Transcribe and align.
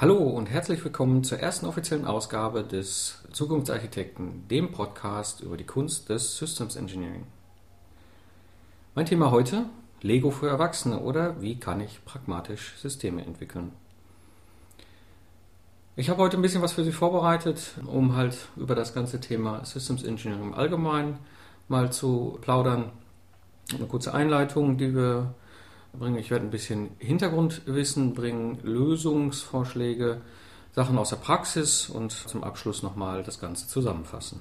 Hallo 0.00 0.14
und 0.14 0.48
herzlich 0.48 0.84
willkommen 0.84 1.24
zur 1.24 1.40
ersten 1.40 1.66
offiziellen 1.66 2.04
Ausgabe 2.04 2.62
des 2.62 3.18
Zukunftsarchitekten, 3.32 4.46
dem 4.46 4.70
Podcast 4.70 5.40
über 5.40 5.56
die 5.56 5.66
Kunst 5.66 6.08
des 6.08 6.36
Systems 6.36 6.76
Engineering. 6.76 7.26
Mein 8.94 9.06
Thema 9.06 9.32
heute: 9.32 9.64
Lego 10.00 10.30
für 10.30 10.48
Erwachsene 10.48 11.00
oder 11.00 11.42
wie 11.42 11.58
kann 11.58 11.80
ich 11.80 12.04
pragmatisch 12.04 12.76
Systeme 12.76 13.24
entwickeln? 13.24 13.72
Ich 15.96 16.10
habe 16.10 16.22
heute 16.22 16.36
ein 16.36 16.42
bisschen 16.42 16.62
was 16.62 16.74
für 16.74 16.84
Sie 16.84 16.92
vorbereitet, 16.92 17.72
um 17.84 18.14
halt 18.14 18.36
über 18.54 18.76
das 18.76 18.94
ganze 18.94 19.20
Thema 19.20 19.64
Systems 19.64 20.04
Engineering 20.04 20.44
im 20.44 20.54
Allgemeinen 20.54 21.18
mal 21.66 21.90
zu 21.90 22.38
plaudern. 22.40 22.92
Eine 23.74 23.86
kurze 23.86 24.14
Einleitung, 24.14 24.78
die 24.78 24.94
wir 24.94 25.34
bringen. 25.92 26.18
Ich 26.18 26.30
werde 26.30 26.46
ein 26.46 26.50
bisschen 26.50 26.90
Hintergrundwissen 26.98 28.14
bringen, 28.14 28.58
Lösungsvorschläge, 28.62 30.20
Sachen 30.72 30.98
aus 30.98 31.10
der 31.10 31.16
Praxis 31.16 31.88
und 31.88 32.12
zum 32.12 32.44
Abschluss 32.44 32.82
nochmal 32.82 33.22
das 33.22 33.40
Ganze 33.40 33.66
zusammenfassen. 33.68 34.40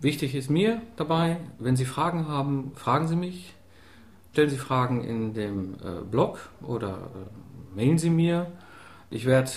Wichtig 0.00 0.34
ist 0.34 0.48
mir 0.48 0.80
dabei, 0.96 1.38
wenn 1.58 1.76
Sie 1.76 1.84
Fragen 1.84 2.26
haben, 2.26 2.72
fragen 2.74 3.06
Sie 3.06 3.16
mich. 3.16 3.54
Stellen 4.32 4.48
Sie 4.48 4.56
Fragen 4.56 5.04
in 5.04 5.34
dem 5.34 5.74
äh, 5.74 6.02
Blog 6.08 6.38
oder 6.62 6.88
äh, 6.92 7.76
mailen 7.76 7.98
Sie 7.98 8.10
mir. 8.10 8.46
Ich 9.10 9.26
werde 9.26 9.50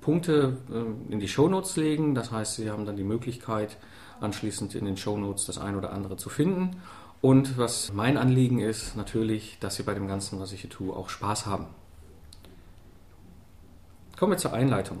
Punkte 0.00 0.56
äh, 0.72 1.12
in 1.12 1.20
die 1.20 1.28
Shownotes 1.28 1.76
legen, 1.76 2.14
das 2.14 2.32
heißt, 2.32 2.56
Sie 2.56 2.70
haben 2.70 2.86
dann 2.86 2.96
die 2.96 3.04
Möglichkeit, 3.04 3.76
anschließend 4.20 4.74
in 4.74 4.86
den 4.86 4.96
Shownotes 4.96 5.44
das 5.44 5.58
ein 5.58 5.76
oder 5.76 5.92
andere 5.92 6.16
zu 6.16 6.30
finden. 6.30 6.80
Und 7.24 7.56
was 7.56 7.90
mein 7.94 8.18
Anliegen 8.18 8.58
ist, 8.58 8.96
natürlich, 8.98 9.56
dass 9.58 9.76
Sie 9.76 9.82
bei 9.82 9.94
dem 9.94 10.06
Ganzen, 10.06 10.40
was 10.40 10.52
ich 10.52 10.60
hier 10.60 10.68
tue, 10.68 10.94
auch 10.94 11.08
Spaß 11.08 11.46
haben. 11.46 11.68
Kommen 14.18 14.32
wir 14.32 14.36
zur 14.36 14.52
Einleitung. 14.52 14.98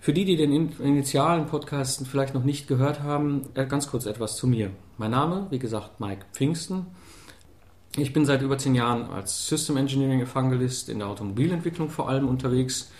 Für 0.00 0.12
die, 0.12 0.24
die 0.24 0.34
den 0.34 0.72
initialen 0.80 1.46
Podcast 1.46 2.04
vielleicht 2.08 2.34
noch 2.34 2.42
nicht 2.42 2.66
gehört 2.66 3.04
haben, 3.04 3.46
äh, 3.54 3.64
ganz 3.64 3.86
kurz 3.86 4.06
etwas 4.06 4.34
zu 4.34 4.48
mir. 4.48 4.72
Mein 4.98 5.12
Name, 5.12 5.46
wie 5.50 5.60
gesagt, 5.60 6.00
Mike 6.00 6.26
Pfingsten. 6.32 6.86
Ich 7.96 8.12
bin 8.12 8.26
seit 8.26 8.42
über 8.42 8.58
zehn 8.58 8.74
Jahren 8.74 9.08
als 9.08 9.46
System 9.46 9.76
Engineering 9.76 10.20
Evangelist 10.20 10.88
in 10.88 10.98
der 10.98 11.06
Automobilentwicklung 11.06 11.90
vor 11.90 12.08
allem 12.08 12.26
unterwegs. 12.26 12.90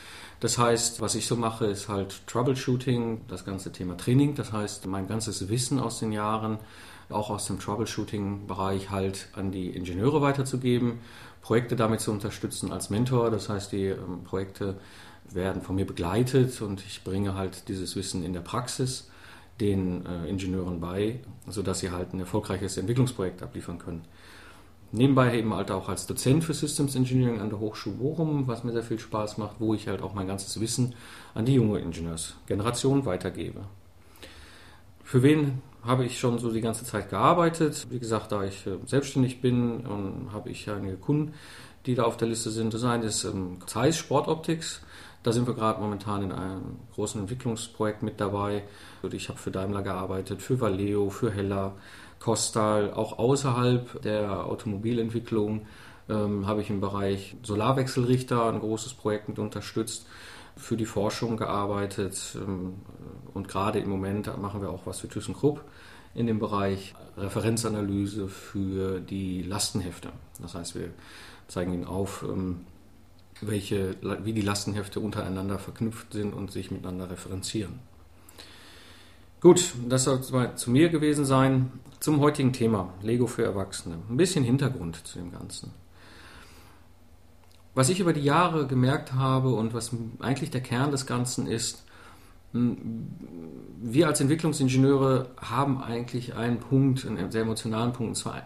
Das 0.41 0.57
heißt, 0.57 1.03
was 1.03 1.15
ich 1.15 1.27
so 1.27 1.37
mache, 1.37 1.67
ist 1.67 1.89
halt 1.89 2.27
Troubleshooting, 2.27 3.23
das 3.29 3.45
ganze 3.45 3.73
Thema 3.73 3.97
Training. 3.97 4.35
Das 4.35 4.53
heißt, 4.53 4.87
mein 4.87 5.07
ganzes 5.07 5.49
Wissen 5.51 5.79
aus 5.79 6.01
den 6.01 6.13
Jahren, 6.13 6.59
auch 7.11 7.29
aus 7.29 7.47
dem 7.47 7.59
Troubleshooting-Bereich, 7.59 8.91
halt 8.91 9.29
an 9.35 9.53
die 9.53 9.69
Ingenieure 9.69 10.23
weiterzugeben, 10.23 11.01
Projekte 11.43 11.77
damit 11.77 12.01
zu 12.01 12.11
unterstützen 12.11 12.73
als 12.73 12.89
Mentor. 12.89 13.31
Das 13.31 13.51
heißt, 13.51 13.73
die 13.73 13.87
ähm, 13.87 14.25
Projekte 14.25 14.77
werden 15.29 15.61
von 15.61 15.77
mir 15.77 15.87
begleitet 15.87 16.63
und 16.63 16.83
ich 16.87 17.05
bringe 17.05 17.35
halt 17.35 17.69
dieses 17.69 17.95
Wissen 17.95 18.25
in 18.25 18.33
der 18.33 18.41
Praxis 18.41 19.11
den 19.61 20.07
äh, 20.07 20.27
Ingenieuren 20.27 20.81
bei, 20.81 21.21
sodass 21.49 21.81
sie 21.81 21.91
halt 21.91 22.15
ein 22.15 22.21
erfolgreiches 22.21 22.79
Entwicklungsprojekt 22.79 23.43
abliefern 23.43 23.79
können. 23.79 24.05
Nebenbei 24.93 25.39
eben 25.39 25.55
halt 25.55 25.71
auch 25.71 25.89
als 25.89 26.07
Dozent 26.07 26.43
für 26.43 26.53
Systems 26.53 26.97
Engineering 26.97 27.41
an 27.41 27.49
der 27.49 27.61
Hochschule 27.61 27.97
Bochum, 27.97 28.49
was 28.49 28.65
mir 28.65 28.73
sehr 28.73 28.83
viel 28.83 28.99
Spaß 28.99 29.39
macht, 29.39 29.57
wo 29.61 29.73
ich 29.75 29.87
halt 29.87 30.03
auch 30.03 30.15
mein 30.15 30.27
ganzes 30.27 30.61
Wissen 30.61 30.95
an 31.33 31.45
die 31.45 31.55
junge 31.55 31.79
Ingenieursgeneration 31.79 33.07
weitergebe. 33.07 33.61
Für 35.05 35.23
wen 35.23 35.63
habe 35.85 36.05
ich 36.05 36.19
schon 36.19 36.39
so 36.39 36.53
die 36.53 36.61
ganze 36.61 36.85
Zeit 36.85 37.09
gearbeitet? 37.09 37.87
Wie 37.91 38.01
gesagt, 38.01 38.33
da 38.33 38.45
ich 38.45 38.67
äh, 38.67 38.79
selbstständig 38.85 39.41
bin, 39.41 39.85
habe 40.33 40.51
ich 40.51 40.69
einige 40.69 40.97
Kunden, 40.97 41.35
die 41.87 41.95
da 41.95 42.03
auf 42.05 42.17
der 42.17 42.29
Liste 42.29 42.51
sind. 42.51 42.75
Das 42.75 42.85
eine 42.85 43.07
ist 43.07 43.25
ähm, 43.25 43.59
Zeiss 43.67 43.97
Sportoptics. 43.97 44.83
Da 45.23 45.33
sind 45.33 45.47
wir 45.47 45.55
gerade 45.55 45.81
momentan 45.81 46.23
in 46.23 46.33
einem 46.33 46.77
großen 46.95 47.21
Entwicklungsprojekt 47.21 48.03
mit 48.03 48.21
dabei. 48.21 48.65
Ich 49.13 49.29
habe 49.29 49.39
für 49.39 49.51
Daimler 49.51 49.83
gearbeitet, 49.83 50.41
für 50.41 50.61
Valeo, 50.61 51.11
für 51.11 51.31
Heller, 51.31 51.75
Kostal, 52.21 52.93
auch 52.93 53.19
außerhalb 53.19 54.03
der 54.03 54.47
Automobilentwicklung 54.47 55.67
ähm, 56.09 56.47
habe 56.47 56.61
ich 56.61 56.71
im 56.71 56.81
Bereich 56.81 57.37
Solarwechselrichter 57.43 58.53
ein 58.53 58.61
großes 58.61 58.95
Projekt 58.95 59.29
mit 59.29 59.39
unterstützt, 59.39 60.07
für 60.57 60.77
die 60.77 60.87
Forschung 60.87 61.37
gearbeitet 61.37 62.37
ähm, 62.37 62.75
und 63.33 63.49
gerade 63.49 63.79
im 63.79 63.89
Moment 63.89 64.37
machen 64.39 64.61
wir 64.61 64.71
auch 64.71 64.85
was 64.85 65.01
für 65.01 65.09
ThyssenKrupp 65.09 65.65
in 66.15 66.27
dem 66.27 66.39
Bereich 66.39 66.95
Referenzanalyse 67.17 68.29
für 68.29 69.01
die 69.01 69.43
Lastenhefte. 69.43 70.11
Das 70.41 70.55
heißt, 70.55 70.75
wir 70.75 70.91
zeigen 71.49 71.73
Ihnen 71.73 71.85
auf, 71.85 72.25
ähm, 72.29 72.67
welche, 73.41 73.97
wie 74.25 74.33
die 74.33 74.43
Lastenhefte 74.43 75.01
untereinander 75.01 75.59
verknüpft 75.59 76.13
sind 76.13 76.35
und 76.35 76.51
sich 76.51 76.71
miteinander 76.71 77.11
referenzieren. 77.11 77.79
Gut, 79.41 79.73
das 79.89 80.05
soll 80.05 80.19
es 80.19 80.61
zu 80.61 80.71
mir 80.71 80.91
gewesen 80.91 81.25
sein. 81.25 81.73
Zum 81.99 82.21
heutigen 82.21 82.53
Thema, 82.53 82.93
Lego 83.01 83.27
für 83.27 83.43
Erwachsene. 83.43 83.97
Ein 84.11 84.19
bisschen 84.19 84.45
Hintergrund 84.45 85.07
zu 85.07 85.19
dem 85.19 85.33
Ganzen. 85.33 85.73
Was 87.75 87.89
ich 87.89 88.01
über 88.01 88.13
die 88.13 88.23
Jahre 88.23 88.67
gemerkt 88.67 89.15
habe 89.15 89.55
und 89.55 89.73
was 89.73 89.93
eigentlich 90.19 90.51
der 90.51 90.61
Kern 90.61 90.91
des 90.91 91.07
Ganzen 91.07 91.47
ist, 91.47 91.85
wir 92.53 94.09
als 94.09 94.21
Entwicklungsingenieure 94.21 95.31
haben 95.39 95.81
eigentlich 95.81 96.35
einen 96.35 96.59
Punkt, 96.59 97.07
einen 97.07 97.31
sehr 97.31 97.43
emotionalen 97.43 97.93
Punkt, 97.93 98.11
und 98.11 98.17
zwar 98.17 98.43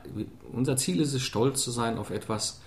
unser 0.53 0.77
Ziel 0.77 1.01
ist 1.01 1.15
es, 1.15 1.23
stolz 1.23 1.65
zu 1.65 1.73
sein 1.73 1.99
auf 1.99 2.11
etwas, 2.11 2.61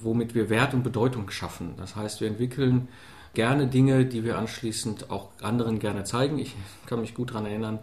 womit 0.00 0.34
wir 0.34 0.50
Wert 0.50 0.74
und 0.74 0.82
Bedeutung 0.82 1.30
schaffen. 1.30 1.74
Das 1.76 1.96
heißt, 1.96 2.20
wir 2.20 2.28
entwickeln 2.28 2.88
gerne 3.34 3.66
Dinge, 3.66 4.06
die 4.06 4.24
wir 4.24 4.38
anschließend 4.38 5.10
auch 5.10 5.28
anderen 5.42 5.78
gerne 5.78 6.04
zeigen. 6.04 6.38
Ich 6.38 6.54
kann 6.86 7.00
mich 7.00 7.14
gut 7.14 7.30
daran 7.30 7.46
erinnern, 7.46 7.78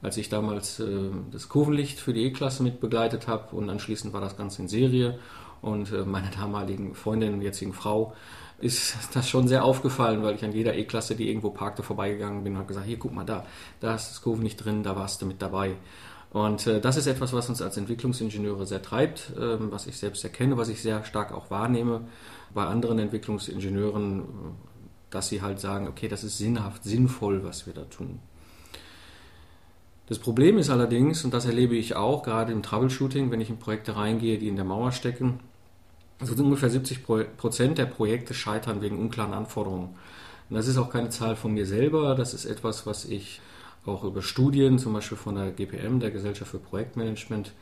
als 0.00 0.16
ich 0.16 0.28
damals 0.28 0.80
äh, 0.80 1.10
das 1.30 1.48
Kurvenlicht 1.48 1.98
für 2.00 2.12
die 2.12 2.24
E-Klasse 2.24 2.62
mit 2.62 2.80
begleitet 2.80 3.28
habe 3.28 3.54
und 3.54 3.70
anschließend 3.70 4.12
war 4.12 4.20
das 4.20 4.36
Ganze 4.36 4.62
in 4.62 4.68
Serie 4.68 5.18
und 5.60 5.92
äh, 5.92 6.04
meiner 6.04 6.30
damaligen 6.30 6.94
Freundin, 6.94 7.40
jetzigen 7.40 7.72
Frau, 7.72 8.14
ist 8.58 8.96
das 9.14 9.28
schon 9.28 9.48
sehr 9.48 9.64
aufgefallen, 9.64 10.22
weil 10.22 10.34
ich 10.34 10.44
an 10.44 10.52
jeder 10.52 10.74
E-Klasse, 10.74 11.14
die 11.14 11.28
irgendwo 11.28 11.50
parkte, 11.50 11.82
vorbeigegangen 11.82 12.44
bin 12.44 12.54
und 12.54 12.58
habe 12.58 12.68
gesagt, 12.68 12.86
hier 12.86 12.98
guck 12.98 13.12
mal 13.12 13.24
da, 13.24 13.46
da 13.80 13.94
ist 13.94 14.10
das 14.10 14.22
Kurvenlicht 14.22 14.64
drin, 14.64 14.82
da 14.82 14.96
warst 14.96 15.22
du 15.22 15.26
mit 15.26 15.40
dabei. 15.42 15.76
Und 16.32 16.66
äh, 16.66 16.80
das 16.80 16.96
ist 16.96 17.06
etwas, 17.06 17.34
was 17.34 17.48
uns 17.50 17.60
als 17.60 17.76
Entwicklungsingenieure 17.76 18.66
sehr 18.66 18.80
treibt, 18.80 19.32
äh, 19.36 19.70
was 19.70 19.86
ich 19.86 19.98
selbst 19.98 20.24
erkenne, 20.24 20.56
was 20.56 20.68
ich 20.68 20.80
sehr 20.80 21.04
stark 21.04 21.32
auch 21.32 21.50
wahrnehme 21.50 22.06
bei 22.54 22.64
anderen 22.64 22.98
Entwicklungsingenieuren, 22.98 24.24
dass 25.12 25.28
sie 25.28 25.42
halt 25.42 25.60
sagen, 25.60 25.86
okay, 25.86 26.08
das 26.08 26.24
ist 26.24 26.38
sinnhaft, 26.38 26.82
sinnvoll, 26.82 27.44
was 27.44 27.66
wir 27.66 27.74
da 27.74 27.84
tun. 27.84 28.18
Das 30.08 30.18
Problem 30.18 30.58
ist 30.58 30.68
allerdings, 30.68 31.24
und 31.24 31.32
das 31.32 31.46
erlebe 31.46 31.76
ich 31.76 31.94
auch 31.94 32.22
gerade 32.22 32.52
im 32.52 32.62
Troubleshooting, 32.62 33.30
wenn 33.30 33.40
ich 33.40 33.50
in 33.50 33.58
Projekte 33.58 33.96
reingehe, 33.96 34.38
die 34.38 34.48
in 34.48 34.56
der 34.56 34.64
Mauer 34.64 34.90
stecken, 34.92 35.40
also 36.18 36.42
ungefähr 36.42 36.70
70 36.70 37.04
Prozent 37.36 37.78
der 37.78 37.86
Projekte 37.86 38.34
scheitern 38.34 38.80
wegen 38.80 38.98
unklaren 38.98 39.32
Anforderungen. 39.32 39.90
Und 40.50 40.56
das 40.56 40.66
ist 40.66 40.76
auch 40.76 40.90
keine 40.90 41.10
Zahl 41.10 41.36
von 41.36 41.52
mir 41.52 41.66
selber, 41.66 42.14
das 42.14 42.34
ist 42.34 42.44
etwas, 42.44 42.86
was 42.86 43.04
ich 43.04 43.40
auch 43.84 44.04
über 44.04 44.22
Studien, 44.22 44.78
zum 44.78 44.92
Beispiel 44.92 45.18
von 45.18 45.34
der 45.34 45.50
GPM, 45.50 45.98
der 46.00 46.10
Gesellschaft 46.10 46.50
für 46.50 46.58
Projektmanagement, 46.58 47.52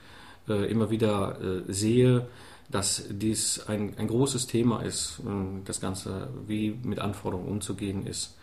äh, 0.48 0.70
immer 0.70 0.90
wieder 0.90 1.38
äh, 1.40 1.72
sehe, 1.72 2.26
dass 2.70 3.04
dies 3.10 3.66
ein, 3.66 3.94
ein 3.98 4.06
großes 4.06 4.46
Thema 4.46 4.82
ist, 4.82 5.20
äh, 5.20 5.62
das 5.64 5.80
Ganze, 5.80 6.28
wie 6.46 6.78
mit 6.82 6.98
Anforderungen 6.98 7.48
umzugehen 7.48 8.06
ist. 8.06 8.36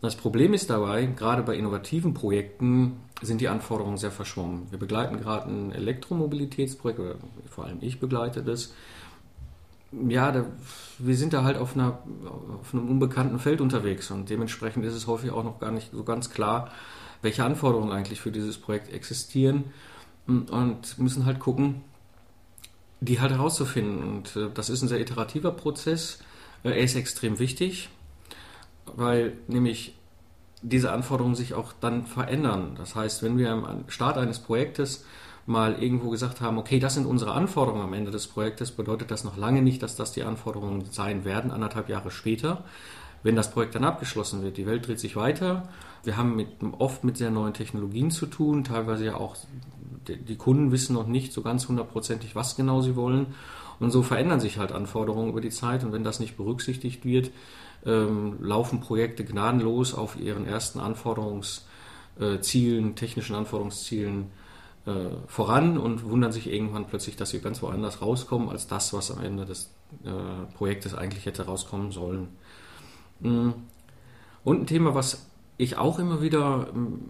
Das 0.00 0.16
Problem 0.16 0.52
ist 0.52 0.68
dabei, 0.68 1.06
gerade 1.06 1.44
bei 1.44 1.54
innovativen 1.54 2.12
Projekten 2.12 2.96
sind 3.20 3.40
die 3.40 3.48
Anforderungen 3.48 3.98
sehr 3.98 4.10
verschwommen. 4.10 4.66
Wir 4.70 4.78
begleiten 4.78 5.20
gerade 5.20 5.48
ein 5.48 5.70
Elektromobilitätsprojekt, 5.70 6.98
oder 6.98 7.14
vor 7.48 7.66
allem 7.66 7.78
ich 7.80 8.00
begleite 8.00 8.42
das. 8.42 8.74
Ja, 10.08 10.32
da, 10.32 10.44
wir 10.98 11.16
sind 11.16 11.34
da 11.34 11.44
halt 11.44 11.56
auf, 11.56 11.74
einer, 11.76 11.98
auf 12.60 12.74
einem 12.74 12.88
unbekannten 12.88 13.38
Feld 13.38 13.60
unterwegs 13.60 14.10
und 14.10 14.28
dementsprechend 14.28 14.84
ist 14.84 14.94
es 14.94 15.06
häufig 15.06 15.30
auch 15.30 15.44
noch 15.44 15.60
gar 15.60 15.70
nicht 15.70 15.92
so 15.92 16.02
ganz 16.02 16.30
klar, 16.30 16.72
welche 17.20 17.44
Anforderungen 17.44 17.92
eigentlich 17.92 18.20
für 18.20 18.32
dieses 18.32 18.58
Projekt 18.58 18.92
existieren 18.92 19.64
und 20.26 20.98
müssen 20.98 21.26
halt 21.26 21.38
gucken, 21.38 21.82
die 23.02 23.20
halt 23.20 23.32
herauszufinden. 23.32 24.02
Und 24.02 24.36
äh, 24.36 24.48
das 24.54 24.70
ist 24.70 24.82
ein 24.82 24.88
sehr 24.88 25.00
iterativer 25.00 25.50
Prozess. 25.50 26.20
Äh, 26.62 26.70
er 26.70 26.78
ist 26.78 26.94
extrem 26.94 27.38
wichtig, 27.38 27.88
weil 28.86 29.34
nämlich 29.48 29.94
diese 30.62 30.92
Anforderungen 30.92 31.34
sich 31.34 31.54
auch 31.54 31.72
dann 31.80 32.06
verändern. 32.06 32.74
Das 32.78 32.94
heißt, 32.94 33.22
wenn 33.22 33.36
wir 33.36 33.50
am 33.50 33.84
Start 33.88 34.16
eines 34.16 34.38
Projektes 34.38 35.04
mal 35.44 35.82
irgendwo 35.82 36.10
gesagt 36.10 36.40
haben, 36.40 36.56
okay, 36.56 36.78
das 36.78 36.94
sind 36.94 37.04
unsere 37.04 37.32
Anforderungen 37.32 37.82
am 37.82 37.92
Ende 37.94 38.12
des 38.12 38.28
Projektes, 38.28 38.70
bedeutet 38.70 39.10
das 39.10 39.24
noch 39.24 39.36
lange 39.36 39.60
nicht, 39.60 39.82
dass 39.82 39.96
das 39.96 40.12
die 40.12 40.22
Anforderungen 40.22 40.84
sein 40.92 41.24
werden, 41.24 41.50
anderthalb 41.50 41.88
Jahre 41.88 42.12
später, 42.12 42.62
wenn 43.22 43.36
das 43.36 43.50
Projekt 43.50 43.74
dann 43.74 43.84
abgeschlossen 43.84 44.42
wird. 44.42 44.56
Die 44.56 44.66
Welt 44.66 44.86
dreht 44.86 45.00
sich 45.00 45.16
weiter. 45.16 45.68
Wir 46.04 46.16
haben 46.16 46.36
mit, 46.36 46.48
oft 46.78 47.04
mit 47.04 47.16
sehr 47.16 47.30
neuen 47.30 47.54
Technologien 47.54 48.10
zu 48.10 48.26
tun, 48.26 48.64
teilweise 48.64 49.04
ja 49.04 49.16
auch 49.16 49.36
die 50.08 50.36
Kunden 50.36 50.72
wissen 50.72 50.94
noch 50.94 51.06
nicht 51.06 51.32
so 51.32 51.42
ganz 51.42 51.68
hundertprozentig, 51.68 52.34
was 52.34 52.56
genau 52.56 52.80
sie 52.80 52.96
wollen. 52.96 53.34
Und 53.78 53.92
so 53.92 54.02
verändern 54.02 54.40
sich 54.40 54.58
halt 54.58 54.72
Anforderungen 54.72 55.30
über 55.30 55.40
die 55.40 55.50
Zeit 55.50 55.84
und 55.84 55.92
wenn 55.92 56.02
das 56.04 56.20
nicht 56.20 56.36
berücksichtigt 56.36 57.04
wird, 57.04 57.30
ähm, 57.84 58.36
laufen 58.40 58.80
Projekte 58.80 59.24
gnadenlos 59.24 59.94
auf 59.94 60.16
ihren 60.18 60.46
ersten 60.46 60.78
Anforderungszielen, 60.78 62.94
technischen 62.94 63.34
Anforderungszielen 63.34 64.26
äh, 64.86 65.08
voran 65.26 65.78
und 65.78 66.04
wundern 66.04 66.30
sich 66.32 66.52
irgendwann 66.52 66.86
plötzlich, 66.86 67.16
dass 67.16 67.30
sie 67.30 67.40
ganz 67.40 67.60
woanders 67.62 68.02
rauskommen, 68.02 68.50
als 68.50 68.68
das, 68.68 68.92
was 68.92 69.10
am 69.10 69.20
Ende 69.22 69.44
des 69.44 69.74
äh, 70.04 70.10
Projektes 70.54 70.94
eigentlich 70.94 71.26
hätte 71.26 71.46
rauskommen 71.46 71.90
sollen. 71.92 72.28
Mm. 73.22 73.50
Und 74.44 74.62
ein 74.62 74.66
Thema, 74.66 74.94
was 74.94 75.26
ich 75.56 75.76
auch 75.76 75.98
immer 75.98 76.20
wieder 76.22 76.68
ähm, 76.74 77.00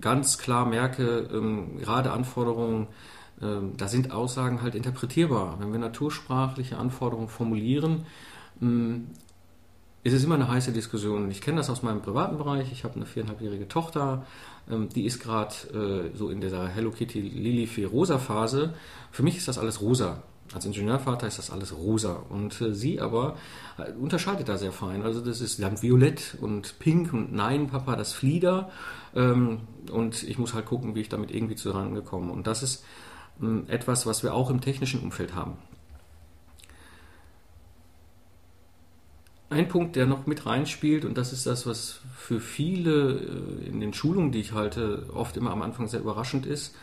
ganz 0.00 0.38
klar 0.38 0.66
merke, 0.66 1.28
ähm, 1.32 1.78
gerade 1.78 2.12
Anforderungen, 2.12 2.88
ähm, 3.40 3.72
da 3.76 3.88
sind 3.88 4.12
Aussagen 4.12 4.62
halt 4.62 4.74
interpretierbar. 4.74 5.58
Wenn 5.60 5.72
wir 5.72 5.78
natursprachliche 5.78 6.76
Anforderungen 6.76 7.28
formulieren, 7.28 8.06
ist 10.04 10.12
es 10.12 10.22
immer 10.22 10.36
eine 10.36 10.46
heiße 10.46 10.70
Diskussion. 10.70 11.28
Ich 11.32 11.40
kenne 11.40 11.56
das 11.56 11.68
aus 11.68 11.82
meinem 11.82 12.00
privaten 12.00 12.38
Bereich. 12.38 12.70
Ich 12.70 12.84
habe 12.84 12.94
eine 12.94 13.06
viereinhalbjährige 13.06 13.66
Tochter, 13.66 14.24
die 14.68 15.04
ist 15.04 15.20
gerade 15.20 16.12
äh, 16.14 16.16
so 16.16 16.28
in 16.28 16.40
dieser 16.40 16.68
Hello 16.68 16.92
Kitty 16.92 17.20
Lilifee 17.20 17.86
rosa 17.86 18.18
Phase. 18.18 18.74
Für 19.10 19.24
mich 19.24 19.36
ist 19.36 19.48
das 19.48 19.58
alles 19.58 19.80
rosa. 19.80 20.22
Als 20.54 20.66
Ingenieurvater 20.66 21.26
ist 21.26 21.38
das 21.38 21.50
alles 21.50 21.74
rosa. 21.74 22.24
Und 22.28 22.60
äh, 22.60 22.74
sie 22.74 23.00
aber 23.00 23.36
äh, 23.78 23.92
unterscheidet 23.92 24.48
da 24.48 24.58
sehr 24.58 24.72
fein. 24.72 25.02
Also 25.02 25.20
das 25.20 25.40
ist 25.40 25.62
dann 25.62 25.80
violett 25.80 26.36
und 26.40 26.78
pink 26.78 27.12
und 27.12 27.32
nein, 27.32 27.68
Papa, 27.68 27.96
das 27.96 28.12
Flieder. 28.12 28.70
Ähm, 29.14 29.60
und 29.90 30.22
ich 30.22 30.38
muss 30.38 30.54
halt 30.54 30.66
gucken, 30.66 30.94
wie 30.94 31.00
ich 31.00 31.08
damit 31.08 31.30
irgendwie 31.30 31.56
zusammengekommen. 31.56 32.30
Und 32.30 32.46
das 32.46 32.62
ist 32.62 32.84
ähm, 33.40 33.64
etwas, 33.68 34.06
was 34.06 34.22
wir 34.22 34.34
auch 34.34 34.50
im 34.50 34.60
technischen 34.60 35.00
Umfeld 35.00 35.34
haben. 35.34 35.56
Ein 39.48 39.68
Punkt, 39.68 39.96
der 39.96 40.06
noch 40.06 40.26
mit 40.26 40.46
reinspielt, 40.46 41.04
und 41.04 41.18
das 41.18 41.34
ist 41.34 41.44
das, 41.46 41.66
was 41.66 42.00
für 42.16 42.40
viele 42.40 43.18
äh, 43.18 43.66
in 43.66 43.80
den 43.80 43.92
Schulungen, 43.92 44.32
die 44.32 44.40
ich 44.40 44.52
halte, 44.52 45.06
oft 45.12 45.36
immer 45.36 45.50
am 45.50 45.60
Anfang 45.60 45.88
sehr 45.88 46.00
überraschend 46.00 46.46
ist. 46.46 46.74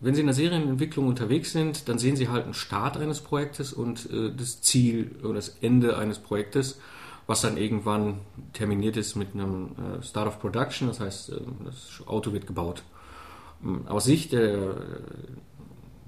Wenn 0.00 0.14
Sie 0.14 0.20
in 0.20 0.26
der 0.26 0.34
Serienentwicklung 0.34 1.06
unterwegs 1.06 1.52
sind, 1.52 1.88
dann 1.88 1.98
sehen 1.98 2.16
Sie 2.16 2.28
halt 2.28 2.44
einen 2.44 2.54
Start 2.54 2.96
eines 2.96 3.20
Projektes 3.20 3.72
und 3.74 4.10
äh, 4.10 4.32
das 4.34 4.62
Ziel 4.62 5.16
oder 5.22 5.34
das 5.34 5.56
Ende 5.60 5.98
eines 5.98 6.18
Projektes, 6.18 6.80
was 7.26 7.42
dann 7.42 7.58
irgendwann 7.58 8.20
terminiert 8.54 8.96
ist 8.96 9.14
mit 9.14 9.34
einem 9.34 9.72
äh, 9.76 10.02
Start 10.02 10.26
of 10.26 10.40
Production, 10.40 10.88
das 10.88 11.00
heißt, 11.00 11.30
äh, 11.30 11.40
das 11.64 12.02
Auto 12.06 12.32
wird 12.32 12.46
gebaut. 12.46 12.82
Ähm, 13.62 13.86
aus 13.88 14.04
Sicht 14.04 14.32
der, 14.32 14.74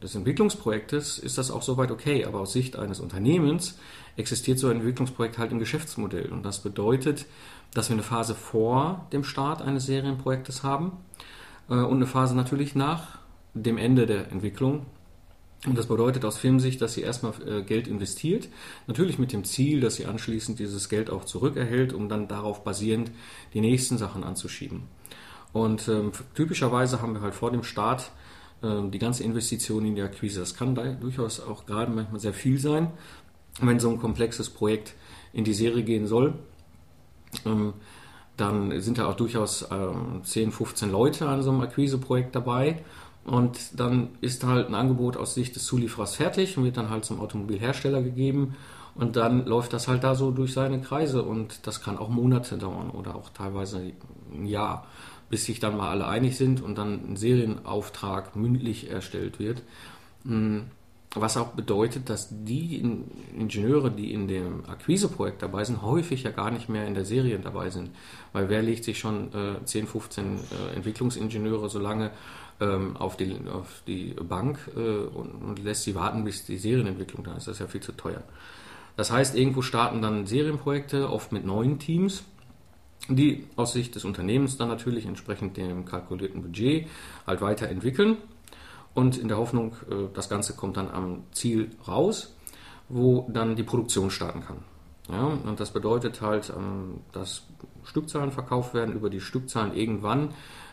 des 0.02 0.14
Entwicklungsprojektes 0.14 1.18
ist 1.18 1.36
das 1.36 1.50
auch 1.50 1.62
soweit 1.62 1.90
okay, 1.90 2.24
aber 2.24 2.40
aus 2.40 2.54
Sicht 2.54 2.76
eines 2.76 2.98
Unternehmens 2.98 3.78
existiert 4.16 4.58
so 4.58 4.68
ein 4.68 4.78
Entwicklungsprojekt 4.78 5.36
halt 5.36 5.52
im 5.52 5.58
Geschäftsmodell. 5.58 6.32
Und 6.32 6.44
das 6.44 6.60
bedeutet, 6.60 7.26
dass 7.74 7.90
wir 7.90 7.94
eine 7.94 8.02
Phase 8.02 8.34
vor 8.34 9.06
dem 9.12 9.22
Start 9.22 9.60
eines 9.60 9.84
Serienprojektes 9.84 10.62
haben 10.62 10.92
äh, 11.68 11.74
und 11.74 11.96
eine 11.96 12.06
Phase 12.06 12.34
natürlich 12.34 12.74
nach 12.74 13.21
dem 13.54 13.78
Ende 13.78 14.06
der 14.06 14.30
Entwicklung. 14.30 14.86
Und 15.66 15.78
das 15.78 15.86
bedeutet 15.86 16.24
aus 16.24 16.38
Firmensicht, 16.38 16.82
dass 16.82 16.94
sie 16.94 17.02
erstmal 17.02 17.34
äh, 17.46 17.62
Geld 17.62 17.86
investiert, 17.86 18.48
natürlich 18.88 19.18
mit 19.20 19.32
dem 19.32 19.44
Ziel, 19.44 19.80
dass 19.80 19.94
sie 19.94 20.06
anschließend 20.06 20.58
dieses 20.58 20.88
Geld 20.88 21.08
auch 21.08 21.24
zurückerhält, 21.24 21.92
um 21.92 22.08
dann 22.08 22.26
darauf 22.26 22.64
basierend 22.64 23.12
die 23.54 23.60
nächsten 23.60 23.96
Sachen 23.96 24.24
anzuschieben. 24.24 24.82
Und 25.52 25.86
ähm, 25.86 26.10
typischerweise 26.34 27.00
haben 27.00 27.14
wir 27.14 27.20
halt 27.20 27.34
vor 27.34 27.52
dem 27.52 27.62
Start 27.62 28.10
äh, 28.62 28.88
die 28.88 28.98
ganze 28.98 29.22
Investition 29.22 29.84
in 29.86 29.94
die 29.94 30.02
Akquise. 30.02 30.40
Das 30.40 30.56
kann 30.56 30.74
da 30.74 30.82
durchaus 30.92 31.38
auch 31.38 31.64
gerade 31.64 31.92
manchmal 31.92 32.18
sehr 32.18 32.34
viel 32.34 32.58
sein, 32.58 32.90
wenn 33.60 33.78
so 33.78 33.90
ein 33.90 34.00
komplexes 34.00 34.50
Projekt 34.50 34.94
in 35.32 35.44
die 35.44 35.54
Serie 35.54 35.84
gehen 35.84 36.08
soll. 36.08 36.34
Ähm, 37.46 37.74
dann 38.36 38.80
sind 38.80 38.98
da 38.98 39.06
auch 39.06 39.14
durchaus 39.14 39.68
ähm, 39.70 40.22
10, 40.24 40.50
15 40.50 40.90
Leute 40.90 41.28
an 41.28 41.42
so 41.42 41.50
einem 41.50 41.60
Akquiseprojekt 41.60 42.34
dabei 42.34 42.82
und 43.24 43.78
dann 43.78 44.10
ist 44.20 44.44
halt 44.44 44.68
ein 44.68 44.74
Angebot 44.74 45.16
aus 45.16 45.34
Sicht 45.34 45.54
des 45.54 45.64
Zulieferers 45.64 46.16
fertig 46.16 46.56
und 46.58 46.64
wird 46.64 46.76
dann 46.76 46.90
halt 46.90 47.04
zum 47.04 47.20
Automobilhersteller 47.20 48.02
gegeben. 48.02 48.56
Und 48.94 49.16
dann 49.16 49.46
läuft 49.46 49.72
das 49.72 49.88
halt 49.88 50.04
da 50.04 50.14
so 50.14 50.32
durch 50.32 50.52
seine 50.52 50.80
Kreise 50.80 51.22
und 51.22 51.66
das 51.66 51.82
kann 51.82 51.96
auch 51.96 52.10
Monate 52.10 52.58
dauern 52.58 52.90
oder 52.90 53.14
auch 53.14 53.30
teilweise 53.30 53.92
ein 54.32 54.44
Jahr, 54.44 54.86
bis 55.30 55.46
sich 55.46 55.60
dann 55.60 55.76
mal 55.76 55.88
alle 55.88 56.06
einig 56.06 56.36
sind 56.36 56.60
und 56.60 56.76
dann 56.76 57.12
ein 57.12 57.16
Serienauftrag 57.16 58.36
mündlich 58.36 58.90
erstellt 58.90 59.38
wird. 59.38 59.62
Hm, 60.24 60.64
was 61.14 61.36
auch 61.36 61.48
bedeutet, 61.48 62.08
dass 62.08 62.28
die 62.30 62.80
Ingenieure, 63.36 63.90
die 63.90 64.12
in 64.12 64.28
dem 64.28 64.64
Akquiseprojekt 64.66 65.42
dabei 65.42 65.64
sind, 65.64 65.82
häufig 65.82 66.22
ja 66.22 66.30
gar 66.30 66.50
nicht 66.50 66.68
mehr 66.68 66.86
in 66.86 66.94
der 66.94 67.04
Serie 67.04 67.38
dabei 67.38 67.68
sind. 67.68 67.90
Weil 68.32 68.48
wer 68.48 68.62
legt 68.62 68.84
sich 68.84 68.98
schon 68.98 69.32
äh, 69.34 69.62
10, 69.64 69.86
15 69.86 70.24
äh, 70.24 70.76
Entwicklungsingenieure 70.76 71.68
so 71.68 71.78
lange 71.78 72.10
ähm, 72.62 72.96
auf, 72.96 73.16
die, 73.16 73.36
auf 73.52 73.82
die 73.86 74.14
Bank 74.14 74.58
äh, 74.76 74.80
und, 74.80 75.34
und, 75.34 75.58
lässt 75.58 75.82
sie 75.82 75.94
warten, 75.94 76.24
bis 76.24 76.44
die 76.44 76.58
Serienentwicklung 76.58 77.24
da 77.24 77.36
ist. 77.36 77.48
Das 77.48 77.56
ist 77.56 77.60
ja 77.60 77.66
viel 77.66 77.80
zu 77.80 77.92
teuer. 77.92 78.22
Das 78.96 79.10
heißt, 79.10 79.36
irgendwo 79.36 79.62
starten 79.62 80.02
dann 80.02 80.26
Serienprojekte, 80.26 81.10
oft 81.10 81.32
mit 81.32 81.44
neuen 81.44 81.78
Teams, 81.78 82.24
die 83.08 83.46
aus 83.56 83.72
Sicht 83.72 83.94
des 83.94 84.04
Unternehmens 84.04 84.56
dann 84.58 84.68
natürlich 84.68 85.06
entsprechend 85.06 85.56
dem 85.56 85.84
kalkulierten 85.84 86.42
Budget 86.42 86.86
halt 87.26 87.40
weiterentwickeln 87.40 88.18
und 88.94 89.18
in 89.18 89.28
der 89.28 89.38
Hoffnung, 89.38 89.74
äh, 89.90 90.08
das 90.14 90.28
Ganze 90.28 90.54
kommt 90.54 90.76
dann 90.76 90.88
am 90.88 91.24
Ziel 91.32 91.70
raus, 91.88 92.36
wo 92.88 93.28
dann 93.32 93.56
die 93.56 93.64
Produktion 93.64 94.10
starten 94.10 94.42
kann. 94.42 94.58
Ja, 95.10 95.24
und 95.24 95.58
das 95.58 95.72
bedeutet 95.72 96.20
halt, 96.20 96.52
ähm, 96.56 97.00
dass 97.10 97.42
Stückzahlen 97.84 98.30
verkauft 98.30 98.72
werden, 98.72 98.94
über 98.94 99.10
die 99.10 99.20
Stückzahlen 99.20 99.74
irgendwann 99.74 100.32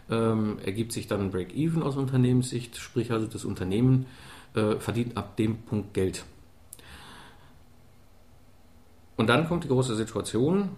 ähm, 0.09 0.59
ergibt 0.63 0.91
sich 0.91 1.07
dann 1.07 1.21
ein 1.21 1.31
Break-Even 1.31 1.83
aus 1.83 1.95
Unternehmenssicht, 1.95 2.77
sprich 2.77 3.11
also 3.11 3.27
das 3.27 3.45
Unternehmen 3.45 4.05
äh, 4.55 4.75
verdient 4.75 5.17
ab 5.17 5.37
dem 5.37 5.57
Punkt 5.63 5.93
Geld. 5.93 6.25
Und 9.17 9.27
dann 9.27 9.47
kommt 9.47 9.65
die 9.65 9.67
große 9.67 9.95
Situation, 9.95 10.69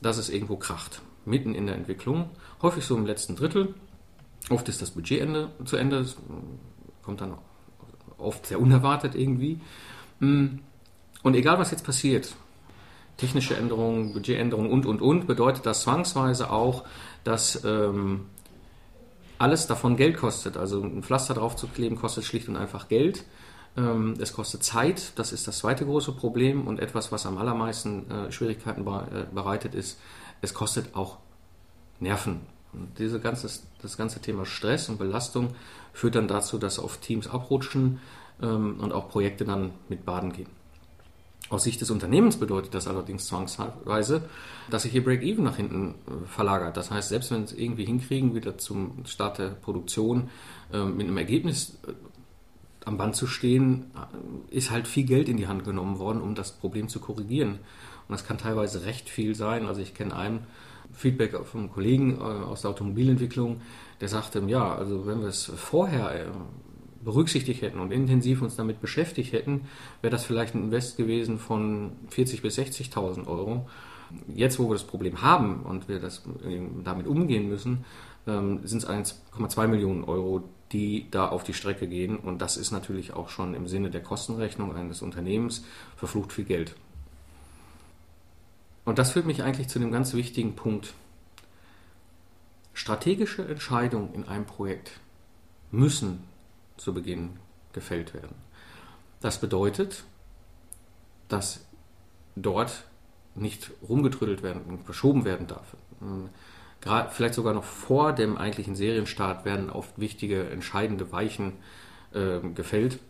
dass 0.00 0.18
es 0.18 0.30
irgendwo 0.30 0.56
kracht, 0.56 1.02
mitten 1.24 1.54
in 1.54 1.66
der 1.66 1.74
Entwicklung, 1.74 2.30
häufig 2.62 2.84
so 2.84 2.96
im 2.96 3.06
letzten 3.06 3.36
Drittel. 3.36 3.74
Oft 4.50 4.68
ist 4.68 4.80
das 4.80 4.92
Budget 4.92 5.20
Ende, 5.20 5.50
zu 5.64 5.76
Ende, 5.76 5.98
das 5.98 6.16
kommt 7.02 7.20
dann 7.20 7.34
oft 8.16 8.46
sehr 8.46 8.60
unerwartet 8.60 9.14
irgendwie. 9.14 9.60
Mm. 10.20 10.60
Und 11.24 11.34
egal 11.34 11.58
was 11.58 11.72
jetzt 11.72 11.84
passiert, 11.84 12.36
technische 13.16 13.56
Änderungen, 13.56 14.12
Budgetänderungen 14.12 14.70
und, 14.70 14.86
und, 14.86 15.02
und, 15.02 15.26
bedeutet 15.26 15.66
das 15.66 15.82
zwangsweise 15.82 16.50
auch, 16.50 16.84
dass 17.24 17.64
ähm, 17.64 18.26
alles 19.38 19.66
davon 19.66 19.96
Geld 19.96 20.16
kostet. 20.16 20.56
Also 20.56 20.82
ein 20.82 21.02
Pflaster 21.02 21.34
drauf 21.34 21.56
zu 21.56 21.66
kleben 21.68 21.96
kostet 21.96 22.24
schlicht 22.24 22.48
und 22.48 22.56
einfach 22.56 22.88
Geld. 22.88 23.24
Ähm, 23.76 24.14
es 24.18 24.32
kostet 24.32 24.64
Zeit, 24.64 25.12
das 25.16 25.32
ist 25.32 25.46
das 25.46 25.58
zweite 25.58 25.84
große 25.84 26.12
Problem 26.12 26.66
und 26.66 26.80
etwas, 26.80 27.12
was 27.12 27.26
am 27.26 27.38
allermeisten 27.38 28.10
äh, 28.10 28.32
Schwierigkeiten 28.32 28.82
äh, 28.82 29.26
bereitet 29.32 29.74
ist, 29.74 30.00
es 30.40 30.54
kostet 30.54 30.94
auch 30.94 31.18
Nerven. 32.00 32.40
Und 32.72 32.98
diese 32.98 33.20
ganze, 33.20 33.48
das 33.80 33.96
ganze 33.96 34.20
Thema 34.20 34.44
Stress 34.44 34.88
und 34.88 34.98
Belastung 34.98 35.54
führt 35.92 36.16
dann 36.16 36.28
dazu, 36.28 36.58
dass 36.58 36.78
oft 36.78 37.00
Teams 37.00 37.28
abrutschen 37.28 38.00
ähm, 38.42 38.78
und 38.80 38.92
auch 38.92 39.08
Projekte 39.08 39.44
dann 39.44 39.72
mit 39.88 40.04
baden 40.04 40.32
gehen. 40.32 40.57
Aus 41.50 41.64
Sicht 41.64 41.80
des 41.80 41.90
Unternehmens 41.90 42.36
bedeutet 42.36 42.74
das 42.74 42.86
allerdings 42.86 43.26
zwangsweise, 43.26 44.28
dass 44.70 44.82
sich 44.82 44.94
ihr 44.94 45.02
Break-Even 45.02 45.44
nach 45.44 45.56
hinten 45.56 45.94
äh, 46.06 46.26
verlagert. 46.26 46.76
Das 46.76 46.90
heißt, 46.90 47.08
selbst 47.08 47.30
wenn 47.30 47.44
es 47.44 47.52
irgendwie 47.52 47.86
hinkriegen, 47.86 48.34
wieder 48.34 48.58
zum 48.58 49.06
Start 49.06 49.38
der 49.38 49.48
Produktion 49.48 50.28
äh, 50.72 50.84
mit 50.84 51.06
einem 51.06 51.16
Ergebnis 51.16 51.78
äh, 51.86 51.92
am 52.84 52.96
Band 52.96 53.16
zu 53.16 53.26
stehen, 53.26 53.90
ist 54.50 54.70
halt 54.70 54.88
viel 54.88 55.04
Geld 55.04 55.28
in 55.28 55.36
die 55.36 55.46
Hand 55.46 55.62
genommen 55.64 55.98
worden, 55.98 56.22
um 56.22 56.34
das 56.34 56.52
Problem 56.52 56.88
zu 56.88 57.00
korrigieren. 57.00 57.58
Und 58.08 58.12
das 58.12 58.24
kann 58.26 58.38
teilweise 58.38 58.86
recht 58.86 59.10
viel 59.10 59.34
sein. 59.34 59.66
Also 59.66 59.82
ich 59.82 59.92
kenne 59.92 60.16
einen 60.16 60.46
Feedback 60.94 61.36
vom 61.44 61.70
Kollegen 61.70 62.18
aus 62.18 62.62
der 62.62 62.70
Automobilentwicklung, 62.70 63.60
der 64.00 64.08
sagte, 64.08 64.42
ja, 64.46 64.74
also 64.74 65.06
wenn 65.06 65.20
wir 65.20 65.28
es 65.28 65.52
vorher 65.54 66.32
berücksichtigt 67.08 67.62
hätten 67.62 67.80
und 67.80 67.90
intensiv 67.90 68.42
uns 68.42 68.54
damit 68.54 68.82
beschäftigt 68.82 69.32
hätten, 69.32 69.62
wäre 70.02 70.10
das 70.10 70.26
vielleicht 70.26 70.54
ein 70.54 70.64
Invest 70.64 70.98
gewesen 70.98 71.38
von 71.38 71.92
40.000 72.10 72.42
bis 72.42 72.58
60.000 72.58 73.26
Euro. 73.26 73.66
Jetzt, 74.34 74.58
wo 74.58 74.68
wir 74.68 74.74
das 74.74 74.84
Problem 74.84 75.22
haben 75.22 75.62
und 75.62 75.88
wir 75.88 76.00
das 76.00 76.22
damit 76.84 77.06
umgehen 77.06 77.48
müssen, 77.48 77.86
sind 78.26 78.82
es 78.82 78.86
1,2 78.86 79.68
Millionen 79.68 80.04
Euro, 80.04 80.44
die 80.72 81.06
da 81.10 81.28
auf 81.28 81.44
die 81.44 81.54
Strecke 81.54 81.88
gehen. 81.88 82.18
Und 82.18 82.42
das 82.42 82.58
ist 82.58 82.72
natürlich 82.72 83.14
auch 83.14 83.30
schon 83.30 83.54
im 83.54 83.68
Sinne 83.68 83.88
der 83.88 84.02
Kostenrechnung 84.02 84.76
eines 84.76 85.00
Unternehmens 85.00 85.64
verflucht 85.96 86.34
viel 86.34 86.44
Geld. 86.44 86.76
Und 88.84 88.98
das 88.98 89.12
führt 89.12 89.24
mich 89.24 89.42
eigentlich 89.42 89.68
zu 89.68 89.78
dem 89.78 89.92
ganz 89.92 90.12
wichtigen 90.12 90.56
Punkt. 90.56 90.92
Strategische 92.74 93.48
Entscheidungen 93.48 94.12
in 94.12 94.28
einem 94.28 94.44
Projekt 94.44 95.00
müssen 95.70 96.27
zu 96.78 96.94
Beginn 96.94 97.36
gefällt 97.72 98.14
werden. 98.14 98.34
Das 99.20 99.40
bedeutet, 99.40 100.04
dass 101.28 101.66
dort 102.36 102.84
nicht 103.34 103.70
rumgetrödelt 103.88 104.42
werden 104.42 104.62
und 104.62 104.84
verschoben 104.84 105.24
werden 105.24 105.46
darf. 105.46 105.76
Gerade, 106.80 107.10
vielleicht 107.10 107.34
sogar 107.34 107.54
noch 107.54 107.64
vor 107.64 108.12
dem 108.12 108.36
eigentlichen 108.36 108.76
Serienstart 108.76 109.44
werden 109.44 109.70
oft 109.70 109.98
wichtige, 109.98 110.48
entscheidende 110.50 111.10
Weichen 111.12 111.54
äh, 112.12 112.38
gefällt, 112.54 113.00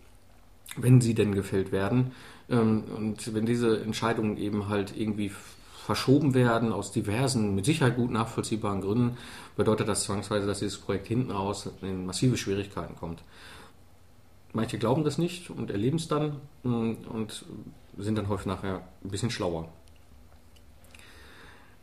wenn 0.76 1.00
sie 1.00 1.14
denn 1.14 1.34
gefällt 1.34 1.70
werden. 1.70 2.12
Ähm, 2.48 2.84
und 2.96 3.34
wenn 3.34 3.44
diese 3.44 3.80
Entscheidungen 3.80 4.38
eben 4.38 4.68
halt 4.68 4.96
irgendwie 4.96 5.30
verschoben 5.84 6.34
werden 6.34 6.72
aus 6.72 6.92
diversen, 6.92 7.54
mit 7.54 7.64
Sicherheit 7.64 7.96
gut 7.96 8.10
nachvollziehbaren 8.10 8.80
Gründen, 8.80 9.16
bedeutet 9.56 9.88
das 9.88 10.04
zwangsweise, 10.04 10.46
dass 10.46 10.58
dieses 10.60 10.78
Projekt 10.78 11.06
hinten 11.06 11.30
raus 11.30 11.70
in 11.82 12.06
massive 12.06 12.36
Schwierigkeiten 12.36 12.96
kommt. 12.96 13.22
Manche 14.52 14.78
glauben 14.78 15.04
das 15.04 15.18
nicht 15.18 15.50
und 15.50 15.70
erleben 15.70 15.98
es 15.98 16.08
dann 16.08 16.40
mm, 16.62 16.92
und 17.08 17.44
sind 17.98 18.16
dann 18.16 18.28
häufig 18.28 18.46
nachher 18.46 18.82
ein 19.04 19.10
bisschen 19.10 19.30
schlauer. 19.30 19.68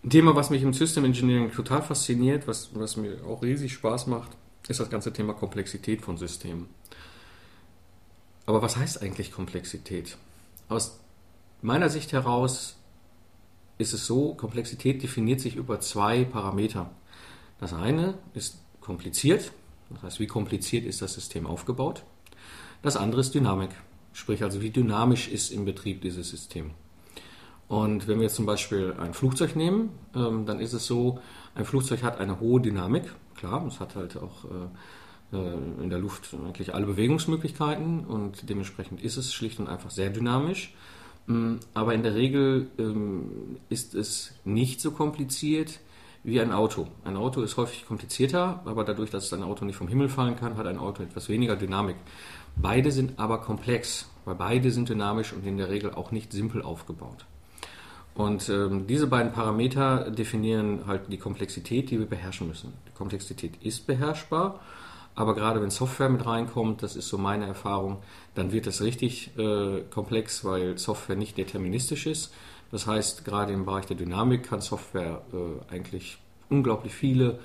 Ein 0.04 0.10
Thema, 0.10 0.36
was 0.36 0.50
mich 0.50 0.62
im 0.62 0.74
System 0.74 1.06
Engineering 1.06 1.52
total 1.52 1.82
fasziniert, 1.82 2.48
was, 2.48 2.70
was 2.74 2.96
mir 2.98 3.24
auch 3.26 3.42
riesig 3.42 3.74
Spaß 3.74 4.08
macht, 4.08 4.32
ist 4.68 4.80
das 4.80 4.90
ganze 4.90 5.14
Thema 5.14 5.34
Komplexität 5.34 6.02
von 6.02 6.18
Systemen. 6.18 6.68
Aber 8.46 8.62
was 8.62 8.78
heißt 8.78 9.02
eigentlich 9.02 9.32
Komplexität? 9.32 10.18
Aus 10.70 11.00
meiner 11.62 11.90
Sicht 11.90 12.14
heraus 12.14 12.76
ist 13.78 13.94
es 13.94 14.06
so, 14.06 14.36
Komplexität 14.36 15.02
definiert 15.02 15.42
sich 15.42 15.56
über 15.56 15.80
zwei 15.80 16.24
Parameter. 16.24 16.92
Das 17.60 17.74
eine 17.74 18.16
ist 18.34 18.60
kompliziert, 18.82 19.52
das 19.90 20.04
heißt, 20.04 20.20
wie 20.20 20.28
kompliziert 20.28 20.86
ist 20.86 21.02
das 21.02 21.14
System 21.14 21.48
aufgebaut. 21.48 22.04
Das 22.82 22.98
andere 22.98 23.22
ist 23.22 23.34
Dynamik, 23.34 23.72
sprich 24.14 24.44
also, 24.44 24.62
wie 24.62 24.70
dynamisch 24.70 25.28
ist 25.28 25.52
im 25.52 25.66
Betrieb 25.66 26.02
dieses 26.02 26.30
System. 26.30 26.72
Und 27.68 28.08
wenn 28.08 28.18
wir 28.18 28.24
jetzt 28.24 28.36
zum 28.36 28.46
Beispiel 28.46 28.94
ein 29.00 29.14
Flugzeug 29.14 29.56
nehmen, 29.56 29.90
ähm, 30.16 30.46
dann 30.46 30.60
ist 30.60 30.74
es 30.74 30.86
so, 30.86 31.20
ein 31.56 31.66
Flugzeug 31.66 32.04
hat 32.04 32.20
eine 32.20 32.40
hohe 32.40 32.62
Dynamik, 32.62 33.04
klar, 33.36 33.66
es 33.68 33.80
hat 33.80 33.96
halt 33.96 34.18
auch 34.18 34.46
äh, 34.46 35.36
äh, 35.36 35.84
in 35.84 35.90
der 35.90 36.00
Luft 36.00 36.30
eigentlich 36.34 36.74
alle 36.74 36.86
Bewegungsmöglichkeiten 36.86 38.06
und 38.06 38.50
dementsprechend 38.50 39.02
ist 39.02 39.18
es 39.18 39.34
schlicht 39.34 39.60
und 39.60 39.68
einfach 39.68 39.90
sehr 39.90 40.10
dynamisch. 40.10 40.74
Mm, 41.28 41.56
aber 41.74 41.94
in 41.94 42.04
der 42.04 42.16
Regel 42.16 42.68
ähm, 42.78 43.58
ist 43.70 43.96
es 43.96 44.34
nicht 44.44 44.82
so 44.82 44.92
kompliziert 44.92 45.80
wie 46.24 46.40
ein 46.42 46.52
Auto. 46.52 46.88
Ein 47.04 47.18
Auto 47.18 47.42
ist 47.42 47.58
häufig 47.58 47.86
komplizierter, 47.86 48.62
aber 48.66 48.84
dadurch, 48.84 49.12
dass 49.12 49.32
ein 49.34 49.44
Auto 49.44 49.66
nicht 49.66 49.76
vom 49.76 49.88
Himmel 49.88 50.10
fallen 50.10 50.36
kann, 50.36 50.58
hat 50.58 50.66
ein 50.68 50.80
Auto 50.80 51.04
etwas 51.04 51.30
weniger 51.30 51.56
Dynamik. 51.56 51.98
Beide 52.56 52.92
sind 52.92 53.20
aber 53.20 53.40
komplex, 53.40 54.10
weil 54.24 54.36
beide 54.36 54.72
sind 54.72 54.90
dynamisch 54.90 55.34
und 55.34 55.46
in 55.46 55.58
der 55.58 55.70
Regel 55.70 55.94
auch 55.94 56.12
nicht 56.12 56.32
simpel 56.32 56.62
aufgebaut. 56.62 57.26
Und 58.14 58.48
ähm, 58.50 58.88
diese 58.88 59.08
beiden 59.08 59.34
Parameter 59.34 60.10
definieren 60.10 60.88
halt 60.88 61.12
die 61.12 61.18
Komplexität, 61.18 61.92
die 61.92 62.00
wir 62.00 62.06
beherrschen 62.06 62.48
müssen. 62.48 62.74
Die 62.88 62.94
Komplexität 62.98 63.62
ist 63.62 63.86
beherrschbar 63.88 64.62
aber 65.16 65.34
gerade 65.34 65.62
wenn 65.62 65.72
Software 65.72 66.10
mit 66.10 66.26
reinkommt, 66.26 66.84
das 66.84 66.96
ist 66.98 67.08
so 67.08 67.18
meine 67.18 67.48
Erfahrung, 67.48 67.98
dann 68.36 68.52
wird 68.52 68.68
es 68.68 68.82
richtig 68.82 69.32
äh, 69.38 69.82
komplex, 69.90 70.44
weil 70.44 70.78
Software 70.78 71.16
nicht 71.16 71.38
deterministisch 71.38 72.06
ist. 72.06 72.34
Das 72.72 72.86
heißt, 72.86 73.24
gerade 73.24 73.54
im 73.54 73.66
Bereich 73.66 73.86
der 73.86 73.96
Dynamik 73.96 74.44
kann 74.44 74.60
Software 74.60 75.22
äh, 75.32 75.74
eigentlich 75.74 76.18
unglaublich 76.50 76.94
viele 76.94 77.40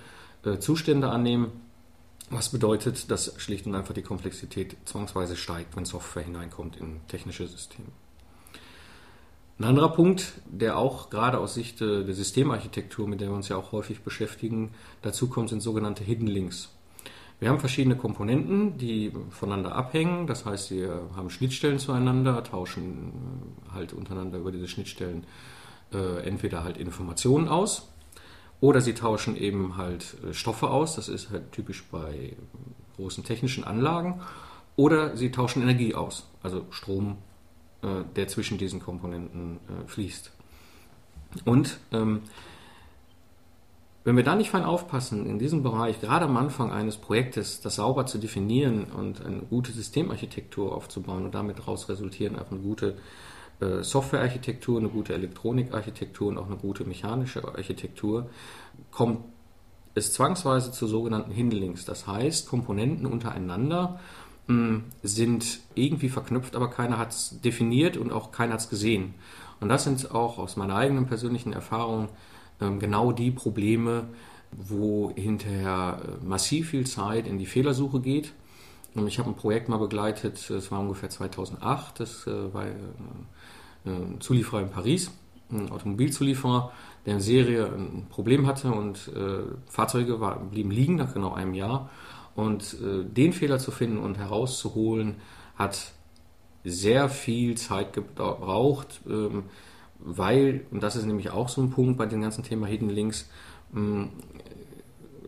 äh, 0.44 0.58
Zustände 0.58 1.10
annehmen, 1.10 1.52
was 2.30 2.48
bedeutet, 2.48 3.10
dass 3.10 3.34
schlicht 3.38 3.66
und 3.66 3.74
einfach 3.74 3.92
die 3.92 4.02
Komplexität 4.02 4.76
zwangsweise 4.84 5.36
steigt, 5.36 5.76
wenn 5.76 5.84
Software 5.84 6.22
hineinkommt 6.22 6.76
in 6.76 7.00
technische 7.08 7.46
Systeme. 7.46 7.88
Ein 9.58 9.64
anderer 9.64 9.90
Punkt, 9.90 10.32
der 10.46 10.78
auch 10.78 11.10
gerade 11.10 11.38
aus 11.38 11.54
Sicht 11.54 11.80
der 11.80 12.14
Systemarchitektur, 12.14 13.06
mit 13.06 13.20
der 13.20 13.28
wir 13.28 13.34
uns 13.34 13.48
ja 13.48 13.56
auch 13.56 13.72
häufig 13.72 14.00
beschäftigen, 14.00 14.70
dazu 15.02 15.28
kommt, 15.28 15.50
sind 15.50 15.60
sogenannte 15.60 16.02
Hidden 16.02 16.28
Links. 16.28 16.70
Wir 17.40 17.48
haben 17.48 17.58
verschiedene 17.58 17.96
Komponenten, 17.96 18.78
die 18.78 19.12
voneinander 19.30 19.74
abhängen. 19.74 20.26
Das 20.26 20.46
heißt, 20.46 20.70
wir 20.70 21.10
haben 21.16 21.30
Schnittstellen 21.30 21.78
zueinander, 21.78 22.44
tauschen 22.44 23.12
halt 23.72 23.92
untereinander 23.92 24.38
über 24.38 24.52
diese 24.52 24.68
Schnittstellen 24.68 25.26
äh, 25.92 26.22
entweder 26.26 26.62
halt 26.64 26.76
Informationen 26.76 27.48
aus 27.48 27.90
oder 28.60 28.80
sie 28.80 28.94
tauschen 28.94 29.36
eben 29.36 29.76
halt 29.76 30.16
äh, 30.22 30.34
Stoffe 30.34 30.70
aus. 30.70 30.96
Das 30.96 31.08
ist 31.08 31.30
halt 31.30 31.52
typisch 31.52 31.84
bei 31.90 32.36
großen 32.96 33.24
technischen 33.24 33.64
Anlagen. 33.64 34.20
Oder 34.76 35.16
sie 35.16 35.30
tauschen 35.30 35.62
Energie 35.62 35.94
aus, 35.94 36.28
also 36.42 36.66
Strom, 36.70 37.18
äh, 37.82 38.04
der 38.16 38.28
zwischen 38.28 38.58
diesen 38.58 38.80
Komponenten 38.80 39.56
äh, 39.56 39.88
fließt. 39.88 40.32
Und 41.44 41.78
ähm, 41.92 42.22
wenn 44.04 44.16
wir 44.16 44.24
da 44.24 44.34
nicht 44.34 44.50
fein 44.50 44.64
aufpassen, 44.64 45.26
in 45.26 45.38
diesem 45.38 45.62
Bereich, 45.62 46.00
gerade 46.00 46.24
am 46.24 46.36
Anfang 46.36 46.72
eines 46.72 46.96
Projektes, 46.96 47.60
das 47.60 47.76
sauber 47.76 48.06
zu 48.06 48.18
definieren 48.18 48.84
und 48.84 49.24
eine 49.24 49.40
gute 49.42 49.72
Systemarchitektur 49.72 50.74
aufzubauen 50.74 51.26
und 51.26 51.34
damit 51.34 51.58
daraus 51.58 51.88
resultieren 51.88 52.38
auf 52.38 52.50
eine 52.50 52.60
gute 52.60 52.96
äh, 53.60 53.82
Softwarearchitektur, 53.82 54.78
eine 54.78 54.88
gute 54.88 55.14
Elektronikarchitektur 55.14 56.28
und 56.28 56.38
auch 56.38 56.46
eine 56.46 56.56
gute 56.56 56.84
mechanische 56.84 57.46
Architektur, 57.46 58.30
kommt 58.90 59.20
es 59.94 60.12
zwangsweise 60.12 60.72
zu 60.72 60.86
sogenannten 60.86 61.32
Hinlinks. 61.32 61.84
Das 61.84 62.06
heißt, 62.06 62.48
Komponenten 62.48 63.06
untereinander 63.06 64.00
hm, 64.46 64.84
sind 65.02 65.60
irgendwie 65.74 66.08
verknüpft, 66.08 66.56
aber 66.56 66.70
keiner 66.70 66.98
hat 66.98 67.10
es 67.10 67.40
definiert 67.40 67.96
und 67.96 68.12
auch 68.12 68.32
keiner 68.32 68.54
hat 68.54 68.60
es 68.60 68.68
gesehen. 68.68 69.14
Und 69.60 69.68
das 69.68 69.84
sind 69.84 70.10
auch 70.12 70.38
aus 70.38 70.56
meiner 70.56 70.76
eigenen 70.76 71.06
persönlichen 71.06 71.52
Erfahrung 71.52 72.08
ähm, 72.60 72.78
genau 72.78 73.12
die 73.12 73.30
Probleme, 73.30 74.08
wo 74.52 75.12
hinterher 75.14 76.00
äh, 76.02 76.24
massiv 76.24 76.70
viel 76.70 76.86
Zeit 76.86 77.26
in 77.26 77.38
die 77.38 77.46
Fehlersuche 77.46 78.00
geht. 78.00 78.32
Ich 79.06 79.20
habe 79.20 79.30
ein 79.30 79.36
Projekt 79.36 79.68
mal 79.68 79.76
begleitet, 79.76 80.50
das 80.50 80.72
war 80.72 80.80
ungefähr 80.80 81.10
2008, 81.10 82.00
das 82.00 82.26
war 82.26 82.66
äh, 82.66 82.74
Zulieferer 84.20 84.62
in 84.62 84.70
Paris, 84.70 85.10
ein 85.50 85.70
Automobilzulieferer, 85.70 86.72
der 87.06 87.14
in 87.14 87.20
Serie 87.20 87.66
ein 87.66 88.06
Problem 88.10 88.46
hatte 88.46 88.70
und 88.72 89.08
äh, 89.08 89.42
Fahrzeuge 89.66 90.20
war, 90.20 90.38
blieben 90.38 90.70
liegen 90.70 90.96
nach 90.96 91.14
genau 91.14 91.32
einem 91.32 91.54
Jahr. 91.54 91.90
Und 92.34 92.76
äh, 92.80 93.04
den 93.04 93.32
Fehler 93.32 93.58
zu 93.58 93.70
finden 93.70 93.98
und 93.98 94.18
herauszuholen, 94.18 95.16
hat 95.56 95.92
sehr 96.64 97.08
viel 97.08 97.56
Zeit 97.56 97.92
gebraucht. 97.92 99.00
Ähm, 99.08 99.44
weil, 99.98 100.66
und 100.70 100.82
das 100.82 100.96
ist 100.96 101.06
nämlich 101.06 101.30
auch 101.30 101.48
so 101.48 101.62
ein 101.62 101.70
Punkt 101.70 101.98
bei 101.98 102.06
dem 102.06 102.22
ganzen 102.22 102.44
Thema 102.44 102.66
Hidden 102.66 102.90
Links, 102.90 103.28
mm, 103.72 104.04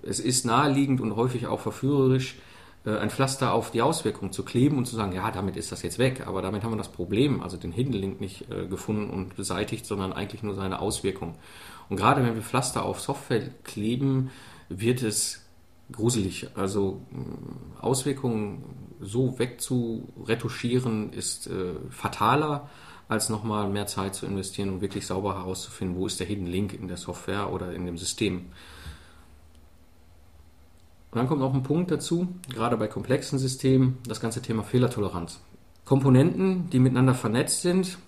es 0.02 0.18
ist 0.20 0.44
naheliegend 0.44 1.00
und 1.00 1.16
häufig 1.16 1.46
auch 1.46 1.60
verführerisch, 1.60 2.34
äh, 2.34 2.51
ein 2.90 3.10
Pflaster 3.10 3.52
auf 3.52 3.70
die 3.70 3.82
Auswirkung 3.82 4.32
zu 4.32 4.44
kleben 4.44 4.76
und 4.76 4.86
zu 4.86 4.96
sagen, 4.96 5.12
ja, 5.12 5.30
damit 5.30 5.56
ist 5.56 5.70
das 5.70 5.82
jetzt 5.82 5.98
weg, 5.98 6.26
aber 6.26 6.42
damit 6.42 6.64
haben 6.64 6.72
wir 6.72 6.78
das 6.78 6.90
Problem, 6.90 7.40
also 7.40 7.56
den 7.56 7.72
Hidden 7.72 7.92
Link 7.92 8.20
nicht 8.20 8.50
äh, 8.50 8.66
gefunden 8.66 9.10
und 9.10 9.36
beseitigt, 9.36 9.86
sondern 9.86 10.12
eigentlich 10.12 10.42
nur 10.42 10.54
seine 10.54 10.80
Auswirkung. 10.80 11.36
Und 11.88 11.96
gerade 11.96 12.24
wenn 12.24 12.34
wir 12.34 12.42
Pflaster 12.42 12.84
auf 12.84 13.00
Software 13.00 13.50
kleben, 13.62 14.30
wird 14.68 15.02
es 15.02 15.44
gruselig. 15.92 16.48
Also 16.54 17.02
mm, 17.10 17.80
Auswirkungen 17.80 18.64
so 19.00 19.38
wegzuretuschieren 19.38 21.12
ist 21.12 21.46
äh, 21.46 21.74
fataler 21.90 22.68
als 23.08 23.28
nochmal 23.28 23.68
mehr 23.68 23.86
Zeit 23.86 24.14
zu 24.14 24.26
investieren, 24.26 24.70
um 24.70 24.80
wirklich 24.80 25.06
sauber 25.06 25.36
herauszufinden, 25.36 25.96
wo 25.96 26.06
ist 26.06 26.18
der 26.18 26.26
Hidden 26.26 26.46
Link 26.46 26.72
in 26.72 26.88
der 26.88 26.96
Software 26.96 27.52
oder 27.52 27.72
in 27.72 27.84
dem 27.84 27.98
System. 27.98 28.46
Und 31.12 31.18
dann 31.18 31.28
kommt 31.28 31.40
noch 31.40 31.52
ein 31.52 31.62
Punkt 31.62 31.90
dazu, 31.90 32.28
gerade 32.48 32.78
bei 32.78 32.88
komplexen 32.88 33.38
Systemen, 33.38 33.98
das 34.08 34.18
ganze 34.18 34.40
Thema 34.40 34.62
Fehlertoleranz. 34.62 35.40
Komponenten, 35.84 36.70
die 36.70 36.78
miteinander 36.78 37.14
vernetzt 37.14 37.60
sind, 37.60 37.98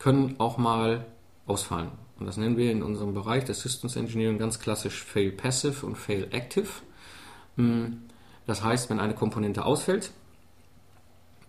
können 0.00 0.34
auch 0.38 0.58
mal 0.58 1.06
ausfallen. 1.46 1.92
Und 2.18 2.26
das 2.26 2.36
nennen 2.36 2.56
wir 2.56 2.72
in 2.72 2.82
unserem 2.82 3.14
Bereich 3.14 3.44
der 3.44 3.54
Systems 3.54 3.94
Engineering 3.94 4.38
ganz 4.38 4.58
klassisch 4.58 5.04
Fail 5.04 5.30
Passive 5.30 5.86
und 5.86 5.96
Fail 5.96 6.26
Active. 6.32 6.66
Hm, 7.56 8.02
das 8.46 8.64
heißt, 8.64 8.90
wenn 8.90 8.98
eine 8.98 9.14
Komponente 9.14 9.64
ausfällt, 9.64 10.10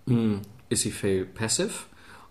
hm, 0.05 0.41
ist 0.69 0.83
sie 0.83 0.91
Fail 0.91 1.25
Passive 1.25 1.71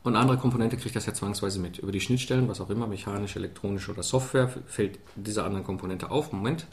und 0.05 0.15
andere 0.15 0.39
Komponente 0.39 0.77
kriegt 0.77 0.95
das 0.95 1.07
ja 1.07 1.13
zwangsweise 1.13 1.59
mit. 1.59 1.79
Über 1.79 1.93
die 1.93 2.01
Schnittstellen, 2.01 2.49
was 2.49 2.61
auch 2.61 2.71
immer, 2.71 2.87
mechanisch, 2.87 3.35
elektronisch 3.35 3.89
oder 3.89 4.05
Software, 4.05 4.49
fällt 4.67 5.01
diese 5.17 5.43
andere 5.43 5.63
Komponente 5.65 6.11
auf. 6.11 6.33
Moment, 6.33 6.67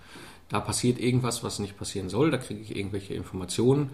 da 0.49 0.59
passiert 0.59 0.99
irgendwas, 0.99 1.43
was 1.43 1.59
nicht 1.59 1.77
passieren 1.77 2.09
soll. 2.09 2.31
Da 2.31 2.37
kriege 2.37 2.61
ich 2.61 2.75
irgendwelche 2.75 3.13
Informationen, 3.13 3.91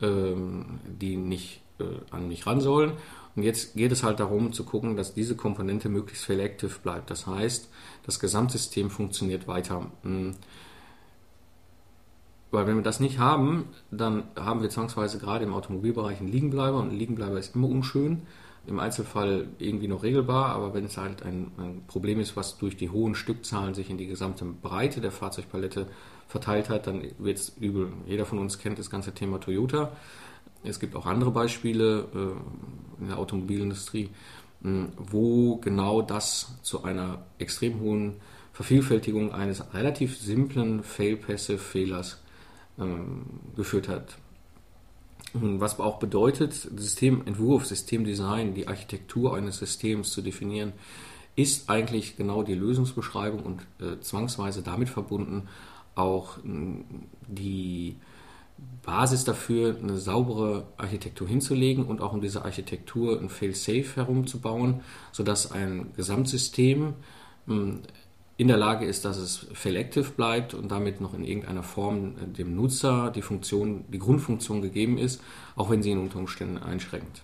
ähm, 0.00 0.80
die 0.86 1.16
nicht 1.16 1.60
äh, 1.78 1.84
an 2.10 2.28
mich 2.28 2.46
ran 2.46 2.60
sollen. 2.60 2.92
Und 3.34 3.42
jetzt 3.42 3.74
geht 3.74 3.92
es 3.92 4.02
halt 4.02 4.18
darum 4.18 4.52
zu 4.52 4.64
gucken, 4.64 4.96
dass 4.96 5.14
diese 5.14 5.36
Komponente 5.36 5.88
möglichst 5.88 6.24
fail-active 6.24 6.78
bleibt. 6.82 7.10
Das 7.10 7.26
heißt, 7.26 7.68
das 8.04 8.18
Gesamtsystem 8.18 8.88
funktioniert 8.88 9.46
weiter. 9.46 9.90
Hm. 10.02 10.34
Weil 12.50 12.66
wenn 12.66 12.76
wir 12.76 12.82
das 12.82 13.00
nicht 13.00 13.18
haben, 13.18 13.66
dann 13.90 14.24
haben 14.36 14.62
wir 14.62 14.70
zwangsweise 14.70 15.18
gerade 15.18 15.44
im 15.44 15.52
Automobilbereich 15.52 16.20
einen 16.20 16.28
Liegenbleiber 16.28 16.78
und 16.78 16.90
ein 16.90 16.98
Liegenbleiber 16.98 17.38
ist 17.38 17.54
immer 17.54 17.68
unschön. 17.68 18.22
Im 18.66 18.80
Einzelfall 18.80 19.48
irgendwie 19.58 19.86
noch 19.86 20.02
regelbar, 20.02 20.54
aber 20.54 20.74
wenn 20.74 20.84
es 20.84 20.96
halt 20.96 21.22
ein, 21.22 21.52
ein 21.56 21.82
Problem 21.86 22.18
ist, 22.18 22.36
was 22.36 22.58
durch 22.58 22.76
die 22.76 22.90
hohen 22.90 23.14
Stückzahlen 23.14 23.74
sich 23.74 23.90
in 23.90 23.98
die 23.98 24.06
gesamte 24.06 24.44
Breite 24.44 25.00
der 25.00 25.12
Fahrzeugpalette 25.12 25.86
verteilt 26.26 26.68
hat, 26.68 26.86
dann 26.86 27.02
wird 27.18 27.38
es 27.38 27.50
übel. 27.60 27.92
Jeder 28.06 28.26
von 28.26 28.38
uns 28.38 28.58
kennt 28.58 28.78
das 28.78 28.90
ganze 28.90 29.12
Thema 29.12 29.38
Toyota. 29.38 29.92
Es 30.64 30.80
gibt 30.80 30.96
auch 30.96 31.06
andere 31.06 31.30
Beispiele 31.30 32.08
äh, 32.12 33.00
in 33.02 33.08
der 33.08 33.18
Automobilindustrie, 33.18 34.10
mh, 34.62 34.88
wo 34.96 35.56
genau 35.56 36.02
das 36.02 36.58
zu 36.62 36.82
einer 36.82 37.24
extrem 37.38 37.80
hohen 37.80 38.14
Vervielfältigung 38.52 39.32
eines 39.32 39.74
relativ 39.74 40.18
simplen 40.18 40.82
Fail-Passive-Fehlers 40.82 42.22
ähm, 42.78 43.26
geführt 43.54 43.88
hat. 43.88 44.16
Was 45.34 45.78
auch 45.78 45.98
bedeutet, 45.98 46.54
Systementwurf, 46.54 47.66
Systemdesign, 47.66 48.54
die 48.54 48.68
Architektur 48.68 49.36
eines 49.36 49.58
Systems 49.58 50.10
zu 50.12 50.22
definieren, 50.22 50.72
ist 51.34 51.68
eigentlich 51.68 52.16
genau 52.16 52.42
die 52.42 52.54
Lösungsbeschreibung 52.54 53.40
und 53.40 53.60
äh, 53.80 54.00
zwangsweise 54.00 54.62
damit 54.62 54.88
verbunden 54.88 55.48
auch 55.94 56.38
mh, 56.42 56.84
die 57.28 57.96
Basis 58.82 59.24
dafür, 59.24 59.76
eine 59.82 59.98
saubere 59.98 60.66
Architektur 60.78 61.28
hinzulegen 61.28 61.84
und 61.84 62.00
auch 62.00 62.12
um 62.12 62.22
diese 62.22 62.44
Architektur 62.44 63.20
ein 63.20 63.28
Fail-Safe 63.28 63.96
herumzubauen, 63.96 64.80
sodass 65.12 65.52
ein 65.52 65.92
Gesamtsystem 65.96 66.94
mh, 67.46 67.80
in 68.38 68.48
der 68.48 68.56
Lage 68.58 68.84
ist, 68.84 69.04
dass 69.04 69.16
es 69.16 69.46
fail-active 69.54 70.10
bleibt 70.10 70.52
und 70.52 70.70
damit 70.70 71.00
noch 71.00 71.14
in 71.14 71.24
irgendeiner 71.24 71.62
Form 71.62 72.16
äh, 72.18 72.26
dem 72.26 72.54
Nutzer 72.54 73.10
die 73.10 73.22
Funktion, 73.22 73.84
die 73.88 73.98
Grundfunktion 73.98 74.60
gegeben 74.60 74.98
ist, 74.98 75.22
auch 75.54 75.70
wenn 75.70 75.82
sie 75.82 75.90
ihn 75.90 75.98
unter 75.98 76.18
Umständen 76.18 76.58
einschränkt. 76.58 77.22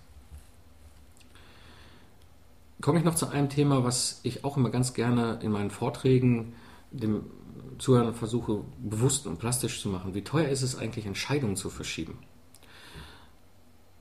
Komme 2.81 2.99
ich 2.99 3.05
noch 3.05 3.15
zu 3.15 3.29
einem 3.29 3.49
Thema, 3.49 3.83
was 3.83 4.19
ich 4.23 4.43
auch 4.43 4.57
immer 4.57 4.69
ganz 4.69 4.93
gerne 4.93 5.39
in 5.41 5.51
meinen 5.51 5.71
Vorträgen 5.71 6.53
dem 6.91 7.23
Zuhörer 7.77 8.13
versuche 8.13 8.61
bewusst 8.77 9.25
und 9.25 9.39
plastisch 9.39 9.81
zu 9.81 9.89
machen. 9.89 10.13
Wie 10.13 10.23
teuer 10.23 10.49
ist 10.49 10.63
es 10.63 10.77
eigentlich, 10.77 11.05
Entscheidungen 11.05 11.55
zu 11.55 11.69
verschieben? 11.69 12.17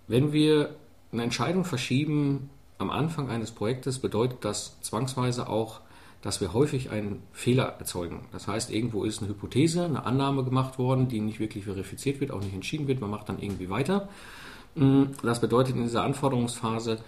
Wenn 0.09 0.33
wir 0.33 0.75
eine 1.13 1.23
Entscheidung 1.23 1.65
verschieben 1.65 2.51
am 2.79 2.91
Anfang 2.91 3.31
eines 3.31 3.53
Projektes, 3.53 3.99
bedeutet 3.99 4.45
das 4.45 4.81
zwangsweise 4.81 5.49
auch 5.49 5.81
dass 6.23 6.41
wir 6.41 6.53
häufig 6.53 6.91
einen 6.91 7.23
Fehler 7.33 7.77
erzeugen. 7.79 8.27
Das 8.33 8.47
heißt, 8.47 8.71
irgendwo 8.71 9.05
ist 9.05 9.21
eine 9.21 9.29
Hypothese, 9.29 9.85
eine 9.85 10.05
Annahme 10.05 10.45
gemacht 10.45 10.79
worden, 10.79 11.09
die 11.09 11.21
nicht 11.21 11.41
wirklich 11.41 11.65
verifiziert 11.65 12.21
wird, 12.21 12.31
auch 12.31 12.41
nicht 12.41 12.55
entschieden 12.55 12.87
wird. 12.87 13.01
Man 13.01 13.11
macht 13.11 13.29
dann 13.29 13.41
irgendwie 13.41 13.69
weiter. 13.69 14.09
Mm, 14.77 15.05
das 15.23 15.41
bedeutet, 15.41 15.75
in 15.75 15.83
dieser 15.83 16.05
Anforderungsphase 16.05 16.99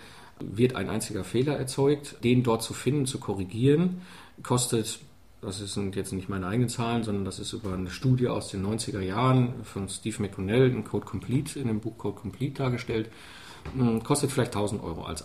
wird 0.40 0.74
ein 0.74 0.90
einziger 0.90 1.22
Fehler 1.22 1.56
erzeugt. 1.56 2.16
Den 2.24 2.42
dort 2.42 2.64
zu 2.64 2.74
finden, 2.74 3.06
zu 3.06 3.20
korrigieren, 3.20 4.02
kostet, 4.42 4.98
das 5.40 5.58
sind 5.58 5.94
jetzt 5.94 6.12
nicht 6.12 6.28
meine 6.28 6.48
eigenen 6.48 6.68
Zahlen, 6.68 7.04
sondern 7.04 7.24
das 7.24 7.38
ist 7.38 7.52
über 7.52 7.72
eine 7.72 7.90
Studie 7.90 8.26
aus 8.26 8.48
den 8.48 8.66
90er 8.66 9.00
Jahren 9.00 9.62
von 9.62 9.88
Steve 9.88 10.22
McConnell 10.22 10.70
in 10.70 10.82
Code 10.82 11.06
Complete, 11.06 11.60
in 11.60 11.68
dem 11.68 11.78
Buch 11.78 11.96
Code 11.98 12.18
Complete 12.20 12.54
dargestellt, 12.54 13.10
mm, 13.74 14.00
kostet 14.00 14.32
vielleicht 14.32 14.56
1000 14.56 14.82
Euro 14.82 15.04
als 15.04 15.24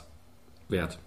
Wert. 0.67 0.99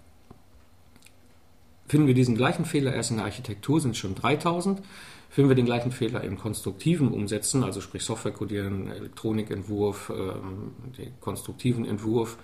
Finden 1.93 2.07
wir 2.07 2.15
diesen 2.15 2.35
gleichen 2.35 2.65
Fehler 2.65 2.91
erst 2.91 3.11
in 3.11 3.17
der 3.17 3.25
Architektur, 3.27 3.79
sind 3.79 3.91
es 3.91 3.99
schon 3.99 4.15
3000. 4.15 4.81
Finden 5.29 5.47
wir 5.47 5.55
den 5.55 5.67
gleichen 5.67 5.91
Fehler 5.91 6.23
im 6.23 6.39
konstruktiven 6.39 7.09
Umsetzen, 7.09 7.63
also 7.63 7.81
sprich 7.81 8.01
Software 8.01 8.31
codieren, 8.31 8.89
Elektronikentwurf, 8.89 10.09
ähm, 10.09 10.71
den 10.97 11.11
konstruktiven 11.19 11.85
Entwurf, 11.85 12.39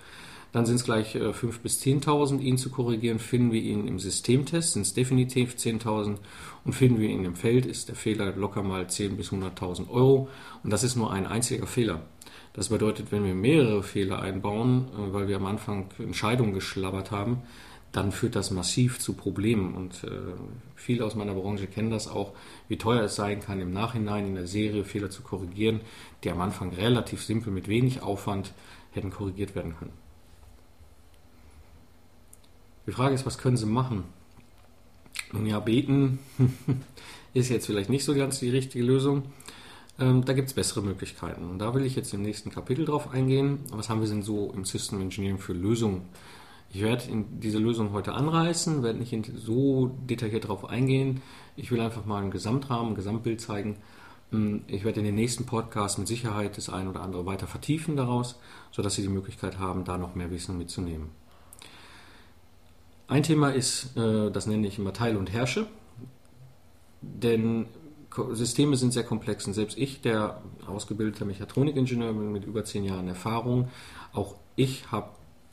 dann 0.52 0.66
sind 0.66 0.76
es 0.76 0.84
gleich 0.84 1.16
äh, 1.16 1.30
5.000 1.30 1.62
bis 1.64 1.82
10.000, 1.82 2.38
ihn 2.38 2.58
zu 2.58 2.70
korrigieren. 2.70 3.18
Finden 3.18 3.50
wir 3.50 3.60
ihn 3.60 3.88
im 3.88 3.98
Systemtest, 3.98 4.74
sind 4.74 4.82
es 4.82 4.94
definitiv 4.94 5.56
10.000. 5.56 6.18
Und 6.64 6.72
finden 6.72 7.00
wir 7.00 7.08
ihn 7.08 7.24
im 7.24 7.34
Feld, 7.34 7.66
ist 7.66 7.88
der 7.88 7.96
Fehler 7.96 8.36
locker 8.36 8.62
mal 8.62 8.84
10.000 8.84 9.16
bis 9.16 9.32
100.000 9.32 9.90
Euro. 9.90 10.28
Und 10.62 10.70
das 10.70 10.84
ist 10.84 10.94
nur 10.94 11.12
ein 11.12 11.26
einziger 11.26 11.66
Fehler. 11.66 12.02
Das 12.52 12.68
bedeutet, 12.68 13.10
wenn 13.10 13.24
wir 13.24 13.34
mehrere 13.34 13.82
Fehler 13.82 14.22
einbauen, 14.22 14.86
äh, 14.94 15.12
weil 15.12 15.26
wir 15.26 15.34
am 15.34 15.46
Anfang 15.46 15.88
Entscheidungen 15.98 16.52
geschlabbert 16.52 17.10
haben, 17.10 17.42
dann 17.92 18.12
führt 18.12 18.36
das 18.36 18.50
massiv 18.50 18.98
zu 18.98 19.14
Problemen. 19.14 19.74
Und 19.74 20.04
äh, 20.04 20.10
viele 20.76 21.04
aus 21.04 21.14
meiner 21.14 21.34
Branche 21.34 21.66
kennen 21.66 21.90
das 21.90 22.08
auch, 22.08 22.32
wie 22.68 22.78
teuer 22.78 23.04
es 23.04 23.16
sein 23.16 23.40
kann, 23.40 23.60
im 23.60 23.72
Nachhinein 23.72 24.26
in 24.26 24.34
der 24.34 24.46
Serie 24.46 24.84
Fehler 24.84 25.10
zu 25.10 25.22
korrigieren, 25.22 25.80
die 26.22 26.30
am 26.30 26.40
Anfang 26.40 26.72
relativ 26.72 27.24
simpel 27.24 27.52
mit 27.52 27.68
wenig 27.68 28.02
Aufwand 28.02 28.52
hätten 28.92 29.10
korrigiert 29.10 29.54
werden 29.54 29.76
können. 29.76 29.92
Die 32.86 32.92
Frage 32.92 33.14
ist, 33.14 33.26
was 33.26 33.38
können 33.38 33.56
Sie 33.56 33.66
machen? 33.66 34.04
Nun 35.32 35.46
ja, 35.46 35.60
beten 35.60 36.18
ist 37.34 37.50
jetzt 37.50 37.66
vielleicht 37.66 37.90
nicht 37.90 38.04
so 38.04 38.14
ganz 38.14 38.40
die 38.40 38.50
richtige 38.50 38.84
Lösung. 38.84 39.24
Ähm, 39.98 40.24
da 40.24 40.32
gibt 40.32 40.48
es 40.48 40.54
bessere 40.54 40.82
Möglichkeiten. 40.82 41.44
Und 41.44 41.58
da 41.58 41.74
will 41.74 41.84
ich 41.84 41.94
jetzt 41.94 42.14
im 42.14 42.22
nächsten 42.22 42.50
Kapitel 42.50 42.84
drauf 42.84 43.10
eingehen. 43.12 43.60
Was 43.70 43.88
haben 43.88 44.00
wir 44.00 44.08
denn 44.08 44.22
so 44.22 44.52
im 44.54 44.64
System 44.64 45.00
Engineering 45.00 45.38
für 45.38 45.52
Lösungen? 45.52 46.02
Ich 46.72 46.82
werde 46.82 47.04
diese 47.32 47.58
Lösung 47.58 47.92
heute 47.92 48.12
anreißen, 48.12 48.84
werde 48.84 49.00
nicht 49.00 49.32
so 49.34 49.88
detailliert 50.08 50.44
darauf 50.44 50.68
eingehen. 50.68 51.20
Ich 51.56 51.72
will 51.72 51.80
einfach 51.80 52.04
mal 52.04 52.22
einen 52.22 52.30
Gesamtrahmen, 52.30 52.92
ein 52.92 52.94
Gesamtbild 52.94 53.40
zeigen. 53.40 53.78
Hm, 54.30 54.62
ich 54.68 54.84
werde 54.84 55.00
in 55.00 55.06
den 55.06 55.16
nächsten 55.16 55.46
Podcasts 55.46 55.98
mit 55.98 56.06
Sicherheit 56.06 56.56
das 56.56 56.68
ein 56.68 56.86
oder 56.86 57.00
andere 57.00 57.26
weiter 57.26 57.48
vertiefen 57.48 57.96
daraus, 57.96 58.38
sodass 58.70 58.94
Sie 58.94 59.02
die 59.02 59.08
Möglichkeit 59.08 59.58
haben, 59.58 59.84
da 59.84 59.98
noch 59.98 60.14
mehr 60.14 60.30
Wissen 60.30 60.58
mitzunehmen. 60.58 61.10
Ein 63.08 63.24
Thema 63.24 63.50
ist, 63.50 63.96
äh, 63.96 64.30
das 64.30 64.46
nenne 64.46 64.68
ich 64.68 64.78
immer 64.78 64.92
Teile 64.92 65.18
und 65.18 65.32
Herrsche, 65.32 65.66
denn 67.02 67.66
Systeme 68.32 68.76
sind 68.76 68.92
sehr 68.92 69.02
komplex 69.02 69.44
und 69.48 69.54
selbst 69.54 69.76
ich, 69.76 70.02
der 70.02 70.40
ausgebildeter 70.68 71.24
Mechatronikingenieur 71.24 72.12
mit 72.12 72.44
über 72.44 72.64
zehn 72.64 72.84
Jahren 72.84 73.08
Erfahrung, 73.08 73.68
auch 74.12 74.36
ich 74.54 74.92
habe 74.92 75.10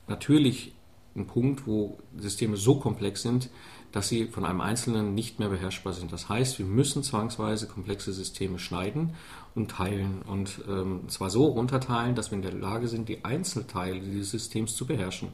natürlich 0.08 0.77
ein 1.18 1.28
Punkt, 1.28 1.68
wo 1.68 1.98
Systeme 2.18 2.58
so 2.58 2.80
komplex 2.80 3.22
sind, 3.22 3.50
dass 3.92 4.10
sie 4.10 4.26
von 4.28 4.46
einem 4.46 4.62
Einzelnen 4.62 5.16
nicht 5.16 5.40
mehr 5.40 5.50
beherrschbar 5.50 5.94
sind. 5.94 6.12
Das 6.12 6.30
heißt, 6.30 6.60
wir 6.60 6.66
müssen 6.66 7.04
zwangsweise 7.04 7.68
komplexe 7.68 8.14
Systeme 8.14 8.60
schneiden 8.60 9.16
und 9.56 9.72
teilen 9.72 10.22
und 10.28 10.62
ähm, 10.70 11.02
zwar 11.08 11.30
so 11.30 11.46
runterteilen, 11.46 12.14
dass 12.14 12.32
wir 12.32 12.36
in 12.36 12.42
der 12.42 12.54
Lage 12.54 12.88
sind, 12.88 13.10
die 13.10 13.26
Einzelteile 13.26 14.00
dieses 14.00 14.32
Systems 14.32 14.76
zu 14.76 14.86
beherrschen. 14.86 15.30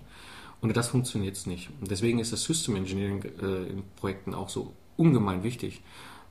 Und 0.62 0.76
das 0.78 0.88
funktioniert 0.88 1.36
es 1.36 1.46
nicht. 1.46 1.70
Deswegen 1.82 2.20
ist 2.20 2.32
das 2.32 2.44
System 2.44 2.78
Engineering 2.78 3.24
äh, 3.42 3.70
in 3.70 3.84
Projekten 3.98 4.34
auch 4.34 4.50
so 4.50 4.74
ungemein 4.96 5.44
wichtig. 5.44 5.82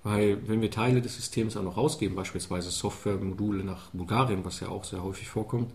Weil 0.04 0.48
wenn 0.48 0.60
wir 0.60 0.70
Teile 0.70 1.00
des 1.00 1.16
Systems 1.16 1.56
auch 1.56 1.62
noch 1.62 1.76
rausgeben, 1.76 2.16
beispielsweise 2.16 2.70
Softwaremodule 2.70 3.62
nach 3.62 3.90
Bulgarien, 3.90 4.44
was 4.44 4.60
ja 4.60 4.68
auch 4.68 4.84
sehr 4.84 5.02
häufig 5.02 5.28
vorkommt, 5.28 5.70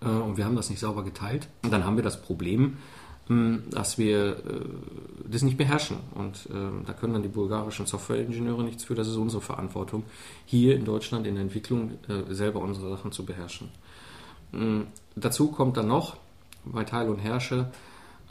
äh, 0.00 0.06
und 0.08 0.36
wir 0.36 0.44
haben 0.44 0.56
das 0.56 0.70
nicht 0.70 0.80
sauber 0.80 1.04
geteilt, 1.04 1.48
dann 1.62 1.84
haben 1.84 1.96
wir 1.96 2.04
das 2.04 2.22
Problem, 2.22 2.78
dass 3.28 3.98
wir 3.98 4.36
äh, 4.36 4.60
das 5.28 5.42
nicht 5.42 5.56
beherrschen. 5.56 5.96
Und 6.14 6.46
äh, 6.46 6.84
da 6.86 6.92
können 6.92 7.14
dann 7.14 7.22
die 7.22 7.28
bulgarischen 7.28 7.86
Softwareingenieure 7.86 8.62
nichts 8.62 8.84
für. 8.84 8.94
Das 8.94 9.08
ist 9.08 9.16
unsere 9.16 9.42
Verantwortung, 9.42 10.04
hier 10.44 10.76
in 10.76 10.84
Deutschland 10.84 11.26
in 11.26 11.34
der 11.34 11.42
Entwicklung 11.42 11.92
äh, 12.08 12.32
selber 12.32 12.60
unsere 12.60 12.88
Sachen 12.90 13.10
zu 13.10 13.24
beherrschen. 13.24 13.70
Ähm, 14.52 14.86
dazu 15.16 15.48
kommt 15.48 15.76
dann 15.76 15.88
noch 15.88 16.16
bei 16.64 16.84
Teil 16.84 17.08
und 17.08 17.18
Herrsche 17.18 17.70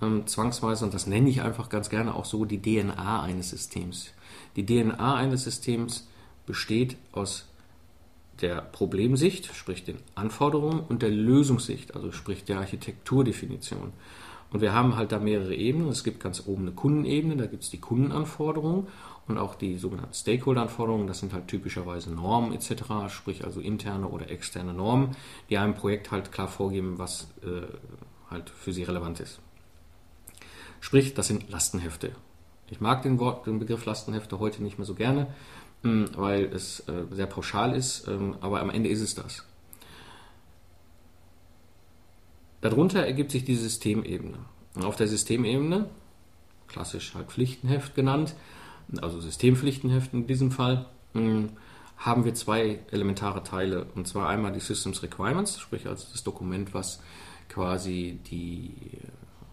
ähm, 0.01 0.27
zwangsweise, 0.27 0.85
und 0.85 0.93
das 0.93 1.07
nenne 1.07 1.29
ich 1.29 1.41
einfach 1.41 1.69
ganz 1.69 1.89
gerne 1.89 2.15
auch 2.15 2.25
so, 2.25 2.45
die 2.45 2.61
DNA 2.61 3.21
eines 3.21 3.49
Systems. 3.49 4.13
Die 4.55 4.65
DNA 4.65 5.15
eines 5.15 5.43
Systems 5.43 6.07
besteht 6.45 6.95
aus 7.11 7.47
der 8.41 8.61
Problemsicht, 8.61 9.53
sprich 9.53 9.83
den 9.83 9.97
Anforderungen, 10.13 10.81
und 10.81 11.01
der 11.01 11.09
Lösungssicht, 11.09 11.95
also 11.95 12.11
sprich 12.11 12.43
der 12.43 12.59
Architekturdefinition. 12.59 13.93
Und 14.51 14.61
wir 14.61 14.73
haben 14.73 14.95
halt 14.95 15.11
da 15.11 15.19
mehrere 15.19 15.55
Ebenen. 15.55 15.89
Es 15.89 16.03
gibt 16.03 16.19
ganz 16.19 16.43
oben 16.45 16.63
eine 16.63 16.71
Kundenebene, 16.71 17.35
da 17.35 17.45
gibt 17.45 17.63
es 17.63 17.69
die 17.69 17.79
Kundenanforderungen 17.79 18.87
und 19.27 19.37
auch 19.37 19.55
die 19.55 19.77
sogenannten 19.77 20.13
Stakeholder-Anforderungen. 20.13 21.07
Das 21.07 21.19
sind 21.19 21.33
halt 21.33 21.47
typischerweise 21.47 22.13
Normen 22.13 22.53
etc., 22.53 22.83
sprich 23.09 23.43
also 23.43 23.59
interne 23.59 24.07
oder 24.07 24.29
externe 24.29 24.73
Normen, 24.73 25.15
die 25.49 25.57
einem 25.57 25.73
Projekt 25.73 26.11
halt 26.11 26.31
klar 26.31 26.47
vorgeben, 26.47 26.97
was 26.97 27.27
äh, 27.43 27.67
halt 28.29 28.49
für 28.49 28.71
sie 28.71 28.83
relevant 28.83 29.19
ist. 29.19 29.39
Sprich, 30.79 31.15
das 31.15 31.27
sind 31.27 31.49
Lastenhefte. 31.49 32.11
Ich 32.69 32.79
mag 32.81 33.01
den, 33.01 33.19
Wort, 33.19 33.47
den 33.47 33.59
Begriff 33.59 33.85
Lastenhefte 33.85 34.39
heute 34.39 34.61
nicht 34.61 34.77
mehr 34.77 34.85
so 34.85 34.95
gerne, 34.95 35.27
hm, 35.81 36.09
weil 36.15 36.45
es 36.45 36.81
äh, 36.87 37.05
sehr 37.11 37.27
pauschal 37.27 37.75
ist, 37.75 38.07
ähm, 38.07 38.37
aber 38.41 38.61
am 38.61 38.69
Ende 38.69 38.89
ist 38.89 39.01
es 39.01 39.15
das. 39.15 39.43
Darunter 42.65 43.05
ergibt 43.05 43.29
sich 43.29 43.45
die 43.45 43.53
Systemebene. 43.53 44.39
Auf 44.81 44.95
der 44.95 45.07
Systemebene, 45.07 45.87
klassisch 46.67 47.13
halt 47.13 47.27
Pflichtenheft 47.27 47.93
genannt, 47.93 48.33
also 49.03 49.21
Systempflichtenheft 49.21 50.15
in 50.15 50.25
diesem 50.25 50.49
Fall, 50.49 50.87
hm, 51.13 51.49
haben 51.95 52.25
wir 52.25 52.33
zwei 52.33 52.79
elementare 52.89 53.43
Teile. 53.43 53.85
Und 53.93 54.07
zwar 54.07 54.29
einmal 54.29 54.51
die 54.51 54.61
Systems 54.61 55.03
Requirements, 55.03 55.59
sprich 55.59 55.85
also 55.85 56.07
das 56.11 56.23
Dokument, 56.23 56.73
was 56.73 57.03
quasi 57.49 58.17
die 58.31 58.73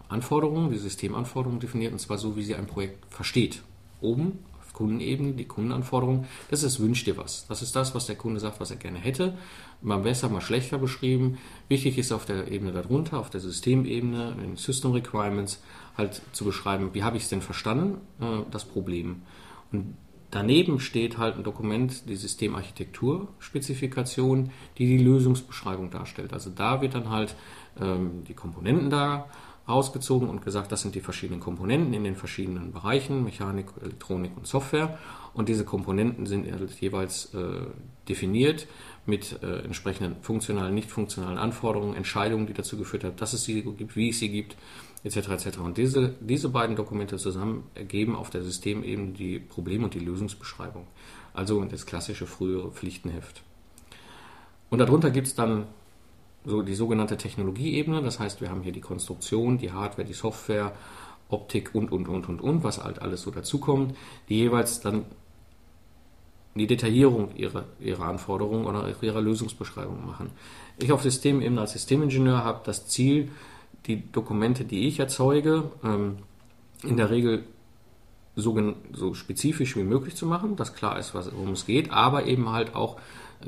Anforderungen, 0.09 0.71
die 0.71 0.79
Systemanforderungen 0.79 1.59
definiert, 1.59 1.93
und 1.93 1.99
zwar 1.99 2.17
so, 2.17 2.35
wie 2.35 2.41
sie 2.41 2.55
ein 2.55 2.65
Projekt 2.65 3.13
versteht. 3.13 3.61
Oben 4.01 4.39
Kundenebene, 4.73 5.33
die 5.33 5.45
Kundenanforderungen, 5.45 6.25
das 6.49 6.63
ist 6.63 6.79
wünsch 6.79 7.03
dir 7.03 7.17
was. 7.17 7.45
Das 7.47 7.61
ist 7.61 7.75
das, 7.75 7.95
was 7.95 8.07
der 8.07 8.15
Kunde 8.15 8.39
sagt, 8.39 8.59
was 8.59 8.71
er 8.71 8.77
gerne 8.77 8.99
hätte. 8.99 9.37
Mal 9.81 9.99
besser, 9.99 10.29
mal 10.29 10.41
schlechter 10.41 10.77
beschrieben. 10.77 11.37
Wichtig 11.69 11.97
ist 11.97 12.11
auf 12.11 12.25
der 12.25 12.51
Ebene 12.51 12.71
darunter, 12.71 13.19
auf 13.19 13.29
der 13.29 13.39
Systemebene, 13.39 14.35
in 14.43 14.57
System 14.57 14.91
Requirements, 14.91 15.61
halt 15.97 16.21
zu 16.31 16.43
beschreiben, 16.43 16.89
wie 16.93 17.03
habe 17.03 17.17
ich 17.17 17.23
es 17.23 17.29
denn 17.29 17.41
verstanden, 17.41 18.01
äh, 18.19 18.41
das 18.51 18.65
Problem. 18.65 19.21
Und 19.71 19.95
Daneben 20.33 20.79
steht 20.79 21.19
halt 21.19 21.37
ein 21.37 21.43
Dokument, 21.43 22.09
die 22.09 22.15
Systemarchitektur-Spezifikation, 22.15 24.49
die 24.79 24.87
die 24.87 24.97
Lösungsbeschreibung 24.97 25.91
darstellt. 25.91 26.33
Also 26.33 26.49
da 26.49 26.81
wird 26.81 26.95
dann 26.95 27.11
halt 27.11 27.35
ähm, 27.79 28.23
die 28.27 28.33
Komponenten 28.33 28.89
da 28.89 29.27
rausgezogen 29.67 30.29
und 30.29 30.43
gesagt, 30.43 30.71
das 30.71 30.81
sind 30.81 30.95
die 30.95 30.99
verschiedenen 30.99 31.39
Komponenten 31.39 31.93
in 31.93 32.03
den 32.03 32.15
verschiedenen 32.15 32.71
Bereichen, 32.71 33.23
Mechanik, 33.23 33.67
Elektronik 33.81 34.31
und 34.35 34.45
Software. 34.45 34.97
Und 35.33 35.49
diese 35.49 35.65
Komponenten 35.65 36.25
sind 36.25 36.45
jeweils 36.79 37.33
äh, 37.33 37.65
definiert 38.07 38.67
mit 39.05 39.41
äh, 39.41 39.59
entsprechenden 39.63 40.17
funktionalen, 40.21 40.75
nicht 40.75 40.91
funktionalen 40.91 41.37
Anforderungen, 41.37 41.95
Entscheidungen, 41.95 42.45
die 42.45 42.53
dazu 42.53 42.77
geführt 42.77 43.03
haben, 43.03 43.15
dass 43.15 43.33
es 43.33 43.43
sie 43.43 43.61
gibt, 43.61 43.95
wie 43.95 44.09
es 44.09 44.19
sie 44.19 44.29
gibt 44.29 44.55
etc. 45.03 45.29
etc. 45.29 45.57
Und 45.59 45.77
diese, 45.77 46.15
diese 46.19 46.49
beiden 46.49 46.75
Dokumente 46.75 47.17
zusammen 47.17 47.63
ergeben 47.75 48.15
auf 48.15 48.29
der 48.29 48.43
Systemebene 48.43 49.13
die 49.13 49.39
Problem- 49.39 49.83
und 49.83 49.93
die 49.93 49.99
Lösungsbeschreibung. 49.99 50.87
Also 51.33 51.63
das 51.65 51.85
klassische 51.85 52.27
frühere 52.27 52.71
Pflichtenheft. 52.71 53.41
Und 54.69 54.79
darunter 54.79 55.11
gibt 55.11 55.27
es 55.27 55.35
dann 55.35 55.67
so 56.45 56.61
die 56.61 56.75
sogenannte 56.75 57.17
Technologieebene. 57.17 58.01
Das 58.01 58.19
heißt, 58.19 58.41
wir 58.41 58.49
haben 58.49 58.63
hier 58.63 58.73
die 58.73 58.81
Konstruktion, 58.81 59.57
die 59.57 59.71
Hardware, 59.71 60.07
die 60.07 60.13
Software, 60.13 60.73
Optik 61.29 61.73
und, 61.73 61.91
und, 61.91 62.07
und, 62.07 62.29
und, 62.29 62.41
und, 62.41 62.63
was 62.63 62.83
halt 62.83 63.01
alles 63.01 63.23
so 63.23 63.31
dazukommt, 63.31 63.95
die 64.29 64.37
jeweils 64.37 64.81
dann 64.81 65.05
die 66.55 66.67
Detaillierung 66.67 67.35
ihrer, 67.35 67.65
ihrer 67.79 68.05
Anforderungen 68.05 68.65
oder 68.65 68.93
ihrer 69.01 69.21
Lösungsbeschreibung 69.21 70.05
machen. 70.05 70.29
Ich 70.77 70.91
auf 70.91 71.01
Systemebene 71.01 71.59
als 71.59 71.71
Systemingenieur 71.71 72.43
habe 72.43 72.61
das 72.63 72.87
Ziel, 72.87 73.31
die 73.87 74.11
Dokumente, 74.11 74.63
die 74.63 74.87
ich 74.87 74.99
erzeuge, 74.99 75.71
ähm, 75.83 76.17
in 76.83 76.97
der 76.97 77.09
Regel 77.09 77.45
so, 78.35 78.75
so, 78.93 79.13
spezifisch 79.13 79.75
wie 79.75 79.83
möglich 79.83 80.15
zu 80.15 80.25
machen, 80.25 80.55
dass 80.55 80.73
klar 80.73 80.97
ist, 80.97 81.13
worum 81.13 81.51
es 81.51 81.65
geht, 81.65 81.91
aber 81.91 82.25
eben 82.25 82.49
halt 82.49 82.75
auch 82.75 82.97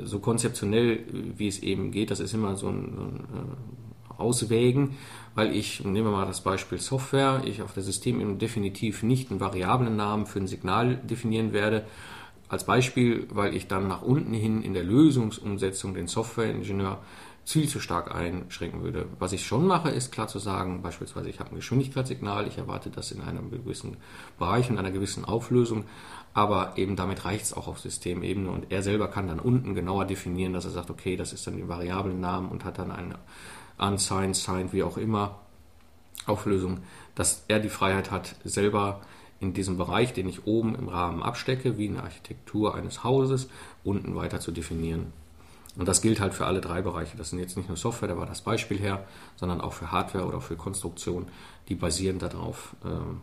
so 0.04 0.18
konzeptionell, 0.18 1.00
wie 1.36 1.48
es 1.48 1.60
eben 1.60 1.90
geht. 1.90 2.10
Das 2.10 2.20
ist 2.20 2.34
immer 2.34 2.56
so 2.56 2.68
ein, 2.68 2.92
so 2.94 3.02
ein 3.02 3.16
äh, 3.16 4.20
Auswägen, 4.20 4.96
weil 5.34 5.54
ich, 5.54 5.84
nehmen 5.84 6.06
wir 6.06 6.12
mal 6.12 6.26
das 6.26 6.40
Beispiel 6.40 6.78
Software, 6.78 7.42
ich 7.44 7.62
auf 7.62 7.74
der 7.74 7.82
Systemebene 7.82 8.36
definitiv 8.36 9.02
nicht 9.02 9.30
einen 9.30 9.40
variablen 9.40 9.96
Namen 9.96 10.26
für 10.26 10.38
ein 10.38 10.46
Signal 10.46 10.96
definieren 10.96 11.52
werde. 11.52 11.84
Als 12.48 12.64
Beispiel, 12.64 13.26
weil 13.30 13.54
ich 13.54 13.66
dann 13.66 13.88
nach 13.88 14.02
unten 14.02 14.32
hin 14.32 14.62
in 14.62 14.72
der 14.72 14.84
Lösungsumsetzung 14.84 15.94
den 15.94 16.06
Softwareingenieur 16.06 17.00
viel 17.44 17.68
zu 17.68 17.78
stark 17.78 18.12
einschränken 18.12 18.82
würde. 18.82 19.06
Was 19.20 19.32
ich 19.32 19.46
schon 19.46 19.66
mache, 19.66 19.90
ist 19.90 20.10
klar 20.10 20.26
zu 20.26 20.40
sagen, 20.40 20.82
beispielsweise 20.82 21.28
ich 21.28 21.38
habe 21.38 21.50
ein 21.50 21.56
Geschwindigkeitssignal, 21.56 22.48
ich 22.48 22.58
erwarte 22.58 22.90
das 22.90 23.12
in 23.12 23.20
einem 23.20 23.50
gewissen 23.50 23.96
Bereich 24.36 24.68
und 24.68 24.78
einer 24.78 24.90
gewissen 24.90 25.24
Auflösung, 25.24 25.84
aber 26.36 26.76
eben 26.76 26.96
damit 26.96 27.24
reicht 27.24 27.46
es 27.46 27.54
auch 27.54 27.66
auf 27.66 27.80
Systemebene 27.80 28.50
und 28.50 28.70
er 28.70 28.82
selber 28.82 29.08
kann 29.08 29.26
dann 29.26 29.40
unten 29.40 29.74
genauer 29.74 30.04
definieren, 30.04 30.52
dass 30.52 30.66
er 30.66 30.70
sagt, 30.70 30.90
okay, 30.90 31.16
das 31.16 31.32
ist 31.32 31.46
dann 31.46 31.56
die 31.56 31.66
Variablennamen 31.66 32.50
und 32.50 32.62
hat 32.66 32.78
dann 32.78 32.92
eine 32.92 33.14
unsigned, 33.78 34.36
signed, 34.36 34.74
wie 34.74 34.82
auch 34.82 34.98
immer 34.98 35.38
Auflösung, 36.26 36.80
dass 37.14 37.46
er 37.48 37.58
die 37.58 37.70
Freiheit 37.70 38.10
hat, 38.10 38.36
selber 38.44 39.00
in 39.40 39.54
diesem 39.54 39.78
Bereich, 39.78 40.12
den 40.12 40.28
ich 40.28 40.46
oben 40.46 40.74
im 40.74 40.90
Rahmen 40.90 41.22
abstecke, 41.22 41.78
wie 41.78 41.88
eine 41.88 42.02
Architektur 42.02 42.74
eines 42.74 43.02
Hauses, 43.02 43.48
unten 43.82 44.14
weiter 44.14 44.38
zu 44.38 44.52
definieren. 44.52 45.14
Und 45.78 45.88
das 45.88 46.02
gilt 46.02 46.20
halt 46.20 46.34
für 46.34 46.44
alle 46.44 46.60
drei 46.60 46.82
Bereiche. 46.82 47.16
Das 47.16 47.30
sind 47.30 47.38
jetzt 47.38 47.56
nicht 47.56 47.68
nur 47.68 47.78
Software, 47.78 48.08
da 48.08 48.18
war 48.18 48.26
das 48.26 48.42
Beispiel 48.42 48.78
her, 48.78 49.06
sondern 49.36 49.62
auch 49.62 49.72
für 49.72 49.90
Hardware 49.90 50.26
oder 50.26 50.42
für 50.42 50.56
Konstruktion, 50.56 51.28
die 51.70 51.76
basieren 51.76 52.18
darauf. 52.18 52.76
Ähm, 52.84 53.22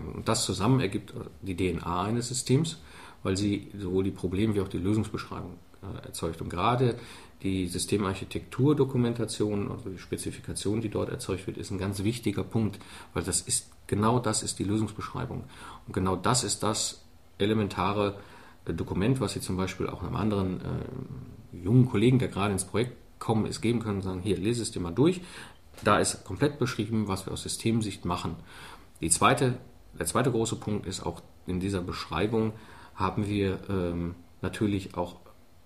und 0.00 0.28
das 0.28 0.44
zusammen 0.44 0.80
ergibt 0.80 1.14
die 1.42 1.56
DNA 1.56 2.02
eines 2.02 2.28
Systems, 2.28 2.78
weil 3.22 3.36
sie 3.36 3.70
sowohl 3.78 4.04
die 4.04 4.10
Problem- 4.10 4.54
wie 4.54 4.60
auch 4.60 4.68
die 4.68 4.78
Lösungsbeschreibung 4.78 5.56
äh, 5.82 6.06
erzeugt. 6.06 6.40
Und 6.40 6.48
gerade 6.48 6.96
die 7.42 7.66
Systemarchitektur-Dokumentation, 7.66 9.70
also 9.70 9.90
die 9.90 9.98
Spezifikation, 9.98 10.80
die 10.80 10.88
dort 10.88 11.10
erzeugt 11.10 11.46
wird, 11.46 11.58
ist 11.58 11.70
ein 11.70 11.78
ganz 11.78 12.02
wichtiger 12.04 12.44
Punkt, 12.44 12.78
weil 13.14 13.24
das 13.24 13.40
ist 13.40 13.72
genau 13.86 14.20
das 14.20 14.42
ist 14.42 14.58
die 14.58 14.64
Lösungsbeschreibung. 14.64 15.44
Und 15.86 15.92
genau 15.92 16.16
das 16.16 16.44
ist 16.44 16.62
das 16.62 17.04
elementare 17.38 18.16
äh, 18.64 18.72
Dokument, 18.72 19.20
was 19.20 19.32
Sie 19.32 19.40
zum 19.40 19.56
Beispiel 19.56 19.88
auch 19.88 20.02
einem 20.02 20.16
anderen 20.16 20.60
äh, 20.60 21.56
jungen 21.56 21.88
Kollegen, 21.88 22.18
der 22.18 22.28
gerade 22.28 22.52
ins 22.52 22.64
Projekt 22.64 22.96
kommen 23.18 23.46
ist, 23.46 23.60
geben 23.60 23.80
können 23.80 23.96
und 23.96 24.02
sagen, 24.02 24.20
hier, 24.20 24.36
lese 24.36 24.62
es 24.62 24.70
dir 24.70 24.80
mal 24.80 24.92
durch. 24.92 25.20
Da 25.84 25.98
ist 25.98 26.24
komplett 26.24 26.58
beschrieben, 26.58 27.08
was 27.08 27.26
wir 27.26 27.32
aus 27.32 27.42
Systemsicht 27.42 28.04
machen. 28.04 28.36
Die 29.00 29.10
zweite, 29.10 29.58
der 29.98 30.06
zweite 30.06 30.30
große 30.30 30.56
Punkt 30.56 30.86
ist 30.86 31.04
auch 31.04 31.22
in 31.46 31.60
dieser 31.60 31.80
Beschreibung 31.80 32.52
haben 32.94 33.26
wir 33.26 33.58
ähm, 33.68 34.14
natürlich 34.40 34.96
auch 34.96 35.16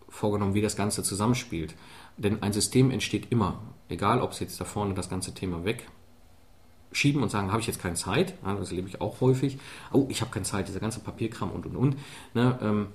vorgenommen, 0.08 0.54
wie 0.54 0.62
das 0.62 0.76
Ganze 0.76 1.02
zusammenspielt. 1.02 1.74
Denn 2.16 2.42
ein 2.42 2.52
System 2.52 2.90
entsteht 2.90 3.30
immer, 3.30 3.60
egal 3.88 4.20
ob 4.20 4.32
es 4.32 4.40
jetzt 4.40 4.60
da 4.60 4.64
vorne 4.64 4.94
das 4.94 5.10
ganze 5.10 5.34
Thema 5.34 5.64
wegschieben 5.64 7.22
und 7.22 7.30
sagen, 7.30 7.50
habe 7.50 7.60
ich 7.60 7.66
jetzt 7.66 7.80
keine 7.80 7.96
Zeit, 7.96 8.34
das 8.42 8.70
erlebe 8.70 8.88
ich 8.88 9.00
auch 9.00 9.20
häufig, 9.20 9.58
oh, 9.92 10.06
ich 10.08 10.20
habe 10.20 10.30
keine 10.30 10.44
Zeit, 10.44 10.68
dieser 10.68 10.80
ganze 10.80 11.00
Papierkram 11.00 11.50
und 11.50 11.66
und 11.66 11.76
und. 11.76 11.96
Ne, 12.34 12.58
ähm, 12.62 12.86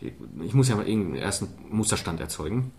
ich 0.00 0.54
muss 0.54 0.68
ja 0.68 0.76
mal 0.76 0.86
irgendeinen 0.86 1.16
ersten 1.16 1.48
Musterstand 1.70 2.20
erzeugen. 2.20 2.70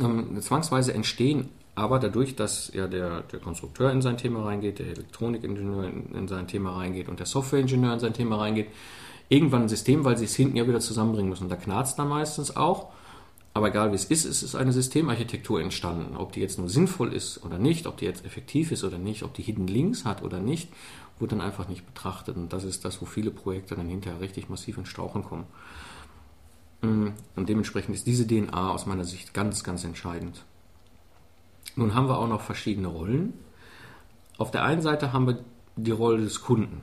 Ähm, 0.00 0.40
zwangsweise 0.40 0.94
entstehen 0.94 1.50
aber 1.78 2.00
dadurch, 2.00 2.34
dass 2.34 2.72
ja 2.74 2.88
der, 2.88 3.20
der 3.22 3.38
Konstrukteur 3.38 3.92
in 3.92 4.02
sein 4.02 4.18
Thema 4.18 4.44
reingeht, 4.44 4.80
der 4.80 4.88
Elektronikingenieur 4.88 5.84
in, 5.84 6.12
in 6.12 6.28
sein 6.28 6.48
Thema 6.48 6.76
reingeht 6.76 7.08
und 7.08 7.20
der 7.20 7.26
Softwareingenieur 7.26 7.94
in 7.94 8.00
sein 8.00 8.12
Thema 8.12 8.36
reingeht, 8.36 8.66
irgendwann 9.28 9.62
ein 9.62 9.68
System, 9.68 10.04
weil 10.04 10.18
sie 10.18 10.24
es 10.24 10.34
hinten 10.34 10.56
ja 10.56 10.66
wieder 10.66 10.80
zusammenbringen 10.80 11.30
müssen. 11.30 11.48
Da 11.48 11.54
knarzt 11.54 11.98
dann 11.98 12.08
meistens 12.08 12.56
auch. 12.56 12.88
Aber 13.54 13.68
egal 13.68 13.92
wie 13.92 13.96
es 13.96 14.04
ist, 14.04 14.24
es 14.24 14.42
ist 14.42 14.54
eine 14.56 14.72
Systemarchitektur 14.72 15.60
entstanden. 15.60 16.16
Ob 16.16 16.32
die 16.32 16.40
jetzt 16.40 16.58
nur 16.58 16.68
sinnvoll 16.68 17.12
ist 17.12 17.44
oder 17.44 17.58
nicht, 17.58 17.86
ob 17.86 17.96
die 17.96 18.04
jetzt 18.04 18.24
effektiv 18.24 18.72
ist 18.72 18.84
oder 18.84 18.98
nicht, 18.98 19.22
ob 19.22 19.34
die 19.34 19.42
Hidden 19.42 19.68
Links 19.68 20.04
hat 20.04 20.22
oder 20.22 20.40
nicht, 20.40 20.68
wird 21.18 21.32
dann 21.32 21.40
einfach 21.40 21.68
nicht 21.68 21.86
betrachtet. 21.86 22.36
Und 22.36 22.52
das 22.52 22.64
ist 22.64 22.84
das, 22.84 23.00
wo 23.00 23.06
viele 23.06 23.30
Projekte 23.30 23.76
dann 23.76 23.88
hinterher 23.88 24.20
richtig 24.20 24.48
massiv 24.48 24.78
in 24.78 24.86
Strauchen 24.86 25.24
kommen. 25.24 25.46
Mm, 26.82 27.08
und 27.36 27.48
dementsprechend 27.48 27.94
ist 27.94 28.06
diese 28.06 28.26
DNA 28.26 28.70
aus 28.70 28.86
meiner 28.86 29.04
Sicht 29.04 29.32
ganz, 29.32 29.64
ganz 29.64 29.84
entscheidend. 29.84 30.44
Nun 31.78 31.94
haben 31.94 32.08
wir 32.08 32.18
auch 32.18 32.26
noch 32.26 32.40
verschiedene 32.40 32.88
Rollen. 32.88 33.34
Auf 34.36 34.50
der 34.50 34.64
einen 34.64 34.82
Seite 34.82 35.12
haben 35.12 35.28
wir 35.28 35.38
die 35.76 35.92
Rolle 35.92 36.24
des 36.24 36.42
Kunden 36.42 36.80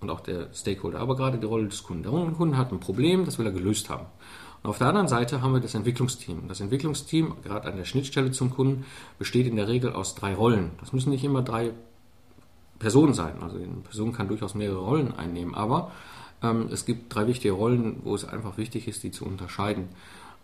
und 0.00 0.08
auch 0.08 0.20
der 0.20 0.48
Stakeholder, 0.54 0.98
aber 0.98 1.14
gerade 1.14 1.36
die 1.36 1.44
Rolle 1.44 1.68
des 1.68 1.82
Kunden. 1.82 2.04
Der 2.04 2.12
Kunde 2.32 2.56
hat 2.56 2.72
ein 2.72 2.80
Problem, 2.80 3.26
das 3.26 3.38
will 3.38 3.44
er 3.44 3.52
gelöst 3.52 3.90
haben. 3.90 4.06
Und 4.62 4.70
auf 4.70 4.78
der 4.78 4.86
anderen 4.86 5.08
Seite 5.08 5.42
haben 5.42 5.52
wir 5.52 5.60
das 5.60 5.74
Entwicklungsteam. 5.74 6.48
Das 6.48 6.60
Entwicklungsteam, 6.60 7.36
gerade 7.44 7.68
an 7.68 7.76
der 7.76 7.84
Schnittstelle 7.84 8.30
zum 8.30 8.50
Kunden, 8.50 8.86
besteht 9.18 9.46
in 9.46 9.56
der 9.56 9.68
Regel 9.68 9.92
aus 9.92 10.14
drei 10.14 10.34
Rollen. 10.34 10.70
Das 10.80 10.94
müssen 10.94 11.10
nicht 11.10 11.24
immer 11.24 11.42
drei 11.42 11.72
Personen 12.78 13.12
sein. 13.12 13.42
Also 13.42 13.56
eine 13.56 13.66
Person 13.66 14.12
kann 14.12 14.28
durchaus 14.28 14.54
mehrere 14.54 14.80
Rollen 14.80 15.12
einnehmen, 15.12 15.54
aber 15.54 15.92
ähm, 16.42 16.70
es 16.72 16.86
gibt 16.86 17.14
drei 17.14 17.26
wichtige 17.26 17.52
Rollen, 17.52 18.00
wo 18.04 18.14
es 18.14 18.24
einfach 18.24 18.56
wichtig 18.56 18.88
ist, 18.88 19.02
die 19.02 19.10
zu 19.10 19.26
unterscheiden. 19.26 19.90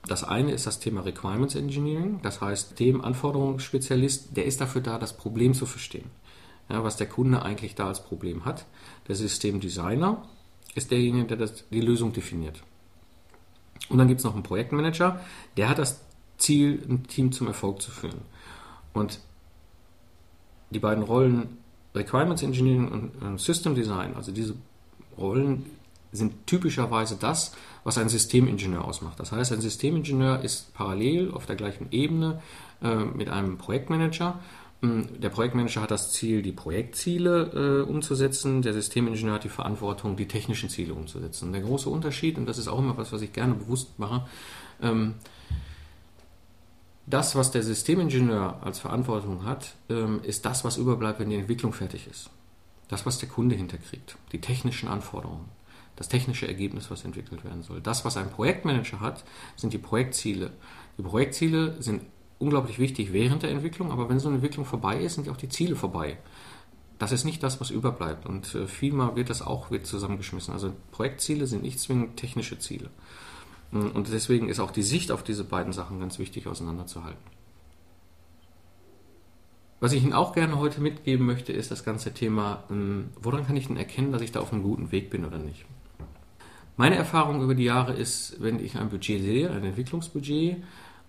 Das 0.06 0.22
eine 0.22 0.52
ist 0.52 0.66
das 0.66 0.78
Thema 0.78 1.00
Requirements 1.00 1.56
Engineering, 1.56 2.20
das 2.22 2.40
heißt, 2.40 2.78
dem 2.78 3.04
Anforderungsspezialist, 3.04 4.36
der 4.36 4.44
ist 4.44 4.60
dafür 4.60 4.80
da, 4.80 4.98
das 4.98 5.16
Problem 5.16 5.52
zu 5.52 5.66
verstehen, 5.66 6.10
ja, 6.68 6.84
was 6.84 6.96
der 6.96 7.08
Kunde 7.08 7.42
eigentlich 7.42 7.74
da 7.74 7.88
als 7.88 8.04
Problem 8.04 8.44
hat. 8.44 8.66
Der 9.08 9.16
Systemdesigner 9.16 10.22
ist 10.74 10.90
derjenige, 10.90 11.26
der 11.26 11.36
das, 11.38 11.68
die 11.70 11.80
Lösung 11.80 12.12
definiert. 12.12 12.62
Und 13.88 13.98
dann 13.98 14.08
gibt 14.08 14.20
es 14.20 14.24
noch 14.24 14.34
einen 14.34 14.42
Projektmanager, 14.42 15.20
der 15.56 15.68
hat 15.68 15.78
das 15.78 16.00
Ziel, 16.38 16.84
ein 16.88 17.06
Team 17.06 17.32
zum 17.32 17.48
Erfolg 17.48 17.82
zu 17.82 17.90
führen. 17.90 18.20
Und 18.92 19.20
die 20.70 20.78
beiden 20.78 21.02
Rollen 21.02 21.58
Requirements 21.94 22.42
Engineering 22.42 23.12
und 23.20 23.40
System 23.40 23.74
Design, 23.74 24.14
also 24.14 24.30
diese 24.30 24.54
Rollen 25.16 25.66
sind 26.16 26.46
typischerweise 26.46 27.16
das, 27.20 27.52
was 27.84 27.98
ein 27.98 28.08
Systemingenieur 28.08 28.84
ausmacht. 28.84 29.20
Das 29.20 29.32
heißt, 29.32 29.52
ein 29.52 29.60
Systemingenieur 29.60 30.40
ist 30.40 30.74
parallel 30.74 31.30
auf 31.32 31.46
der 31.46 31.56
gleichen 31.56 31.88
Ebene 31.92 32.42
äh, 32.82 32.96
mit 32.96 33.28
einem 33.28 33.58
Projektmanager. 33.58 34.40
Ähm, 34.82 35.06
der 35.20 35.28
Projektmanager 35.28 35.82
hat 35.82 35.90
das 35.90 36.12
Ziel, 36.12 36.42
die 36.42 36.52
Projektziele 36.52 37.84
äh, 37.86 37.90
umzusetzen. 37.90 38.62
Der 38.62 38.72
Systemingenieur 38.72 39.34
hat 39.34 39.44
die 39.44 39.48
Verantwortung, 39.48 40.16
die 40.16 40.26
technischen 40.26 40.68
Ziele 40.68 40.94
umzusetzen. 40.94 41.52
Der 41.52 41.62
große 41.62 41.88
Unterschied, 41.88 42.38
und 42.38 42.46
das 42.46 42.58
ist 42.58 42.68
auch 42.68 42.78
immer 42.78 42.96
was, 42.96 43.12
was 43.12 43.22
ich 43.22 43.32
gerne 43.32 43.54
bewusst 43.54 43.98
mache, 43.98 44.26
Ähm, 44.80 45.14
das, 47.06 47.36
was 47.36 47.50
der 47.50 47.62
Systemingenieur 47.62 48.62
als 48.62 48.80
Verantwortung 48.80 49.44
hat, 49.44 49.74
ähm, 49.88 50.20
ist 50.24 50.44
das, 50.44 50.64
was 50.64 50.76
überbleibt, 50.76 51.20
wenn 51.20 51.30
die 51.30 51.36
Entwicklung 51.36 51.72
fertig 51.72 52.08
ist. 52.08 52.30
Das, 52.88 53.06
was 53.06 53.18
der 53.18 53.28
Kunde 53.28 53.54
hinterkriegt, 53.54 54.16
die 54.32 54.40
technischen 54.40 54.88
Anforderungen, 54.88 55.48
das 55.96 56.08
technische 56.08 56.46
Ergebnis, 56.46 56.90
was 56.90 57.04
entwickelt 57.04 57.44
werden 57.44 57.62
soll. 57.62 57.80
Das, 57.80 58.04
was 58.04 58.16
ein 58.16 58.30
Projektmanager 58.30 59.00
hat, 59.00 59.24
sind 59.56 59.72
die 59.72 59.78
Projektziele. 59.78 60.52
Die 60.98 61.02
Projektziele 61.02 61.80
sind 61.82 62.02
unglaublich 62.38 62.78
wichtig 62.78 63.12
während 63.12 63.42
der 63.42 63.50
Entwicklung, 63.50 63.90
aber 63.90 64.08
wenn 64.08 64.18
so 64.18 64.28
eine 64.28 64.36
Entwicklung 64.36 64.66
vorbei 64.66 65.00
ist, 65.00 65.14
sind 65.14 65.28
auch 65.28 65.36
die 65.36 65.48
Ziele 65.48 65.74
vorbei. 65.74 66.18
Das 66.98 67.12
ist 67.12 67.24
nicht 67.24 67.42
das, 67.42 67.60
was 67.60 67.70
überbleibt. 67.70 68.26
Und 68.26 68.54
äh, 68.54 68.66
vielmal 68.66 69.16
wird 69.16 69.30
das 69.30 69.42
auch 69.42 69.70
wird 69.70 69.86
zusammengeschmissen. 69.86 70.52
Also 70.52 70.72
Projektziele 70.92 71.46
sind 71.46 71.62
nicht 71.62 71.80
zwingend 71.80 72.16
technische 72.16 72.58
Ziele. 72.58 72.90
Und 73.72 74.08
deswegen 74.12 74.48
ist 74.48 74.60
auch 74.60 74.70
die 74.70 74.82
Sicht 74.82 75.10
auf 75.10 75.24
diese 75.24 75.44
beiden 75.44 75.72
Sachen 75.72 75.98
ganz 75.98 76.18
wichtig 76.18 76.46
auseinanderzuhalten. 76.46 77.20
Was 79.80 79.92
ich 79.92 80.02
Ihnen 80.02 80.14
auch 80.14 80.32
gerne 80.32 80.58
heute 80.58 80.80
mitgeben 80.80 81.26
möchte, 81.26 81.52
ist 81.52 81.70
das 81.70 81.84
ganze 81.84 82.14
Thema, 82.14 82.64
ähm, 82.70 83.10
woran 83.20 83.46
kann 83.46 83.56
ich 83.56 83.66
denn 83.66 83.76
erkennen, 83.76 84.12
dass 84.12 84.22
ich 84.22 84.32
da 84.32 84.40
auf 84.40 84.52
einem 84.52 84.62
guten 84.62 84.92
Weg 84.92 85.10
bin 85.10 85.24
oder 85.24 85.38
nicht? 85.38 85.66
Meine 86.76 86.96
Erfahrung 86.96 87.42
über 87.42 87.54
die 87.54 87.64
Jahre 87.64 87.94
ist, 87.94 88.36
wenn 88.40 88.62
ich 88.62 88.76
ein 88.76 88.90
Budget 88.90 89.22
sehe, 89.22 89.50
ein 89.50 89.64
Entwicklungsbudget, 89.64 90.62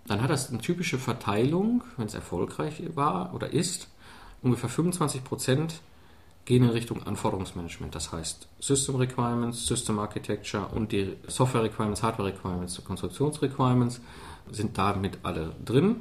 dann 0.06 0.22
hat 0.22 0.30
das 0.30 0.48
eine 0.48 0.60
typische 0.60 0.98
Verteilung, 0.98 1.84
wenn 1.98 2.06
es 2.06 2.14
erfolgreich 2.14 2.82
war 2.94 3.34
oder 3.34 3.52
ist. 3.52 3.88
Ungefähr 4.42 4.70
25 4.70 5.24
Prozent 5.24 5.80
gehen 6.46 6.64
in 6.64 6.70
Richtung 6.70 7.02
Anforderungsmanagement. 7.02 7.94
Das 7.94 8.10
heißt 8.10 8.48
System 8.58 8.96
Requirements, 8.96 9.66
System 9.66 9.98
Architecture 9.98 10.68
und 10.68 10.92
die 10.92 11.14
Software 11.26 11.62
Requirements, 11.62 12.02
Hardware 12.02 12.28
Requirements, 12.28 12.82
Konstruktionsrequirements 12.82 14.00
sind 14.50 14.78
damit 14.78 15.18
alle 15.22 15.54
drin. 15.62 15.96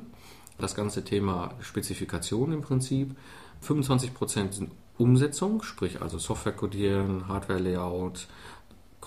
Das 0.57 0.75
ganze 0.75 1.03
Thema 1.03 1.53
Spezifikation 1.59 2.53
im 2.53 2.61
Prinzip. 2.61 3.13
25 3.59 4.13
Prozent 4.13 4.53
sind 4.53 4.71
Umsetzung, 4.97 5.61
sprich 5.63 6.01
also 6.01 6.17
Software 6.17 6.53
codieren, 6.53 7.27
Hardware 7.27 7.59
Layout, 7.59 8.27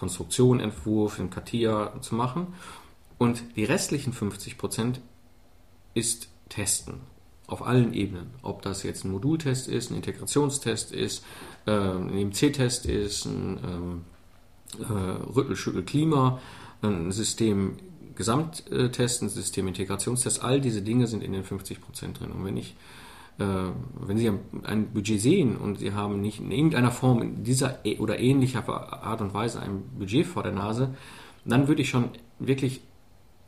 Konstruktion, 0.00 0.58
Entwurf 0.58 1.18
in 1.18 1.30
CATIA 1.30 2.00
zu 2.00 2.14
machen. 2.14 2.48
Und 3.18 3.42
die 3.56 3.64
restlichen 3.64 4.12
50 4.12 4.58
Prozent 4.58 5.00
ist 5.94 6.28
Testen 6.48 7.00
auf 7.46 7.66
allen 7.66 7.92
Ebenen. 7.92 8.30
Ob 8.42 8.62
das 8.62 8.82
jetzt 8.82 9.04
ein 9.04 9.10
Modultest 9.10 9.68
ist, 9.68 9.90
ein 9.90 9.96
Integrationstest 9.96 10.92
ist, 10.92 11.24
äh, 11.66 11.72
ein 11.72 12.16
EMC-Test 12.16 12.86
ist, 12.86 13.26
ein 13.26 13.60
ähm, 13.62 14.04
äh, 14.78 14.84
Rüttel-Schüttel-Klima, 15.36 16.40
ein 16.82 17.12
System 17.12 17.76
Gesamttest, 18.14 19.22
ein 19.22 19.28
System 19.28 19.68
Integrationstest, 19.68 20.42
all 20.42 20.60
diese 20.60 20.82
Dinge 20.82 21.06
sind 21.06 21.22
in 21.22 21.32
den 21.32 21.44
50% 21.44 22.12
drin. 22.12 22.32
Und 22.32 22.44
wenn 22.44 22.56
ich 22.56 22.76
wenn 23.40 24.18
Sie 24.18 24.30
ein 24.64 24.92
Budget 24.92 25.20
sehen 25.20 25.56
und 25.56 25.78
Sie 25.78 25.92
haben 25.92 26.20
nicht 26.20 26.40
in 26.40 26.50
irgendeiner 26.50 26.90
Form 26.90 27.22
in 27.22 27.44
dieser 27.44 27.84
e- 27.84 27.98
oder 27.98 28.18
ähnlicher 28.18 28.68
Art 28.68 29.20
und 29.20 29.34
Weise 29.34 29.60
ein 29.60 29.82
Budget 29.98 30.26
vor 30.26 30.42
der 30.42 30.52
Nase, 30.52 30.94
dann 31.44 31.68
würde 31.68 31.82
ich 31.82 31.88
schon 31.88 32.10
wirklich 32.38 32.82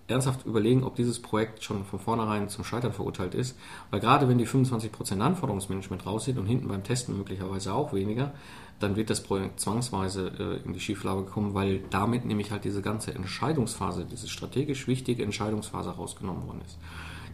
ernsthaft 0.09 0.47
überlegen, 0.47 0.85
ob 0.85 0.97
dieses 0.97 1.21
Projekt 1.21 1.63
schon 1.63 1.85
von 1.85 1.99
vornherein 1.99 2.49
zum 2.49 2.65
Scheitern 2.65 2.93
verurteilt 2.93 3.35
ist. 3.35 3.57
Weil 3.91 4.01
gerade 4.01 4.29
wenn 4.29 4.39
die 4.39 4.47
25% 4.47 5.21
Anforderungsmanagement 5.21 6.07
raussieht 6.07 6.39
und 6.39 6.47
hinten 6.47 6.69
beim 6.69 6.85
Testen 6.85 7.17
möglicherweise 7.17 7.73
auch 7.73 7.93
weniger, 7.93 8.33
dann 8.79 8.97
wird 8.97 9.11
das 9.11 9.23
Projekt 9.23 9.61
zwangsweise 9.61 10.61
äh, 10.63 10.67
in 10.67 10.73
die 10.73 10.81
Schieflage 10.81 11.23
kommen, 11.23 11.55
weil 11.55 11.81
damit 11.91 12.25
nämlich 12.25 12.51
halt 12.51 12.65
diese 12.65 12.83
ganze 12.83 13.15
Entscheidungsphase, 13.15 14.05
diese 14.05 14.29
strategisch 14.29 14.89
wichtige 14.89 15.23
Entscheidungsphase 15.23 15.91
rausgenommen 15.91 16.47
worden 16.47 16.63
ist. 16.67 16.79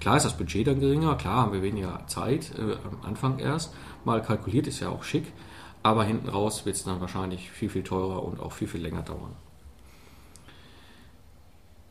Klar 0.01 0.17
ist 0.17 0.25
das 0.25 0.37
Budget 0.37 0.67
dann 0.67 0.81
geringer, 0.81 1.17
klar 1.17 1.43
haben 1.43 1.53
wir 1.53 1.63
weniger 1.63 2.07
Zeit 2.07 2.53
äh, 2.57 2.77
am 2.87 2.99
Anfang 3.03 3.39
erst. 3.39 3.75
Mal 4.05 4.23
kalkuliert 4.23 4.67
ist 4.67 4.81
ja 4.81 4.89
auch 4.89 5.03
schick, 5.03 5.33
aber 5.83 6.05
hinten 6.05 6.29
raus 6.29 6.67
wird 6.67 6.77
es 6.77 6.85
dann 6.85 7.01
wahrscheinlich 7.01 7.51
viel, 7.51 7.69
viel 7.69 7.83
teurer 7.83 8.23
und 8.23 8.41
auch 8.41 8.53
viel, 8.53 8.69
viel 8.69 8.83
länger 8.83 9.03
dauern. 9.03 9.35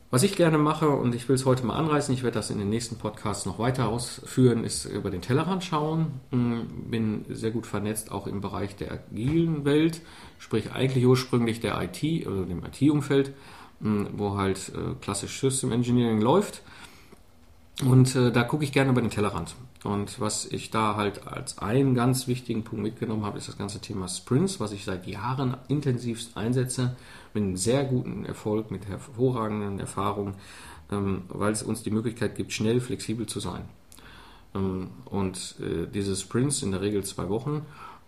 Was 0.10 0.24
ich 0.24 0.38
gerne 0.38 0.58
mache, 0.58 0.88
und 0.88 1.13
ich 1.13 1.28
will 1.28 1.36
es 1.36 1.46
heute 1.46 1.65
mal 1.65 1.76
anreißen, 1.76 2.13
ich 2.13 2.24
werde 2.24 2.36
das 2.36 2.50
in 2.50 2.60
den 2.60 2.70
nächsten 2.70 2.98
Podcasts 2.98 3.46
noch 3.46 3.60
weiter 3.60 3.89
ausführen, 3.89 4.63
ist 4.63 4.86
über 4.86 5.10
den 5.10 5.22
Tellerrand 5.22 5.65
schauen. 5.65 6.22
Hm, 6.32 6.89
bin 6.89 7.26
sehr 7.28 7.52
gut 7.52 7.67
vernetzt 7.67 8.10
auch 8.10 8.26
im 8.26 8.39
Bereich 8.39 8.78
der 8.78 8.93
agilen 8.93 9.65
Welt, 9.65 10.00
sprich 10.39 10.72
eigentlich 10.72 11.06
ursprünglich 11.06 11.60
der 11.60 11.82
IT 11.82 12.26
oder 12.26 12.46
dem 12.46 12.63
IT-Umfeld, 12.63 13.34
hm, 13.82 14.08
wo 14.13 14.38
halt 14.38 14.70
äh, 14.70 14.96
klassisch 15.02 15.41
System 15.41 15.74
Engineering 15.74 16.22
läuft. 16.22 16.62
Und 17.85 18.15
äh, 18.15 18.31
da 18.31 18.43
gucke 18.43 18.63
ich 18.63 18.71
gerne 18.71 18.91
über 18.91 19.01
den 19.01 19.11
Tellerrand. 19.11 19.55
Und 19.83 20.19
was 20.19 20.45
ich 20.45 20.71
da 20.71 20.95
halt 20.95 21.27
als 21.27 21.59
einen 21.59 21.93
ganz 21.93 22.27
wichtigen 22.27 22.63
Punkt 22.63 22.83
mitgenommen 22.83 23.23
habe, 23.23 23.37
ist 23.37 23.47
das 23.47 23.57
ganze 23.57 23.79
Thema 23.79 24.07
Sprints, 24.07 24.59
was 24.59 24.71
ich 24.71 24.83
seit 24.83 25.05
Jahren 25.05 25.55
intensivst 25.67 26.35
einsetze, 26.35 26.95
mit 27.33 27.43
einem 27.43 27.57
sehr 27.57 27.83
guten 27.83 28.25
Erfolg, 28.25 28.71
mit 28.71 28.87
hervorragenden 28.87 29.79
Erfahrungen, 29.79 30.33
ähm, 30.91 31.23
weil 31.29 31.51
es 31.51 31.61
uns 31.61 31.83
die 31.83 31.91
Möglichkeit 31.91 32.35
gibt, 32.35 32.51
schnell 32.51 32.79
flexibel 32.79 33.27
zu 33.27 33.39
sein. 33.39 33.61
Ähm, 34.55 34.89
und 35.05 35.55
äh, 35.59 35.85
diese 35.85 36.15
Sprints, 36.15 36.63
in 36.63 36.71
der 36.71 36.81
Regel 36.81 37.03
zwei 37.03 37.29
Wochen, 37.29 37.61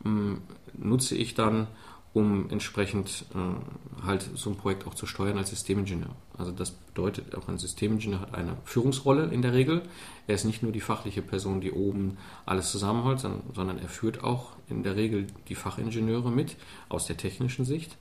ähm, 0.03 0.41
nutze 0.73 1.15
ich 1.15 1.35
dann, 1.35 1.67
um 2.13 2.49
entsprechend 2.49 3.25
äh, 3.35 4.05
halt 4.05 4.29
so 4.33 4.49
ein 4.49 4.55
Projekt 4.55 4.87
auch 4.87 4.95
zu 4.95 5.05
steuern 5.05 5.37
als 5.37 5.51
Systemingenieur. 5.51 6.09
Also 6.37 6.51
das 6.51 6.71
bedeutet, 6.71 7.35
auch 7.35 7.47
ein 7.47 7.57
Systemingenieur 7.57 8.21
hat 8.21 8.33
eine 8.33 8.57
Führungsrolle 8.63 9.25
in 9.25 9.41
der 9.41 9.53
Regel. 9.53 9.83
Er 10.27 10.35
ist 10.35 10.45
nicht 10.45 10.63
nur 10.63 10.71
die 10.71 10.81
fachliche 10.81 11.21
Person, 11.21 11.61
die 11.61 11.71
oben 11.71 12.17
alles 12.45 12.71
zusammenholt, 12.71 13.19
sondern 13.19 13.77
er 13.77 13.89
führt 13.89 14.23
auch 14.23 14.51
in 14.69 14.83
der 14.83 14.95
Regel 14.95 15.27
die 15.49 15.55
Fachingenieure 15.55 16.31
mit 16.31 16.55
aus 16.87 17.05
der 17.05 17.17
technischen 17.17 17.65
Sicht. 17.65 17.97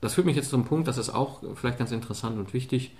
Das 0.00 0.14
führt 0.14 0.26
mich 0.26 0.36
jetzt 0.36 0.50
zum 0.50 0.64
Punkt, 0.64 0.88
das 0.88 0.96
ist 0.96 1.10
auch 1.10 1.42
vielleicht 1.56 1.78
ganz 1.78 1.92
interessant 1.92 2.38
und 2.38 2.54
wichtig. 2.54 2.92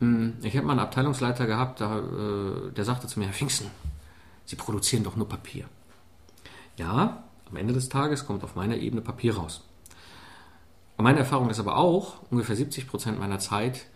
Hm, 0.00 0.34
ich 0.42 0.56
habe 0.56 0.66
mal 0.66 0.72
einen 0.72 0.80
Abteilungsleiter 0.80 1.46
gehabt, 1.46 1.80
äh, 1.80 2.72
der 2.72 2.84
sagte 2.84 3.06
zu 3.06 3.18
mir, 3.18 3.26
Herr 3.26 3.34
Pfingsten, 3.34 3.70
Sie 4.44 4.56
produzieren 4.56 5.04
doch 5.04 5.14
nur 5.14 5.28
Papier. 5.28 5.66
Ja, 6.78 7.24
am 7.50 7.56
Ende 7.56 7.74
des 7.74 7.88
Tages 7.88 8.26
kommt 8.26 8.44
auf 8.44 8.56
meiner 8.56 8.76
Ebene 8.76 9.02
Papier 9.02 9.36
raus. 9.36 9.64
Und 10.96 11.04
meine 11.04 11.20
Erfahrung 11.20 11.48
ist 11.50 11.60
aber 11.60 11.76
auch, 11.76 12.16
ungefähr 12.30 12.56
70 12.56 12.88
Prozent 12.88 13.18
meiner 13.18 13.38
Zeit 13.38 13.86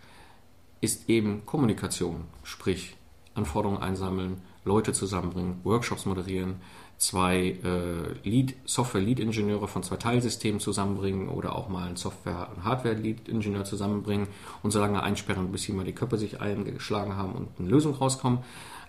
ist 0.79 1.09
eben 1.09 1.45
Kommunikation, 1.45 2.25
sprich 2.43 2.95
Anforderungen 3.35 3.81
einsammeln, 3.81 4.41
Leute 4.65 4.93
zusammenbringen, 4.93 5.59
Workshops 5.63 6.05
moderieren, 6.05 6.55
zwei 6.97 7.57
äh, 7.63 8.27
Lead, 8.27 8.55
Software-Lead-Ingenieure 8.65 9.67
von 9.67 9.83
zwei 9.83 9.97
Teilsystemen 9.97 10.59
zusammenbringen 10.59 11.27
oder 11.27 11.55
auch 11.55 11.67
mal 11.67 11.87
einen 11.87 11.97
Software- 11.97 12.49
und 12.55 12.63
Hardware-Lead-Ingenieur 12.63 13.65
zusammenbringen 13.65 14.27
und 14.61 14.71
so 14.71 14.79
lange 14.79 15.03
einsperren, 15.03 15.51
bis 15.51 15.63
hier 15.63 15.75
mal 15.75 15.83
die 15.83 15.93
Köpfe 15.93 16.17
sich 16.17 16.39
eingeschlagen 16.39 17.17
haben 17.17 17.33
und 17.33 17.49
eine 17.59 17.67
Lösung 17.67 17.93
rauskommt. 17.93 18.43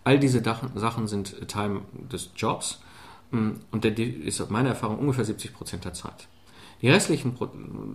All 0.05 0.19
diese 0.19 0.43
Sachen 0.43 1.09
sind 1.09 1.49
Teil 1.49 1.81
des 2.13 2.31
Jobs 2.37 2.81
und 3.71 3.85
der 3.85 3.99
ist 3.99 4.41
aus 4.41 4.51
meiner 4.51 4.71
Erfahrung 4.71 4.99
ungefähr 4.99 5.25
70 5.25 5.53
Prozent 5.53 5.85
der 5.85 5.95
Zeit. 5.95 6.29
Die 6.83 6.91
restlichen 6.91 7.37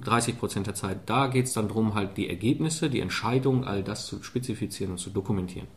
30 0.03 0.39
Prozent 0.39 0.67
der 0.67 0.75
Zeit, 0.75 1.09
da 1.09 1.27
geht 1.27 1.45
es 1.45 1.53
dann 1.53 1.67
darum, 1.67 1.93
halt 1.93 2.17
die 2.17 2.29
Ergebnisse, 2.29 2.89
die 2.89 3.01
Entscheidungen, 3.01 3.63
all 3.63 3.83
das 3.83 4.07
zu 4.07 4.23
spezifizieren 4.23 4.93
und 4.93 4.97
zu 4.97 5.11
dokumentieren. 5.11 5.67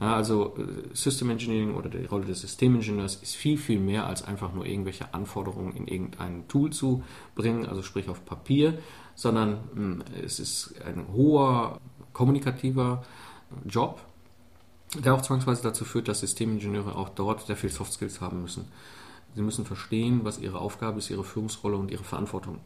Ja, 0.00 0.14
also 0.14 0.56
äh, 0.56 0.94
System 0.94 1.30
Engineering 1.30 1.74
oder 1.74 1.88
die 1.88 2.04
Rolle 2.04 2.24
des 2.24 2.40
Systemingenieurs 2.40 3.16
ist 3.16 3.34
viel, 3.34 3.58
viel 3.58 3.80
mehr 3.80 4.06
als 4.06 4.22
einfach 4.22 4.52
nur 4.52 4.64
irgendwelche 4.64 5.12
Anforderungen 5.12 5.74
in 5.74 5.88
irgendein 5.88 6.46
Tool 6.46 6.70
zu 6.70 7.02
bringen, 7.34 7.66
also 7.66 7.82
sprich 7.82 8.08
auf 8.08 8.24
Papier, 8.24 8.78
sondern 9.16 9.58
hm, 9.74 10.04
es 10.24 10.38
ist 10.38 10.74
ein 10.84 11.06
hoher 11.12 11.80
kommunikativer 12.12 13.04
Job, 13.66 14.00
der 15.04 15.14
auch 15.14 15.22
zwangsweise 15.22 15.62
dazu 15.62 15.84
führt, 15.84 16.06
dass 16.06 16.20
Systemingenieure 16.20 16.94
auch 16.94 17.08
dort 17.08 17.46
sehr 17.46 17.56
viel 17.56 17.70
Soft 17.70 17.92
Skills 17.92 18.20
haben 18.20 18.42
müssen. 18.42 18.66
Sie 19.34 19.42
müssen 19.42 19.64
verstehen, 19.64 20.20
was 20.24 20.38
ihre 20.38 20.58
Aufgabe 20.58 20.98
ist, 20.98 21.10
ihre 21.10 21.24
Führungsrolle 21.24 21.76
und 21.76 21.90
ihre 21.90 22.04
Verantwortung. 22.04 22.58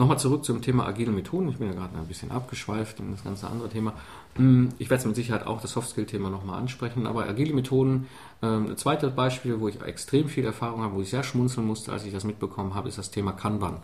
Nochmal 0.00 0.18
zurück 0.18 0.46
zum 0.46 0.62
Thema 0.62 0.86
agile 0.86 1.12
Methoden. 1.12 1.50
Ich 1.50 1.58
bin 1.58 1.66
ja 1.66 1.74
gerade 1.74 1.98
ein 1.98 2.06
bisschen 2.06 2.30
abgeschweift 2.30 3.00
in 3.00 3.10
das 3.10 3.22
ganze 3.22 3.48
andere 3.48 3.68
Thema. 3.68 3.92
Hm, 4.36 4.70
ich 4.78 4.88
werde 4.88 5.06
mit 5.06 5.14
Sicherheit 5.14 5.46
auch 5.46 5.60
das 5.60 5.72
Soft-Skill-Thema 5.72 6.30
nochmal 6.30 6.58
ansprechen, 6.58 7.06
aber 7.06 7.28
agile 7.28 7.52
Methoden, 7.52 8.06
ähm, 8.40 8.68
ein 8.70 8.76
zweites 8.78 9.14
Beispiel, 9.14 9.60
wo 9.60 9.68
ich 9.68 9.78
extrem 9.82 10.28
viel 10.28 10.46
Erfahrung 10.46 10.80
habe, 10.82 10.94
wo 10.94 11.02
ich 11.02 11.10
sehr 11.10 11.22
schmunzeln 11.22 11.66
musste, 11.66 11.92
als 11.92 12.06
ich 12.06 12.14
das 12.14 12.24
mitbekommen 12.24 12.74
habe, 12.74 12.88
ist 12.88 12.96
das 12.96 13.10
Thema 13.10 13.32
Kanban. 13.32 13.82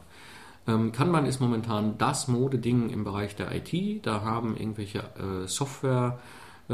Ähm, 0.66 0.90
Kanban 0.90 1.26
ist 1.26 1.40
momentan 1.40 1.98
das 1.98 2.28
Modeding 2.28 2.88
im 2.88 3.04
Bereich 3.04 3.36
der 3.36 3.54
IT. 3.54 4.06
Da 4.06 4.22
haben 4.22 4.56
irgendwelche 4.56 5.00
äh, 5.00 5.46
Software- 5.46 6.18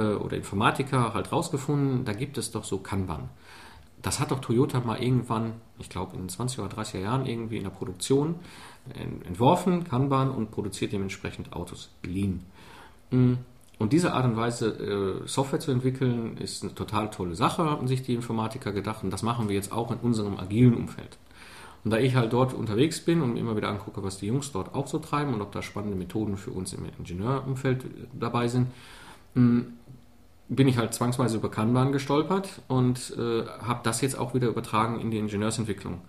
oder 0.01 0.37
Informatiker 0.37 1.15
halt 1.15 1.33
rausgefunden, 1.33 2.05
da 2.05 2.13
gibt 2.13 2.39
es 2.39 2.51
doch 2.51 2.65
so 2.65 2.79
Kanban. 2.79 3.29
das 4.01 4.19
hat 4.19 4.31
doch 4.31 4.41
Toyota 4.41 4.81
mal 4.81 5.03
irgendwann, 5.03 5.55
ich 5.79 5.89
glaube 5.89 6.17
in 6.17 6.29
20 6.29 6.59
oder 6.59 6.77
30er 6.77 6.99
Jahren 6.99 7.27
irgendwie 7.27 7.59
in 7.59 7.65
der 7.65 7.71
Produktion 7.71 8.37
entworfen, 9.25 9.85
Kanban 9.85 10.31
und 10.31 10.51
produziert 10.51 10.93
dementsprechend 10.93 11.53
Autos 11.53 11.91
Lean. 12.03 12.41
Mm. 13.11 13.35
Und 13.79 13.93
diese 13.93 14.13
Art 14.13 14.25
und 14.25 14.37
Weise, 14.37 14.69
äh, 15.25 15.27
Software 15.27 15.59
zu 15.59 15.73
entwickeln, 15.73 16.37
ist 16.37 16.63
eine 16.63 16.75
total 16.75 17.11
tolle 17.11 17.35
Sache, 17.35 17.65
haben 17.65 17.89
sich 17.89 18.03
die 18.03 18.15
Informatiker 18.15 18.71
gedacht. 18.73 19.03
Und 19.03 19.11
das 19.11 19.23
machen 19.23 19.49
wir 19.49 19.57
jetzt 19.57 19.73
auch 19.73 19.91
in 19.91 19.99
unserem 19.99 20.39
agilen 20.39 20.75
Umfeld. 20.75 21.19
Und 21.83 21.91
da 21.91 21.99
ich 21.99 22.15
halt 22.15 22.33
dort 22.33 22.55
unterwegs 22.55 23.01
bin 23.01 23.23
und 23.23 23.33
mir 23.33 23.41
immer 23.41 23.57
wieder 23.57 23.69
angucke, 23.69 24.05
was 24.05 24.19
die 24.19 24.27
Jungs 24.27 24.53
dort 24.53 24.75
auch 24.75 24.87
so 24.87 25.01
treiben 25.01 25.35
und 25.35 25.43
ob 25.43 25.51
da 25.51 25.63
spannende 25.63 25.97
Methoden 25.97 26.37
für 26.37 26.53
uns 26.53 26.73
im 26.75 26.85
Ingenieurumfeld 26.99 27.85
dabei 28.13 28.47
sind, 28.47 28.69
bin 29.35 30.69
ich 30.69 30.77
halt 30.77 30.95
zwangsweise 30.95 31.39
über 31.39 31.51
Kanban 31.51 31.93
gestolpert 31.93 32.63
und 32.69 33.17
äh, 33.19 33.47
habe 33.47 33.81
das 33.83 34.01
jetzt 34.01 34.19
auch 34.19 34.35
wieder 34.35 34.49
übertragen 34.49 35.01
in 35.01 35.11
die 35.11 35.19
Ingenieursentwicklung. 35.19 36.01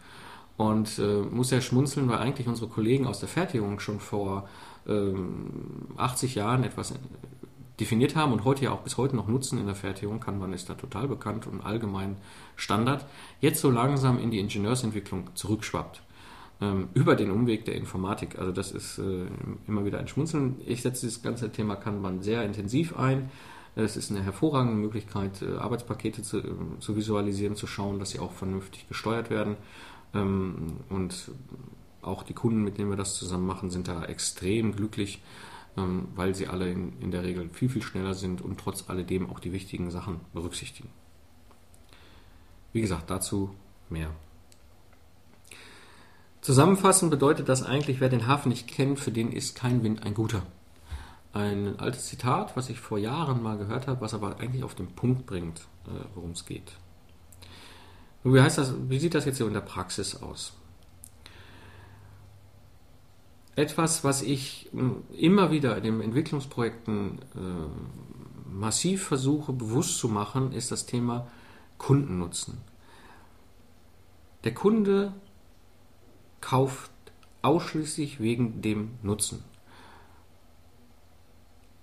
Und 0.57 0.99
äh, 0.99 1.21
muss 1.21 1.49
ja 1.51 1.61
schmunzeln, 1.61 2.09
weil 2.09 2.19
eigentlich 2.19 2.47
unsere 2.47 2.67
Kollegen 2.67 3.07
aus 3.07 3.19
der 3.19 3.29
Fertigung 3.29 3.79
schon 3.79 3.99
vor 3.99 4.47
ähm, 4.87 5.87
80 5.97 6.35
Jahren 6.35 6.63
etwas 6.63 6.93
definiert 7.79 8.15
haben 8.15 8.33
und 8.33 8.43
heute 8.43 8.65
ja 8.65 8.71
auch 8.71 8.81
bis 8.81 8.97
heute 8.97 9.15
noch 9.15 9.27
nutzen 9.27 9.57
in 9.59 9.65
der 9.65 9.75
Fertigung. 9.75 10.19
Kanban 10.19 10.53
ist 10.53 10.69
da 10.69 10.75
total 10.75 11.07
bekannt 11.07 11.47
und 11.47 11.61
allgemein 11.61 12.17
Standard. 12.55 13.05
Jetzt 13.39 13.61
so 13.61 13.71
langsam 13.71 14.19
in 14.19 14.29
die 14.29 14.39
Ingenieursentwicklung 14.39 15.29
zurückschwappt. 15.33 16.02
Ähm, 16.63 16.89
über 16.93 17.15
den 17.15 17.31
Umweg 17.31 17.65
der 17.65 17.75
Informatik. 17.75 18.39
Also 18.39 18.51
das 18.51 18.71
ist 18.71 18.99
äh, 18.99 19.25
immer 19.67 19.85
wieder 19.85 19.99
ein 19.99 20.07
Schmunzeln. 20.07 20.55
Ich 20.65 20.81
setze 20.81 21.05
das 21.05 21.21
ganze 21.21 21.51
Thema 21.51 21.75
Kanban 21.75 22.21
sehr 22.21 22.43
intensiv 22.43 22.97
ein 22.97 23.29
es 23.75 23.97
ist 23.97 24.11
eine 24.11 24.21
hervorragende 24.21 24.77
Möglichkeit, 24.77 25.41
äh, 25.41 25.57
Arbeitspakete 25.57 26.21
zu, 26.21 26.39
äh, 26.39 26.79
zu, 26.79 26.95
visualisieren, 26.95 27.55
zu 27.55 27.67
schauen, 27.67 27.99
dass 27.99 28.11
sie 28.11 28.19
auch 28.19 28.31
vernünftig 28.31 28.87
gesteuert 28.87 29.29
werden. 29.29 29.57
Ähm, 30.13 30.77
und 30.89 31.31
auch 32.01 32.23
die 32.23 32.33
Kunden, 32.33 32.63
mit 32.63 32.77
denen 32.77 32.89
wir 32.89 32.97
das 32.97 33.15
zusammen 33.15 33.47
machen, 33.47 33.71
sind 33.71 33.87
da 33.87 34.05
extrem 34.05 34.75
glücklich, 34.75 35.23
ähm, 35.75 36.07
weil 36.15 36.35
sie 36.35 36.47
alle 36.47 36.69
in, 36.69 36.99
in 36.99 37.09
der 37.09 37.23
Regel 37.23 37.49
viel, 37.51 37.69
viel 37.69 37.81
schneller 37.81 38.13
sind 38.13 38.41
und 38.41 38.59
trotz 38.59 38.89
alledem 38.89 39.29
auch 39.29 39.39
die 39.39 39.53
wichtigen 39.53 39.89
Sachen 39.89 40.19
berücksichtigen. 40.33 40.89
Wie 42.73 42.81
gesagt, 42.81 43.09
dazu 43.09 43.55
mehr. 43.89 44.11
Zusammenfassend 46.43 47.09
bedeutet 47.09 47.49
das 47.49 47.63
eigentlich, 47.63 47.99
wer 47.99 48.09
den 48.09 48.27
Hafen 48.27 48.49
nicht 48.49 48.67
kennt, 48.67 48.99
für 48.99 49.11
den 49.11 49.31
ist 49.31 49.55
kein 49.55 49.81
Wind 49.81 50.03
ein 50.03 50.13
guter 50.13 50.43
ein 51.33 51.79
altes 51.79 52.05
Zitat, 52.05 52.55
was 52.55 52.69
ich 52.69 52.79
vor 52.79 52.99
Jahren 52.99 53.41
mal 53.41 53.57
gehört 53.57 53.87
habe, 53.87 54.01
was 54.01 54.13
aber 54.13 54.39
eigentlich 54.39 54.63
auf 54.63 54.75
den 54.75 54.87
Punkt 54.87 55.25
bringt, 55.25 55.61
äh, 55.87 56.05
worum 56.13 56.31
es 56.31 56.45
geht. 56.45 56.73
Wie, 58.23 58.39
heißt 58.39 58.59
das, 58.59 58.75
wie 58.87 58.99
sieht 58.99 59.15
das 59.15 59.25
jetzt 59.25 59.37
hier 59.37 59.47
in 59.47 59.53
der 59.53 59.61
Praxis 59.61 60.21
aus? 60.21 60.53
Etwas, 63.55 64.03
was 64.03 64.21
ich 64.21 64.69
hm, 64.71 65.03
immer 65.17 65.51
wieder 65.51 65.75
in 65.75 65.83
den 65.83 66.01
Entwicklungsprojekten 66.01 67.19
äh, 67.35 68.49
massiv 68.49 69.03
versuche 69.03 69.53
bewusst 69.53 69.97
zu 69.97 70.07
machen, 70.07 70.53
ist 70.53 70.71
das 70.71 70.85
Thema 70.85 71.27
Kundennutzen. 71.79 72.59
Der 74.43 74.53
Kunde 74.53 75.13
kauft 76.43 76.91
ausschließlich 77.41 78.19
wegen 78.19 78.61
dem 78.61 78.91
Nutzen. 79.01 79.43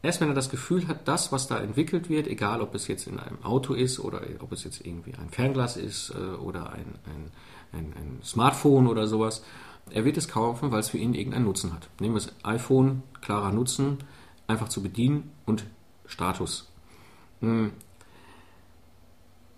Erst 0.03 0.21
wenn 0.21 0.29
er 0.29 0.35
das 0.35 0.51
Gefühl 0.51 0.87
hat, 0.87 1.09
das, 1.09 1.33
was 1.33 1.47
da 1.47 1.59
entwickelt 1.59 2.09
wird, 2.09 2.27
egal 2.27 2.61
ob 2.61 2.75
es 2.75 2.87
jetzt 2.87 3.07
in 3.07 3.19
einem 3.19 3.43
Auto 3.43 3.75
ist 3.75 3.99
oder 4.01 4.23
ob 4.41 4.53
es 4.53 4.65
jetzt 4.65 4.85
irgendwie 4.85 5.15
ein 5.15 5.31
Fernglas 5.31 5.77
ist 5.77 6.11
äh, 6.11 6.37
oder 6.37 6.73
ein, 6.73 6.95
ein, 7.07 7.31
ein, 7.73 7.93
ein 7.97 8.21
Smartphone 8.23 8.87
oder 8.87 9.07
sowas, 9.07 9.43
er 9.91 10.05
wird 10.05 10.17
es 10.17 10.29
kaufen, 10.29 10.71
weil 10.71 10.81
es 10.81 10.91
für 10.91 10.99
ihn 10.99 11.15
irgendeinen 11.15 11.47
Nutzen 11.47 11.73
hat. 11.73 11.89
Nehmen 12.01 12.15
wir 12.15 12.21
das 12.21 12.33
iPhone, 12.45 13.03
klarer 13.21 13.53
Nutzen, 13.53 13.99
einfach 14.47 14.69
zu 14.69 14.83
bedienen 14.83 15.31
und 15.47 15.65
Status. 16.07 16.71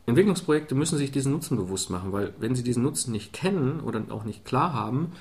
Entwicklungsprojekte 0.06 0.74
müssen 0.74 0.98
sich 0.98 1.12
diesen 1.12 1.32
Nutzen 1.32 1.56
bewusst 1.56 1.90
machen, 1.90 2.12
weil 2.12 2.34
wenn 2.38 2.54
sie 2.54 2.64
diesen 2.64 2.82
Nutzen 2.82 3.12
nicht 3.12 3.32
kennen 3.32 3.80
oder 3.80 4.02
auch 4.10 4.24
nicht 4.24 4.44
klar 4.44 4.72
haben, 4.72 5.12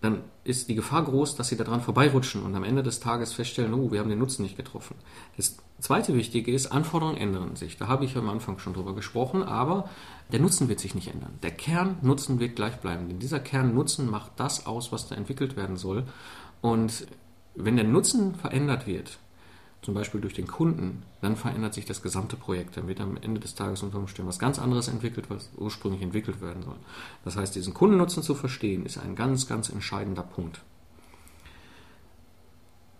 dann 0.00 0.22
ist 0.44 0.68
die 0.68 0.76
Gefahr 0.76 1.04
groß, 1.04 1.34
dass 1.34 1.48
sie 1.48 1.56
daran 1.56 1.80
vorbeirutschen 1.80 2.42
und 2.42 2.54
am 2.54 2.62
Ende 2.62 2.82
des 2.82 3.00
Tages 3.00 3.32
feststellen, 3.32 3.74
oh, 3.74 3.90
wir 3.90 3.98
haben 3.98 4.08
den 4.08 4.18
Nutzen 4.18 4.42
nicht 4.42 4.56
getroffen. 4.56 4.94
Das 5.36 5.56
zweite 5.80 6.14
Wichtige 6.14 6.52
ist, 6.52 6.68
Anforderungen 6.68 7.16
ändern 7.16 7.56
sich. 7.56 7.76
Da 7.76 7.88
habe 7.88 8.04
ich 8.04 8.16
am 8.16 8.28
Anfang 8.28 8.58
schon 8.58 8.74
drüber 8.74 8.94
gesprochen, 8.94 9.42
aber 9.42 9.88
der 10.30 10.38
Nutzen 10.38 10.68
wird 10.68 10.78
sich 10.78 10.94
nicht 10.94 11.08
ändern. 11.12 11.38
Der 11.42 11.50
Kernnutzen 11.50 12.38
wird 12.38 12.54
gleich 12.54 12.76
bleiben, 12.76 13.08
denn 13.08 13.18
dieser 13.18 13.40
Kernnutzen 13.40 14.08
macht 14.08 14.32
das 14.36 14.66
aus, 14.66 14.92
was 14.92 15.08
da 15.08 15.16
entwickelt 15.16 15.56
werden 15.56 15.76
soll. 15.76 16.04
Und 16.60 17.06
wenn 17.56 17.74
der 17.74 17.86
Nutzen 17.86 18.36
verändert 18.36 18.86
wird, 18.86 19.18
zum 19.82 19.94
Beispiel 19.94 20.20
durch 20.20 20.34
den 20.34 20.46
Kunden, 20.46 21.02
dann 21.20 21.36
verändert 21.36 21.74
sich 21.74 21.84
das 21.84 22.02
gesamte 22.02 22.36
Projekt. 22.36 22.76
Dann 22.76 22.88
wird 22.88 23.00
am 23.00 23.16
Ende 23.16 23.40
des 23.40 23.54
Tages 23.54 23.82
unter 23.82 23.98
Umständen 23.98 24.28
was 24.28 24.38
ganz 24.38 24.58
anderes 24.58 24.88
entwickelt, 24.88 25.30
was 25.30 25.50
ursprünglich 25.56 26.02
entwickelt 26.02 26.40
werden 26.40 26.62
soll. 26.62 26.76
Das 27.24 27.36
heißt, 27.36 27.54
diesen 27.54 27.74
Kundennutzen 27.74 28.22
zu 28.22 28.34
verstehen, 28.34 28.84
ist 28.84 28.98
ein 28.98 29.14
ganz, 29.14 29.46
ganz 29.46 29.68
entscheidender 29.68 30.22
Punkt. 30.22 30.60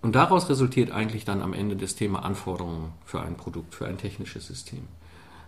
Und 0.01 0.14
daraus 0.14 0.49
resultiert 0.49 0.93
eigentlich 0.93 1.25
dann 1.25 1.43
am 1.43 1.53
Ende 1.53 1.77
das 1.77 1.97
Thema 1.97 2.25
Anforderungen 2.25 2.93
für 3.05 3.21
ein 3.21 3.37
Produkt, 3.37 3.75
für 3.75 3.87
ein 3.87 3.99
technisches 3.99 4.47
System. 4.47 4.85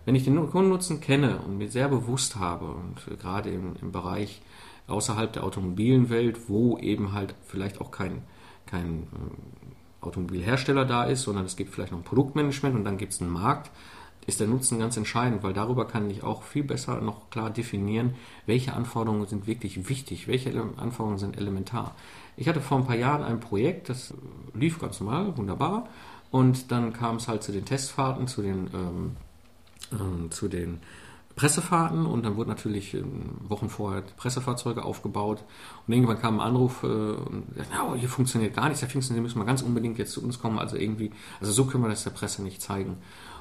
Wenn 0.03 0.15
ich 0.15 0.25
den 0.25 0.49
Kundennutzen 0.49 0.99
kenne 0.99 1.39
und 1.39 1.57
mir 1.57 1.69
sehr 1.69 1.87
bewusst 1.87 2.35
habe 2.35 2.65
und 2.65 3.19
gerade 3.19 3.49
im, 3.49 3.75
im 3.81 3.91
Bereich 3.91 4.41
außerhalb 4.87 5.31
der 5.31 5.43
automobilen 5.43 6.09
Welt, 6.09 6.49
wo 6.49 6.77
eben 6.77 7.13
halt 7.13 7.35
vielleicht 7.45 7.79
auch 7.79 7.91
kein, 7.91 8.23
kein 8.65 9.07
Automobilhersteller 10.01 10.85
da 10.85 11.03
ist, 11.05 11.23
sondern 11.23 11.45
es 11.45 11.55
gibt 11.55 11.73
vielleicht 11.73 11.91
noch 11.91 11.99
ein 11.99 12.05
Produktmanagement 12.05 12.75
und 12.75 12.83
dann 12.83 12.97
gibt 12.97 13.13
es 13.13 13.21
einen 13.21 13.31
Markt, 13.31 13.71
ist 14.27 14.39
der 14.39 14.47
Nutzen 14.47 14.79
ganz 14.79 14.97
entscheidend, 14.97 15.43
weil 15.43 15.53
darüber 15.53 15.87
kann 15.87 16.09
ich 16.09 16.23
auch 16.23 16.43
viel 16.43 16.63
besser 16.63 17.01
noch 17.01 17.29
klar 17.29 17.49
definieren, 17.49 18.15
welche 18.45 18.73
Anforderungen 18.73 19.25
sind 19.25 19.47
wirklich 19.47 19.89
wichtig, 19.89 20.27
welche 20.27 20.51
Anforderungen 20.77 21.17
sind 21.17 21.37
elementar. 21.37 21.95
Ich 22.37 22.47
hatte 22.47 22.61
vor 22.61 22.77
ein 22.77 22.85
paar 22.85 22.95
Jahren 22.95 23.23
ein 23.23 23.39
Projekt, 23.39 23.89
das 23.89 24.13
lief 24.53 24.79
ganz 24.79 24.99
normal, 24.99 25.35
wunderbar, 25.37 25.87
und 26.29 26.71
dann 26.71 26.93
kam 26.93 27.17
es 27.17 27.27
halt 27.27 27.43
zu 27.43 27.51
den 27.51 27.65
Testfahrten, 27.65 28.27
zu 28.27 28.41
den, 28.41 28.69
ähm, 28.73 29.17
äh, 29.91 30.29
zu 30.29 30.47
den 30.47 30.79
Pressefahrten 31.35 32.05
und 32.05 32.23
dann 32.23 32.35
wurden 32.35 32.49
natürlich 32.49 32.93
ähm, 32.93 33.37
Wochen 33.41 33.69
vorher 33.69 34.01
Pressefahrzeuge 34.17 34.83
aufgebaut 34.83 35.43
und 35.87 35.93
irgendwann 35.93 36.19
kam 36.19 36.39
ein 36.39 36.47
Anruf 36.47 36.83
äh, 36.83 36.87
und 36.87 37.45
oh, 37.83 37.95
hier 37.95 38.09
funktioniert 38.09 38.55
gar 38.55 38.67
nichts, 38.67 38.81
Herr 38.81 38.89
Pfingsten, 38.89 39.15
Sie 39.15 39.21
müssen 39.21 39.39
mal 39.39 39.45
ganz 39.45 39.61
unbedingt 39.61 39.97
jetzt 39.97 40.11
zu 40.11 40.23
uns 40.23 40.39
kommen, 40.39 40.59
also 40.59 40.75
irgendwie, 40.75 41.11
also 41.39 41.51
so 41.51 41.65
können 41.65 41.83
wir 41.83 41.89
das 41.89 42.03
der 42.03 42.11
Presse 42.11 42.43
nicht 42.43 42.61
zeigen. 42.61 42.97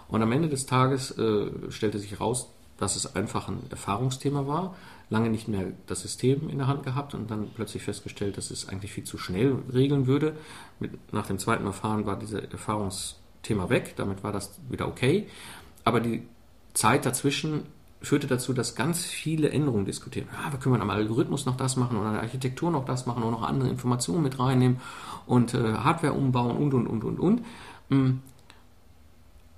Und 0.08 0.22
am 0.22 0.32
Ende 0.32 0.48
des 0.48 0.66
Tages 0.66 1.16
äh, 1.18 1.50
stellte 1.70 1.98
sich 1.98 2.12
heraus, 2.12 2.50
dass 2.78 2.96
es 2.96 3.14
einfach 3.14 3.48
ein 3.48 3.60
Erfahrungsthema 3.70 4.46
war, 4.46 4.74
lange 5.10 5.28
nicht 5.28 5.48
mehr 5.48 5.72
das 5.86 6.00
System 6.00 6.48
in 6.48 6.58
der 6.58 6.66
Hand 6.66 6.82
gehabt 6.82 7.14
und 7.14 7.30
dann 7.30 7.50
plötzlich 7.54 7.82
festgestellt, 7.82 8.38
dass 8.38 8.50
es 8.50 8.68
eigentlich 8.68 8.92
viel 8.92 9.04
zu 9.04 9.18
schnell 9.18 9.56
regeln 9.72 10.06
würde. 10.06 10.34
Mit, 10.78 11.12
nach 11.12 11.26
dem 11.26 11.38
zweiten 11.38 11.64
Verfahren 11.64 12.06
war 12.06 12.18
dieses 12.18 12.40
Erfahrungsthema 12.40 13.68
weg, 13.68 13.94
damit 13.96 14.24
war 14.24 14.32
das 14.32 14.58
wieder 14.70 14.88
okay. 14.88 15.28
Aber 15.84 16.00
die 16.00 16.26
Zeit 16.72 17.04
dazwischen 17.04 17.64
führte 18.00 18.26
dazu, 18.26 18.52
dass 18.52 18.74
ganz 18.74 19.04
viele 19.04 19.50
Änderungen 19.50 19.84
diskutieren. 19.84 20.28
Ja, 20.32 20.52
wir 20.52 20.58
können 20.58 20.80
am 20.80 20.90
Algorithmus 20.90 21.44
noch 21.44 21.56
das 21.56 21.76
machen 21.76 21.98
oder 21.98 22.08
an 22.08 22.14
der 22.14 22.22
Architektur 22.22 22.70
noch 22.70 22.84
das 22.84 23.06
machen 23.06 23.22
und 23.22 23.32
noch 23.32 23.42
andere 23.42 23.68
Informationen 23.68 24.22
mit 24.22 24.38
reinnehmen 24.38 24.80
und 25.26 25.54
äh, 25.54 25.74
Hardware 25.74 26.14
umbauen 26.14 26.56
und, 26.56 26.74
und, 26.74 26.86
und, 26.86 27.04
und, 27.04 27.20
und. 27.20 27.42
Mm. 27.90 28.20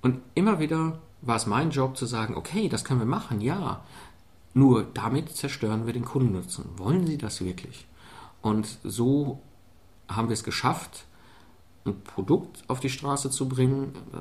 Und 0.01 0.19
immer 0.35 0.59
wieder 0.59 0.99
war 1.21 1.37
es 1.37 1.45
mein 1.45 1.69
Job 1.69 1.95
zu 1.95 2.05
sagen, 2.05 2.35
okay, 2.35 2.67
das 2.67 2.83
können 2.83 2.99
wir 2.99 3.07
machen, 3.07 3.39
ja. 3.39 3.81
Nur 4.53 4.83
damit 4.93 5.29
zerstören 5.29 5.85
wir 5.85 5.93
den 5.93 6.03
Kundennutzen. 6.03 6.65
Wollen 6.75 7.07
Sie 7.07 7.17
das 7.17 7.43
wirklich? 7.43 7.87
Und 8.41 8.77
so 8.83 9.41
haben 10.09 10.27
wir 10.27 10.33
es 10.33 10.43
geschafft, 10.43 11.05
ein 11.85 12.01
Produkt 12.03 12.63
auf 12.67 12.81
die 12.81 12.89
Straße 12.89 13.29
zu 13.29 13.47
bringen. 13.47 13.93
Äh, 14.13 14.19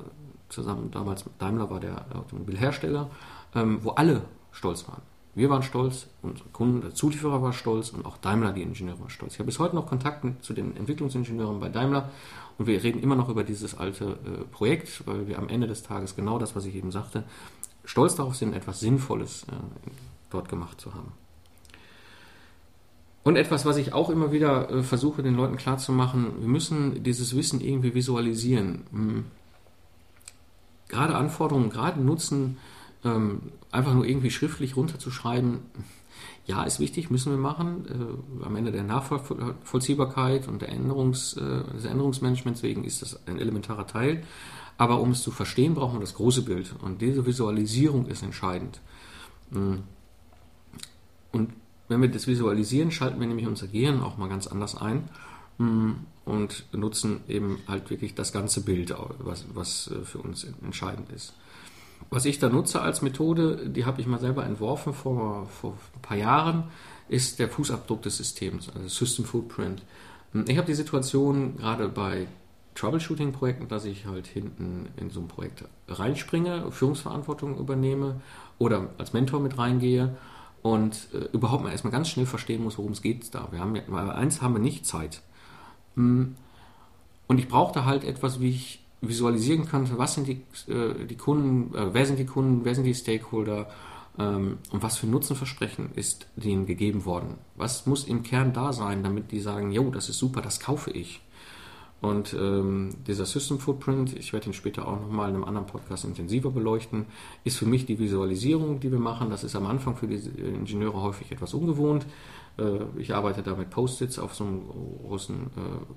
zusammen 0.49 0.91
damals 0.93 1.25
mit 1.25 1.35
Daimler 1.41 1.71
war 1.71 1.81
der 1.81 2.05
Automobilhersteller 2.15 3.11
ähm, 3.55 3.79
wo 3.83 3.91
alle 3.91 4.23
stolz 4.53 4.87
waren. 4.89 5.03
Wir 5.35 5.49
waren 5.49 5.63
stolz, 5.63 6.09
unsere 6.21 6.49
Kunden, 6.51 6.83
der 6.83 6.95
Zulieferer 6.95 7.41
war 7.43 7.55
stolz 7.55 7.89
und 7.91 8.05
auch 8.05 8.19
Daimler, 8.19 8.53
die 8.53 8.63
Ingenieure, 8.63 9.01
waren 9.01 9.09
stolz. 9.09 9.33
Ich 9.33 9.39
habe 9.39 9.47
bis 9.47 9.59
heute 9.59 9.75
noch 9.75 9.87
Kontakt 9.87 10.25
zu 10.45 10.53
den 10.53 10.77
Entwicklungsingenieuren 10.77 11.59
bei 11.59 11.71
Daimler 11.71 12.11
und 12.59 12.67
wir 12.67 12.83
reden 12.83 13.03
immer 13.03 13.17
noch 13.17 13.31
über 13.31 13.43
dieses 13.43 13.79
alte 13.79 14.19
äh, 14.27 14.45
Projekt, 14.51 15.07
weil 15.07 15.27
wir 15.29 15.39
am 15.39 15.49
Ende 15.49 15.67
des 15.67 15.83
Tages 15.83 16.17
genau 16.17 16.39
das, 16.39 16.55
was 16.55 16.67
ich 16.67 16.75
eben 16.75 16.91
sagte, 16.91 17.25
stolz 17.85 18.15
darauf 18.15 18.37
sind, 18.37 18.55
etwas 18.55 18.81
Sinnvolles 18.81 19.45
äh, 19.45 19.55
dort 20.31 20.51
gemacht 20.51 20.81
zu 20.81 20.95
haben. 20.95 21.13
Und 23.25 23.37
etwas, 23.37 23.65
was 23.65 23.77
ich 23.77 23.93
auch 23.93 24.11
immer 24.11 24.33
wieder 24.33 24.71
äh, 24.71 24.83
versuche, 24.83 25.23
den 25.23 25.35
Leuten 25.35 25.57
klarzumachen, 25.57 26.41
wir 26.41 26.49
müssen 26.49 27.03
dieses 27.03 27.35
Wissen 27.35 27.61
irgendwie 27.61 27.95
visualisieren. 27.95 28.83
Hm. 28.91 29.25
Gerade 30.89 31.15
Anforderungen, 31.15 31.71
gerade 31.71 32.03
Nutzen 32.03 32.59
Ähm, 33.05 33.53
einfach 33.71 33.95
nur 33.95 34.07
irgendwie 34.07 34.31
schriftlich 34.31 34.77
runterzuschreiben, 34.77 35.61
ja, 36.47 36.65
ist 36.65 36.81
wichtig, 36.81 37.11
müssen 37.11 37.33
wir 37.33 37.39
machen. 37.39 37.87
Äh, 38.41 38.45
am 38.45 38.57
Ende 38.57 38.73
der 38.73 38.83
Nachvollziehbarkeit 38.83 40.49
und 40.49 40.63
der 40.63 40.71
Änderungs, 40.71 41.37
äh, 41.37 41.65
des 41.75 41.85
Änderungsmanagements 41.85 42.63
wegen 42.63 42.85
ist 42.85 43.03
das 43.03 43.27
ein 43.27 43.39
elementarer 43.39 43.87
Teil. 43.87 44.25
Aber 44.77 45.01
um 45.01 45.13
es 45.13 45.23
zu 45.23 45.31
verstehen, 45.31 45.75
braucht 45.75 45.93
man 45.93 46.01
das 46.01 46.15
große 46.15 46.43
Bild. 46.43 46.75
Und 46.83 47.01
diese 47.01 47.25
Visualisierung 47.27 48.07
ist 48.07 48.23
entscheidend. 48.23 48.81
Mm. 49.51 49.77
Und 51.31 51.53
wenn 51.89 52.01
wir 52.01 52.11
das 52.11 52.27
visualisieren, 52.27 52.91
schalten 52.91 53.21
wir 53.21 53.27
nämlich 53.27 53.47
unser 53.47 53.69
Gehirn 53.69 54.01
auch 54.01 54.17
mal 54.17 54.29
ganz 54.29 54.47
anders 54.47 54.77
ein 54.77 55.09
mm, 55.59 55.93
und 56.25 56.65
nutzen 56.73 57.21
eben 57.29 57.59
halt 57.69 57.91
wirklich 57.91 58.15
das 58.15 58.33
ganze 58.33 58.63
Bild, 58.63 58.95
was, 59.19 59.47
was 59.55 59.89
äh, 59.89 60.05
für 60.05 60.19
uns 60.19 60.45
entscheidend 60.65 61.11
ist. 61.13 61.35
Was 62.11 62.25
ich 62.25 62.39
da 62.39 62.49
nutze 62.49 62.81
als 62.81 63.03
Methode, 63.03 63.69
die 63.69 63.85
habe 63.85 64.01
ich 64.01 64.07
mal 64.07 64.19
selber 64.19 64.45
entworfen 64.45 64.93
vor, 64.93 65.47
vor 65.47 65.73
ein 65.95 66.03
paar 66.03 66.17
Jahren, 66.17 66.65
ist 67.09 67.39
der 67.39 67.49
Fußabdruck 67.49 68.03
des 68.03 68.17
Systems, 68.17 68.69
also 68.75 68.89
System 68.89 69.25
Footprint. 69.25 69.83
Ich 70.47 70.57
habe 70.57 70.67
die 70.67 70.75
Situation 70.75 71.57
gerade 71.57 71.89
bei 71.89 72.27
Troubleshooting-Projekten, 72.75 73.69
dass 73.69 73.85
ich 73.85 74.07
halt 74.07 74.27
hinten 74.27 74.89
in 74.97 75.11
so 75.11 75.21
ein 75.21 75.29
Projekt 75.29 75.65
reinspringe, 75.89 76.71
Führungsverantwortung 76.73 77.59
übernehme 77.59 78.21
oder 78.59 78.91
als 78.99 79.13
Mentor 79.13 79.41
mit 79.41 79.59
reingehe 79.59 80.17
und 80.63 81.09
äh, 81.13 81.29
überhaupt 81.33 81.65
mal 81.65 81.71
erstmal 81.71 81.93
ganz 81.93 82.09
schnell 82.09 82.27
verstehen 82.27 82.63
muss, 82.63 82.79
worum 82.79 82.93
es 82.93 83.03
geht 83.03 83.35
da. 83.35 83.49
Wir 83.51 83.61
haben 83.61 83.79
weil 83.89 84.11
eins 84.11 84.41
haben 84.41 84.55
wir 84.55 84.61
nicht 84.61 84.87
Zeit. 84.87 85.21
Und 85.95 86.37
ich 87.29 87.49
brauchte 87.49 87.85
halt 87.85 88.05
etwas, 88.05 88.41
wie 88.41 88.51
ich 88.51 88.82
visualisieren 89.03 89.67
könnte, 89.67 89.99
was 89.99 90.15
sind 90.15 90.29
die, 90.29 90.43
äh, 90.71 91.05
die 91.05 91.17
Kunden, 91.17 91.75
äh, 91.75 91.93
wer 91.93 92.07
sind 92.07 92.19
die 92.19 92.27
Kunden, 92.27 92.65
wer 92.65 92.75
sind 92.75 92.85
die 92.85 92.95
Stakeholder 92.95 93.69
ähm, 94.19 94.59
und 94.71 94.83
was 94.83 94.97
für 94.97 95.07
Nutzenversprechen 95.07 95.91
ist 95.97 96.29
denen 96.37 96.67
gegeben 96.67 97.05
worden. 97.05 97.35
Was 97.57 97.87
muss 97.87 98.05
im 98.05 98.23
Kern 98.23 98.53
da 98.53 98.73
sein, 98.73 99.03
damit 99.03 99.33
die 99.33 99.41
sagen, 99.41 99.73
jo, 99.73 99.91
das 99.91 100.09
ist 100.09 100.19
super, 100.19 100.41
das 100.41 100.61
kaufe 100.61 100.91
ich. 100.93 101.21
Und 102.01 102.35
ähm, 102.35 102.91
dieser 103.07 103.27
System 103.27 103.61
Footprint, 103.61 104.17
ich 104.17 104.33
werde 104.33 104.47
ihn 104.49 104.55
später 104.55 104.89
auch 104.89 105.01
nochmal 105.01 105.29
in 105.29 105.37
einem 105.37 105.45
anderen 105.45 105.69
Podcast 105.69 106.05
intensiver 106.05 106.51
beleuchten, 106.51 107.07
ist 107.45 107.59
für 107.59 107.67
mich 107.67 107.87
die 107.87 107.99
Visualisierung, 108.01 108.81
die 108.81 108.91
wir 108.91 108.99
machen. 108.99 109.31
Das 109.31 109.45
ist 109.45 109.55
am 109.55 109.67
Anfang 109.67 109.95
für 109.97 110.09
die 110.09 110.17
Ingenieure 110.17 111.01
häufig 111.01 111.31
etwas 111.31 111.55
ungewohnt. 111.55 112.05
Äh, 112.59 112.81
ich 112.99 113.15
arbeite 113.15 113.43
da 113.43 113.55
mit 113.55 113.71
Post-its 113.71 114.19
auf 114.19 114.35
so 114.35 114.45
einem 114.45 114.63
großen 115.07 115.37
äh, 115.37 115.49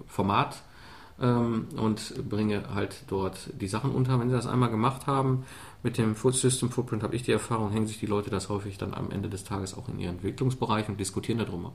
Format 0.05 0.61
ähm, 1.21 1.67
und 1.77 2.29
bringe 2.29 2.73
halt 2.73 3.03
dort 3.07 3.49
die 3.59 3.67
Sachen 3.67 3.91
unter. 3.91 4.19
Wenn 4.19 4.29
sie 4.29 4.35
das 4.35 4.47
einmal 4.47 4.69
gemacht 4.69 5.07
haben 5.07 5.45
mit 5.83 5.97
dem 5.97 6.15
System 6.15 6.69
Footprint, 6.69 7.03
habe 7.03 7.15
ich 7.15 7.23
die 7.23 7.31
Erfahrung, 7.31 7.71
hängen 7.71 7.87
sich 7.87 7.99
die 7.99 8.05
Leute 8.05 8.29
das 8.29 8.49
häufig 8.49 8.77
dann 8.77 8.93
am 8.93 9.11
Ende 9.11 9.29
des 9.29 9.43
Tages 9.43 9.77
auch 9.77 9.87
in 9.87 9.99
ihren 9.99 10.15
Entwicklungsbereich 10.15 10.89
und 10.89 10.99
diskutieren 10.99 11.39
darüber. 11.39 11.73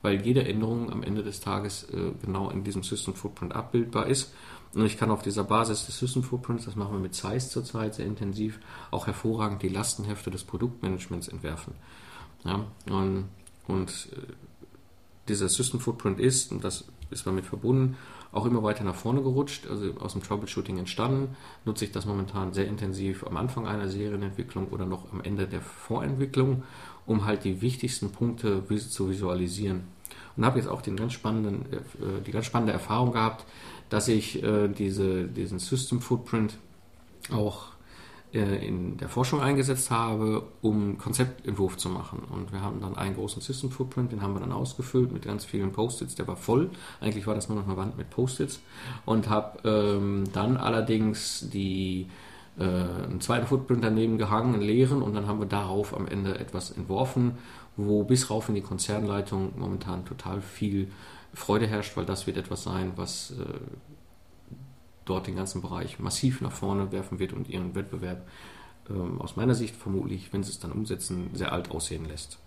Weil 0.00 0.24
jede 0.24 0.46
Änderung 0.46 0.90
am 0.90 1.02
Ende 1.02 1.22
des 1.22 1.40
Tages 1.40 1.84
äh, 1.90 2.12
genau 2.22 2.50
in 2.50 2.64
diesem 2.64 2.82
System 2.82 3.14
Footprint 3.14 3.54
abbildbar 3.54 4.06
ist. 4.06 4.32
Und 4.74 4.84
ich 4.84 4.98
kann 4.98 5.10
auf 5.10 5.22
dieser 5.22 5.44
Basis 5.44 5.86
des 5.86 5.98
System 5.98 6.22
Footprints, 6.22 6.66
das 6.66 6.76
machen 6.76 6.92
wir 6.92 7.00
mit 7.00 7.14
Zeiss 7.14 7.50
zurzeit 7.50 7.94
sehr 7.94 8.06
intensiv, 8.06 8.60
auch 8.90 9.06
hervorragend 9.06 9.62
die 9.62 9.68
Lastenhefte 9.68 10.30
des 10.30 10.44
Produktmanagements 10.44 11.28
entwerfen. 11.28 11.74
Ja, 12.44 12.66
und, 12.90 13.24
und 13.66 14.08
äh, 14.12 14.32
dieser 15.28 15.48
System 15.48 15.80
Footprint 15.80 16.20
ist, 16.20 16.52
und 16.52 16.62
das 16.62 16.84
ist 17.10 17.26
damit 17.26 17.46
verbunden, 17.46 17.96
auch 18.32 18.44
immer 18.44 18.62
weiter 18.62 18.84
nach 18.84 18.94
vorne 18.94 19.22
gerutscht, 19.22 19.66
also 19.68 19.92
aus 20.00 20.12
dem 20.12 20.22
Troubleshooting 20.22 20.78
entstanden. 20.78 21.36
Nutze 21.64 21.84
ich 21.84 21.92
das 21.92 22.06
momentan 22.06 22.52
sehr 22.52 22.66
intensiv 22.66 23.24
am 23.26 23.36
Anfang 23.36 23.66
einer 23.66 23.88
Serienentwicklung 23.88 24.68
oder 24.68 24.86
noch 24.86 25.12
am 25.12 25.22
Ende 25.22 25.46
der 25.46 25.62
Vorentwicklung, 25.62 26.62
um 27.06 27.24
halt 27.24 27.44
die 27.44 27.60
wichtigsten 27.62 28.10
Punkte 28.10 28.62
zu 28.66 29.08
visualisieren. 29.08 29.84
Und 30.36 30.44
habe 30.44 30.58
jetzt 30.58 30.68
auch 30.68 30.82
den 30.82 30.96
ganz 30.96 31.14
spannenden, 31.14 31.72
äh, 31.72 32.22
die 32.24 32.30
ganz 32.30 32.46
spannende 32.46 32.72
Erfahrung 32.72 33.12
gehabt, 33.12 33.44
dass 33.88 34.08
ich 34.08 34.42
äh, 34.42 34.68
diese, 34.68 35.24
diesen 35.24 35.58
System 35.58 36.00
Footprint 36.00 36.58
auch 37.32 37.77
in 38.32 38.98
der 38.98 39.08
Forschung 39.08 39.40
eingesetzt 39.40 39.90
habe, 39.90 40.42
um 40.60 40.98
Konzeptentwurf 40.98 41.78
zu 41.78 41.88
machen. 41.88 42.20
Und 42.30 42.52
wir 42.52 42.60
haben 42.60 42.80
dann 42.80 42.94
einen 42.94 43.14
großen 43.14 43.40
System 43.40 43.70
Footprint, 43.70 44.12
den 44.12 44.20
haben 44.20 44.34
wir 44.34 44.40
dann 44.40 44.52
ausgefüllt 44.52 45.12
mit 45.12 45.22
ganz 45.22 45.46
vielen 45.46 45.72
Post-its, 45.72 46.14
der 46.14 46.28
war 46.28 46.36
voll. 46.36 46.70
Eigentlich 47.00 47.26
war 47.26 47.34
das 47.34 47.48
nur 47.48 47.56
noch 47.56 47.66
eine 47.66 47.78
Wand 47.78 47.96
mit 47.96 48.10
Post-its. 48.10 48.60
Und 49.06 49.30
habe 49.30 49.66
ähm, 49.66 50.24
dann 50.34 50.58
allerdings 50.58 51.48
die, 51.50 52.08
äh, 52.58 52.64
einen 52.64 53.22
zweiten 53.22 53.46
Footprint 53.46 53.82
daneben 53.82 54.18
gehangen, 54.18 54.54
einen 54.54 54.62
leeren, 54.62 55.00
und 55.00 55.14
dann 55.14 55.26
haben 55.26 55.40
wir 55.40 55.46
darauf 55.46 55.96
am 55.96 56.06
Ende 56.06 56.38
etwas 56.38 56.70
entworfen, 56.70 57.38
wo 57.78 58.04
bis 58.04 58.28
rauf 58.28 58.50
in 58.50 58.56
die 58.56 58.60
Konzernleitung 58.60 59.52
momentan 59.56 60.04
total 60.04 60.42
viel 60.42 60.90
Freude 61.32 61.66
herrscht, 61.66 61.96
weil 61.96 62.04
das 62.04 62.26
wird 62.26 62.36
etwas 62.36 62.64
sein, 62.64 62.92
was 62.96 63.30
äh, 63.30 63.87
dort 65.08 65.26
den 65.26 65.36
ganzen 65.36 65.62
Bereich 65.62 65.98
massiv 65.98 66.40
nach 66.40 66.52
vorne 66.52 66.92
werfen 66.92 67.18
wird 67.18 67.32
und 67.32 67.48
ihren 67.48 67.74
Wettbewerb 67.74 68.26
ähm, 68.90 69.20
aus 69.20 69.36
meiner 69.36 69.54
Sicht 69.54 69.76
vermutlich, 69.76 70.32
wenn 70.32 70.42
sie 70.42 70.50
es 70.50 70.58
dann 70.58 70.72
umsetzen, 70.72 71.30
sehr 71.34 71.52
alt 71.52 71.70
aussehen 71.70 72.06
lässt. 72.06 72.38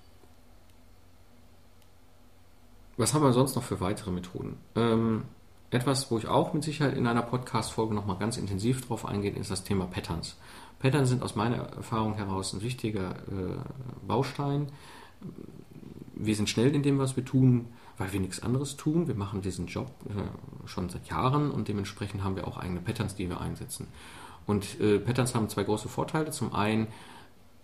Was 2.98 3.14
haben 3.14 3.24
wir 3.24 3.34
sonst 3.34 3.56
noch 3.56 3.64
für 3.64 3.80
weitere 3.80 4.12
Methoden? 4.12 4.58
Ähm, 4.76 5.24
etwas, 5.72 6.12
wo 6.12 6.18
ich 6.18 6.28
auch 6.28 6.54
mit 6.54 6.64
Sicherheit 6.64 6.98
in 6.98 7.08
einer 7.08 7.22
Podcast-Folge 7.22 7.96
nochmal 7.96 8.18
ganz 8.18 8.38
intensiv 8.38 8.86
drauf 8.86 9.06
eingehe, 9.06 9.32
ist 9.32 9.50
das 9.50 9.64
Thema 9.64 9.86
Patterns. 9.86 10.38
Patterns 10.80 11.10
sind 11.10 11.24
aus 11.24 11.36
meiner 11.36 11.58
Erfahrung 11.58 12.16
heraus 12.16 12.54
ein 12.54 12.62
wichtiger 12.62 13.16
äh, 13.28 13.58
Baustein. 14.06 14.68
Wir 16.14 16.36
sind 16.36 16.50
schnell 16.50 16.76
in 16.76 16.84
dem, 16.84 17.00
was 17.00 17.16
wir 17.16 17.24
tun 17.24 17.68
weil 18.02 18.12
wir 18.14 18.20
nichts 18.20 18.42
anderes 18.42 18.78
tun. 18.78 19.08
Wir 19.08 19.14
machen 19.14 19.42
diesen 19.42 19.68
Job 19.68 19.92
äh, 20.10 20.68
schon 20.68 20.90
seit 20.90 21.08
Jahren 21.08 21.52
und 21.52 21.68
dementsprechend 21.68 22.24
haben 22.24 22.36
wir 22.36 22.48
auch 22.48 22.58
eigene 22.58 22.80
Patterns, 22.80 23.14
die 23.14 23.30
wir 23.30 23.40
einsetzen. 23.40 23.88
Und 24.48 24.80
äh, 24.82 24.98
Patterns 24.98 25.36
haben 25.36 25.50
zwei 25.50 25.64
große 25.64 25.88
Vorteile. 25.88 26.32
Zum 26.32 26.54
einen 26.56 26.88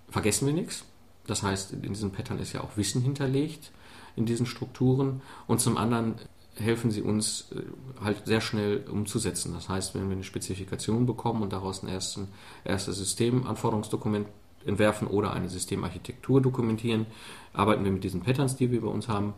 vergessen 0.10 0.46
wir 0.46 0.54
nichts. 0.54 0.86
Das 1.26 1.42
heißt, 1.42 1.74
in 1.74 1.82
diesen 1.82 2.12
Pattern 2.12 2.38
ist 2.38 2.54
ja 2.54 2.62
auch 2.62 2.78
Wissen 2.78 3.02
hinterlegt, 3.02 3.72
in 4.16 4.28
diesen 4.28 4.46
Strukturen. 4.46 5.22
Und 5.48 5.60
zum 5.60 5.76
anderen 5.76 6.16
helfen 6.56 6.92
sie 6.92 7.02
uns 7.02 7.52
äh, 7.52 7.64
halt 8.04 8.28
sehr 8.28 8.42
schnell 8.42 8.86
umzusetzen. 8.92 9.54
Das 9.56 9.70
heißt, 9.70 9.96
wenn 9.96 10.08
wir 10.08 10.16
eine 10.16 10.24
Spezifikation 10.24 11.08
bekommen 11.08 11.42
und 11.42 11.52
daraus 11.52 11.82
ein 11.82 11.90
ersten, 11.90 12.28
erstes 12.64 13.00
Systemanforderungsdokument 13.00 14.28
entwerfen 14.68 15.08
oder 15.08 15.34
eine 15.34 15.50
Systemarchitektur 15.50 16.42
dokumentieren, 16.42 17.08
arbeiten 17.54 17.84
wir 17.84 17.92
mit 17.92 18.04
diesen 18.04 18.22
Patterns, 18.22 18.56
die 18.56 18.70
wir 18.70 18.82
bei 18.82 18.88
uns 18.88 19.08
haben 19.08 19.34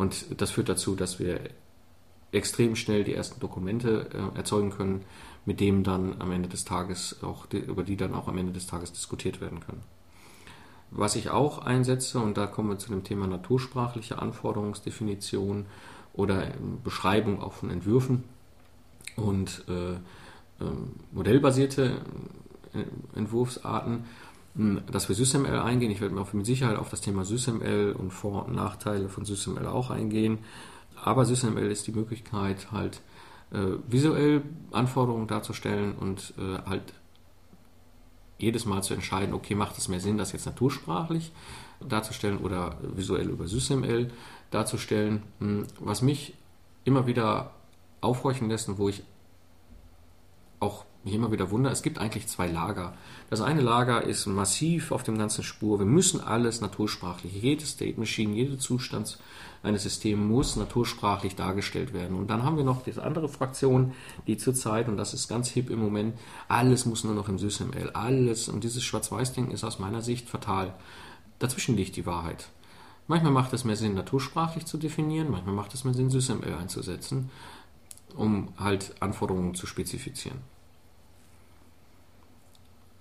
und 0.00 0.40
das 0.40 0.52
führt 0.52 0.70
dazu, 0.70 0.94
dass 0.94 1.18
wir 1.18 1.40
extrem 2.32 2.74
schnell 2.74 3.04
die 3.04 3.12
ersten 3.12 3.38
Dokumente 3.38 4.08
äh, 4.14 4.38
erzeugen 4.38 4.70
können, 4.70 5.04
mit 5.44 5.60
denen 5.60 5.84
dann 5.84 6.22
am 6.22 6.32
Ende 6.32 6.48
des 6.48 6.64
Tages 6.64 7.22
auch, 7.22 7.44
die, 7.44 7.58
über 7.58 7.82
die 7.82 7.98
dann 7.98 8.14
auch 8.14 8.26
am 8.26 8.38
Ende 8.38 8.52
des 8.52 8.66
Tages 8.66 8.92
diskutiert 8.92 9.42
werden 9.42 9.60
können. 9.60 9.82
Was 10.90 11.16
ich 11.16 11.28
auch 11.28 11.58
einsetze, 11.58 12.18
und 12.18 12.38
da 12.38 12.46
kommen 12.46 12.70
wir 12.70 12.78
zu 12.78 12.88
dem 12.88 13.04
Thema 13.04 13.26
natursprachliche 13.26 14.18
Anforderungsdefinition 14.18 15.66
oder 16.14 16.46
Beschreibung 16.82 17.42
auch 17.42 17.52
von 17.52 17.68
Entwürfen 17.68 18.24
und 19.16 19.66
äh, 19.68 19.92
äh, 19.92 19.98
modellbasierte 21.12 22.00
äh, 22.72 23.18
Entwurfsarten, 23.18 24.04
dass 24.54 25.08
wir 25.08 25.14
SysML 25.14 25.58
eingehen. 25.60 25.90
Ich 25.90 26.00
werde 26.00 26.14
mir 26.14 26.26
mit 26.32 26.46
Sicherheit 26.46 26.76
auf 26.76 26.90
das 26.90 27.00
Thema 27.00 27.24
SysML 27.24 27.94
und 27.96 28.10
Vor- 28.10 28.46
und 28.46 28.54
Nachteile 28.54 29.08
von 29.08 29.24
SysML 29.24 29.66
auch 29.66 29.90
eingehen. 29.90 30.38
Aber 31.02 31.24
SysML 31.24 31.70
ist 31.70 31.86
die 31.86 31.92
Möglichkeit, 31.92 32.72
halt 32.72 33.00
äh, 33.52 33.78
visuell 33.88 34.42
Anforderungen 34.70 35.28
darzustellen 35.28 35.94
und 35.94 36.34
äh, 36.38 36.68
halt 36.68 36.92
jedes 38.38 38.64
Mal 38.64 38.82
zu 38.82 38.94
entscheiden, 38.94 39.34
okay, 39.34 39.54
macht 39.54 39.78
es 39.78 39.88
mehr 39.88 40.00
Sinn, 40.00 40.18
das 40.18 40.32
jetzt 40.32 40.46
natursprachlich 40.46 41.32
darzustellen 41.80 42.38
oder 42.38 42.76
visuell 42.82 43.28
über 43.28 43.46
SysML 43.46 44.10
darzustellen. 44.50 45.22
Hm, 45.38 45.66
was 45.78 46.02
mich 46.02 46.34
immer 46.84 47.06
wieder 47.06 47.52
aufhorchen 48.00 48.48
lässt 48.48 48.68
und 48.68 48.78
wo 48.78 48.88
ich 48.88 49.02
auch 50.58 50.84
mich 51.04 51.14
immer 51.14 51.32
wieder 51.32 51.50
wundere, 51.50 51.72
es 51.72 51.82
gibt 51.82 51.98
eigentlich 51.98 52.26
zwei 52.28 52.46
Lager. 52.46 52.94
Das 53.30 53.40
eine 53.40 53.62
Lager 53.62 54.04
ist 54.04 54.26
massiv 54.26 54.92
auf 54.92 55.02
dem 55.02 55.16
ganzen 55.16 55.42
Spur. 55.42 55.78
Wir 55.78 55.86
müssen 55.86 56.20
alles 56.20 56.60
natursprachlich. 56.60 57.32
Jede 57.40 57.64
State 57.64 57.98
Machine, 57.98 58.34
jeder 58.34 58.58
Zustand 58.58 59.18
eines 59.62 59.82
Systems 59.84 60.22
muss 60.22 60.56
natursprachlich 60.56 61.36
dargestellt 61.36 61.92
werden. 61.94 62.16
Und 62.16 62.28
dann 62.28 62.42
haben 62.42 62.56
wir 62.56 62.64
noch 62.64 62.82
diese 62.82 63.02
andere 63.02 63.28
Fraktion, 63.28 63.92
die 64.26 64.36
zurzeit, 64.36 64.88
und 64.88 64.96
das 64.96 65.14
ist 65.14 65.28
ganz 65.28 65.48
hip 65.48 65.70
im 65.70 65.78
Moment, 65.78 66.18
alles 66.48 66.84
muss 66.84 67.04
nur 67.04 67.14
noch 67.14 67.28
im 67.28 67.38
SysML. 67.38 67.90
Alles. 67.94 68.48
Und 68.48 68.64
dieses 68.64 68.84
Schwarz-Weiß-Ding 68.84 69.50
ist 69.50 69.64
aus 69.64 69.78
meiner 69.78 70.02
Sicht 70.02 70.28
fatal. 70.28 70.74
Dazwischen 71.38 71.76
liegt 71.76 71.96
die 71.96 72.06
Wahrheit. 72.06 72.48
Manchmal 73.06 73.32
macht 73.32 73.52
es 73.54 73.64
mehr 73.64 73.76
Sinn, 73.76 73.94
natursprachlich 73.94 74.66
zu 74.66 74.78
definieren, 74.78 75.30
manchmal 75.30 75.54
macht 75.54 75.74
es 75.74 75.82
mehr 75.82 75.94
Sinn, 75.94 76.10
SysML 76.10 76.54
einzusetzen, 76.54 77.28
um 78.14 78.52
halt 78.56 78.94
Anforderungen 79.00 79.56
zu 79.56 79.66
spezifizieren. 79.66 80.38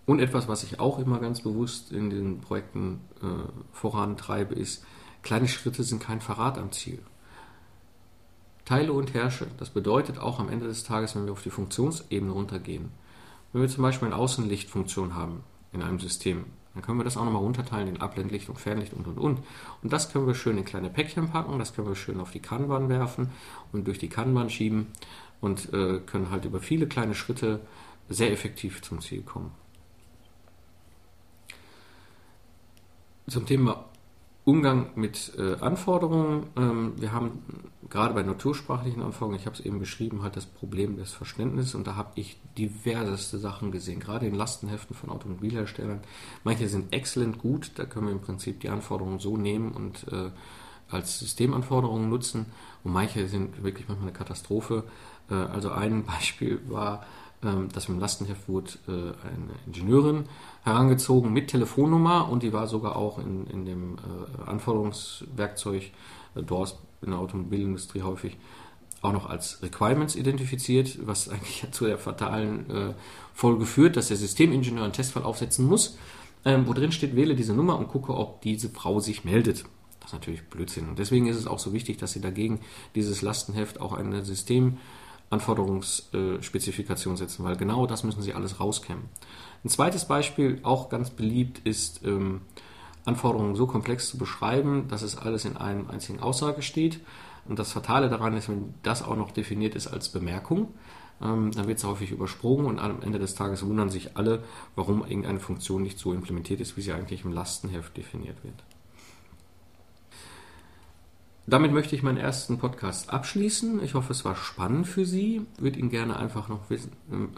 Und 0.09 0.21
etwas, 0.21 0.47
was 0.47 0.63
ich 0.63 0.79
auch 0.79 0.97
immer 0.97 1.19
ganz 1.19 1.41
bewusst 1.41 1.91
in 1.91 2.09
den 2.09 2.41
Projekten 2.41 3.01
äh, 3.21 3.27
vorantreibe, 3.71 4.55
ist, 4.55 4.83
kleine 5.21 5.47
Schritte 5.47 5.83
sind 5.83 6.01
kein 6.01 6.19
Verrat 6.19 6.57
am 6.57 6.71
Ziel. 6.71 6.97
Teile 8.65 8.91
und 8.91 9.13
herrsche. 9.13 9.45
Das 9.59 9.69
bedeutet 9.69 10.17
auch 10.17 10.39
am 10.39 10.49
Ende 10.49 10.65
des 10.65 10.83
Tages, 10.83 11.15
wenn 11.15 11.25
wir 11.25 11.33
auf 11.33 11.43
die 11.43 11.51
Funktionsebene 11.51 12.31
runtergehen, 12.31 12.89
wenn 13.53 13.61
wir 13.61 13.69
zum 13.69 13.83
Beispiel 13.83 14.07
eine 14.07 14.15
Außenlichtfunktion 14.15 15.13
haben 15.13 15.43
in 15.73 15.83
einem 15.83 15.99
System, 15.99 16.45
dann 16.73 16.81
können 16.81 16.97
wir 16.97 17.03
das 17.03 17.15
auch 17.15 17.25
nochmal 17.25 17.43
runterteilen 17.43 17.89
in 17.89 18.01
Abblendlicht 18.01 18.49
und 18.49 18.57
Fernlicht 18.57 18.93
und 18.93 19.05
und 19.05 19.19
und. 19.19 19.43
Und 19.83 19.93
das 19.93 20.11
können 20.11 20.25
wir 20.25 20.33
schön 20.33 20.57
in 20.57 20.65
kleine 20.65 20.89
Päckchen 20.89 21.29
packen, 21.29 21.59
das 21.59 21.75
können 21.75 21.87
wir 21.87 21.95
schön 21.95 22.19
auf 22.19 22.31
die 22.31 22.41
Kanban 22.41 22.89
werfen 22.89 23.29
und 23.71 23.85
durch 23.85 23.99
die 23.99 24.09
Kanban 24.09 24.49
schieben 24.49 24.87
und 25.39 25.71
äh, 25.71 25.99
können 25.99 26.31
halt 26.31 26.45
über 26.45 26.61
viele 26.61 26.87
kleine 26.87 27.13
Schritte 27.13 27.59
sehr 28.09 28.31
effektiv 28.31 28.81
zum 28.81 29.01
Ziel 29.01 29.21
kommen. 29.21 29.51
Zum 33.29 33.45
Thema 33.45 33.85
Umgang 34.43 34.89
mit 34.95 35.33
äh, 35.37 35.61
Anforderungen. 35.61 36.47
Ähm, 36.57 36.93
wir 36.97 37.11
haben 37.11 37.43
gerade 37.87 38.15
bei 38.15 38.23
natursprachlichen 38.23 39.03
Anforderungen, 39.03 39.39
ich 39.39 39.45
habe 39.45 39.55
es 39.55 39.63
eben 39.63 39.77
beschrieben, 39.77 40.23
halt 40.23 40.35
das 40.35 40.47
Problem 40.47 40.97
des 40.97 41.13
Verständnisses 41.13 41.75
und 41.75 41.85
da 41.85 41.95
habe 41.95 42.09
ich 42.15 42.39
diverseste 42.57 43.37
Sachen 43.37 43.71
gesehen, 43.71 43.99
gerade 43.99 44.25
in 44.25 44.33
Lastenheften 44.33 44.95
von 44.95 45.11
Automobilherstellern. 45.11 46.01
Manche 46.43 46.67
sind 46.67 46.91
exzellent 46.91 47.37
gut, 47.37 47.71
da 47.75 47.85
können 47.85 48.07
wir 48.07 48.13
im 48.13 48.21
Prinzip 48.21 48.61
die 48.61 48.69
Anforderungen 48.69 49.19
so 49.19 49.37
nehmen 49.37 49.73
und 49.73 50.11
äh, 50.11 50.31
als 50.89 51.19
Systemanforderungen 51.19 52.09
nutzen 52.09 52.47
und 52.83 52.93
manche 52.93 53.27
sind 53.27 53.63
wirklich 53.63 53.87
manchmal 53.87 54.09
eine 54.09 54.17
Katastrophe. 54.17 54.85
Äh, 55.29 55.35
also 55.35 55.69
ein 55.69 56.03
Beispiel 56.05 56.61
war, 56.67 57.05
ähm, 57.43 57.69
dass 57.71 57.87
im 57.87 57.99
Lastenheft 57.99 58.49
wurde 58.49 58.71
äh, 58.87 58.91
eine 58.91 59.53
Ingenieurin 59.65 60.25
herangezogen 60.63 61.31
mit 61.31 61.47
Telefonnummer 61.47 62.29
und 62.29 62.43
die 62.43 62.51
war 62.51 62.67
sogar 62.67 62.97
auch 62.97 63.17
in, 63.17 63.47
in 63.47 63.65
dem 63.65 63.95
äh, 63.95 64.49
Anforderungswerkzeug 64.49 65.91
äh, 66.35 66.43
DORS 66.43 66.77
in 67.01 67.11
der 67.11 67.19
Automobilindustrie 67.19 68.01
häufig 68.01 68.37
auch 69.01 69.13
noch 69.13 69.29
als 69.29 69.63
Requirements 69.63 70.17
identifiziert, 70.17 70.99
was 71.07 71.29
eigentlich 71.29 71.65
zu 71.71 71.85
der 71.85 71.97
fatalen 71.97 72.93
Folge 73.33 73.65
führt, 73.65 73.95
dass 73.95 74.09
der 74.09 74.17
Systemingenieur 74.17 74.83
einen 74.83 74.91
Testfall 74.91 75.23
aufsetzen 75.23 75.65
muss, 75.65 75.97
ähm, 76.43 76.67
wo 76.67 76.73
drin 76.73 76.91
steht, 76.91 77.15
wähle 77.15 77.35
diese 77.35 77.53
Nummer 77.53 77.77
und 77.77 77.87
gucke, 77.87 78.13
ob 78.13 78.41
diese 78.41 78.69
Frau 78.69 78.99
sich 78.99 79.23
meldet. 79.23 79.63
Das 79.99 80.09
ist 80.09 80.13
natürlich 80.13 80.43
Blödsinn. 80.49 80.89
Und 80.89 80.99
deswegen 80.99 81.27
ist 81.27 81.37
es 81.37 81.47
auch 81.47 81.59
so 81.59 81.73
wichtig, 81.73 81.97
dass 81.97 82.13
Sie 82.13 82.21
dagegen 82.21 82.59
dieses 82.95 83.21
Lastenheft 83.21 83.79
auch 83.79 83.93
eine 83.93 84.25
Systemanforderungsspezifikation 85.29 87.17
setzen, 87.17 87.43
weil 87.43 87.55
genau 87.55 87.85
das 87.85 88.03
müssen 88.03 88.21
Sie 88.21 88.33
alles 88.33 88.59
rauskämmen. 88.59 89.05
Ein 89.63 89.69
zweites 89.69 90.05
Beispiel, 90.05 90.59
auch 90.63 90.89
ganz 90.89 91.11
beliebt, 91.11 91.59
ist 91.65 92.03
ähm, 92.05 92.41
Anforderungen 93.05 93.55
so 93.55 93.67
komplex 93.67 94.09
zu 94.09 94.17
beschreiben, 94.17 94.87
dass 94.87 95.01
es 95.01 95.17
alles 95.17 95.45
in 95.45 95.57
einem 95.57 95.89
einzigen 95.89 96.19
Aussage 96.19 96.61
steht. 96.61 96.99
Und 97.47 97.59
das 97.59 97.71
Fatale 97.71 98.09
daran 98.09 98.35
ist, 98.35 98.49
wenn 98.49 98.73
das 98.83 99.03
auch 99.03 99.15
noch 99.15 99.31
definiert 99.31 99.75
ist 99.75 99.87
als 99.87 100.09
Bemerkung, 100.09 100.73
ähm, 101.21 101.51
dann 101.51 101.67
wird 101.67 101.77
es 101.77 101.83
häufig 101.83 102.11
übersprungen 102.11 102.65
und 102.65 102.79
am 102.79 103.01
Ende 103.01 103.19
des 103.19 103.35
Tages 103.35 103.65
wundern 103.65 103.89
sich 103.89 104.17
alle, 104.17 104.43
warum 104.75 105.01
irgendeine 105.01 105.39
Funktion 105.39 105.83
nicht 105.83 105.99
so 105.99 106.13
implementiert 106.13 106.59
ist, 106.59 106.77
wie 106.77 106.81
sie 106.81 106.93
eigentlich 106.93 107.25
im 107.25 107.33
Lastenheft 107.33 107.95
definiert 107.97 108.43
wird. 108.43 108.63
Damit 111.49 111.71
möchte 111.71 111.95
ich 111.95 112.03
meinen 112.03 112.17
ersten 112.17 112.59
Podcast 112.59 113.11
abschließen. 113.11 113.83
Ich 113.83 113.95
hoffe, 113.95 114.11
es 114.11 114.23
war 114.23 114.35
spannend 114.35 114.85
für 114.85 115.03
Sie. 115.03 115.41
Ich 115.55 115.63
würde 115.63 115.79
Ihnen 115.79 115.89
gerne 115.89 116.15
einfach 116.15 116.47
noch 116.47 116.69
äh, 116.69 116.77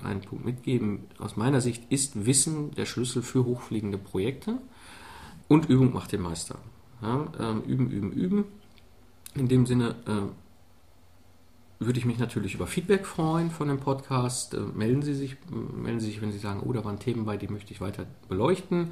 einen 0.04 0.20
Punkt 0.20 0.44
mitgeben. 0.44 1.06
Aus 1.18 1.38
meiner 1.38 1.62
Sicht 1.62 1.84
ist 1.90 2.26
Wissen 2.26 2.72
der 2.72 2.86
Schlüssel 2.86 3.22
für 3.22 3.46
hochfliegende 3.46 3.98
Projekte 3.98 4.58
und 5.48 5.70
Übung 5.70 5.94
macht 5.94 6.12
den 6.12 6.22
Meister. 6.22 6.58
Ja, 7.02 7.26
ähm, 7.40 7.62
üben, 7.62 7.90
üben, 7.90 8.12
üben. 8.12 8.44
In 9.34 9.48
dem 9.48 9.66
Sinne 9.66 9.96
äh, 10.06 11.86
würde 11.86 11.98
ich 11.98 12.06
mich 12.06 12.20
natürlich 12.20 12.54
über 12.56 12.68
Feedback 12.68 13.06
freuen 13.06 13.50
von 13.50 13.70
dem 13.70 13.80
Podcast. 13.80 14.56
Äh, 14.56 14.60
melden 14.76 15.04
Sie 15.04 15.14
sich, 15.14 15.38
melden 15.50 16.02
Sie 16.02 16.08
sich, 16.08 16.22
wenn 16.22 16.34
Sie 16.34 16.38
sagen, 16.38 16.64
oh, 16.66 16.74
da 16.74 16.84
waren 16.84 17.00
Themen 17.00 17.24
bei, 17.24 17.38
die 17.38 17.48
möchte 17.48 17.72
ich 17.72 17.80
weiter 17.80 18.06
beleuchten. 18.28 18.90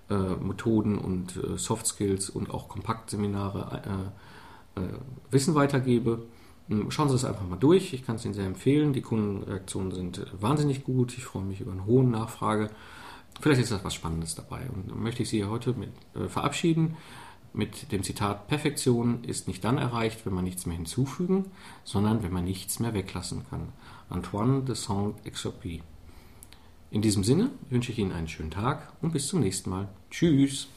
äh, 0.09 0.15
Methoden 0.15 0.97
und 0.97 1.37
äh, 1.37 1.59
Soft 1.59 1.87
Skills 1.87 2.31
und 2.31 2.49
auch 2.51 2.71
Kompaktseminare 2.71 3.83
äh, 3.85 3.91
äh, 4.81 4.85
Wissen 5.31 5.55
weitergebe. 5.55 6.23
Ähm, 6.71 6.91
schauen 6.91 7.11
Sie 7.11 7.17
es 7.17 7.27
einfach 7.27 7.47
mal 7.47 7.57
durch. 7.57 7.93
Ich 7.93 8.07
kann 8.07 8.17
es 8.17 8.25
Ihnen 8.25 8.33
sehr 8.33 8.47
empfehlen. 8.47 8.95
Die 8.95 9.03
Kundenreaktionen 9.03 9.93
sind 9.93 10.25
wahnsinnig 10.41 10.85
gut. 10.85 11.19
Ich 11.19 11.25
freue 11.25 11.45
mich 11.45 11.61
über 11.61 11.73
eine 11.73 11.85
hohe 11.85 12.05
Nachfrage. 12.05 12.71
Vielleicht 13.41 13.61
ist 13.61 13.73
das 13.73 13.85
was 13.85 13.93
Spannendes 13.93 14.37
dabei. 14.37 14.71
Und 14.75 14.91
dann 14.91 15.03
möchte 15.03 15.23
ich 15.23 15.29
Sie 15.29 15.45
heute 15.45 15.75
mit, 15.75 15.91
äh, 16.15 16.29
verabschieden 16.29 16.97
mit 17.55 17.93
dem 17.93 18.03
Zitat 18.03 18.49
Perfektion 18.49 19.25
ist 19.25 19.49
nicht 19.49 19.65
dann 19.65 19.79
erreicht, 19.79 20.25
wenn 20.25 20.35
man 20.35 20.45
nichts 20.45 20.67
mehr 20.67 20.77
hinzufügen, 20.77 21.47
sondern 21.85 22.23
wenn 22.23 22.33
man 22.33 22.45
nichts 22.45 22.81
mehr 22.81 22.95
weglassen 22.95 23.45
kann. 23.51 23.69
Antoine 24.09 24.63
de 24.63 24.75
Saint-Exupéry. 24.75 25.81
In 26.91 27.03
diesem 27.03 27.25
Sinne 27.25 27.51
wünsche 27.71 27.93
ich 27.93 27.99
Ihnen 27.99 28.13
einen 28.13 28.29
schönen 28.29 28.51
Tag 28.51 28.93
und 29.01 29.13
bis 29.13 29.29
zum 29.29 29.41
nächsten 29.41 29.71
Mal. 29.71 29.89
Tschüss. 30.11 30.69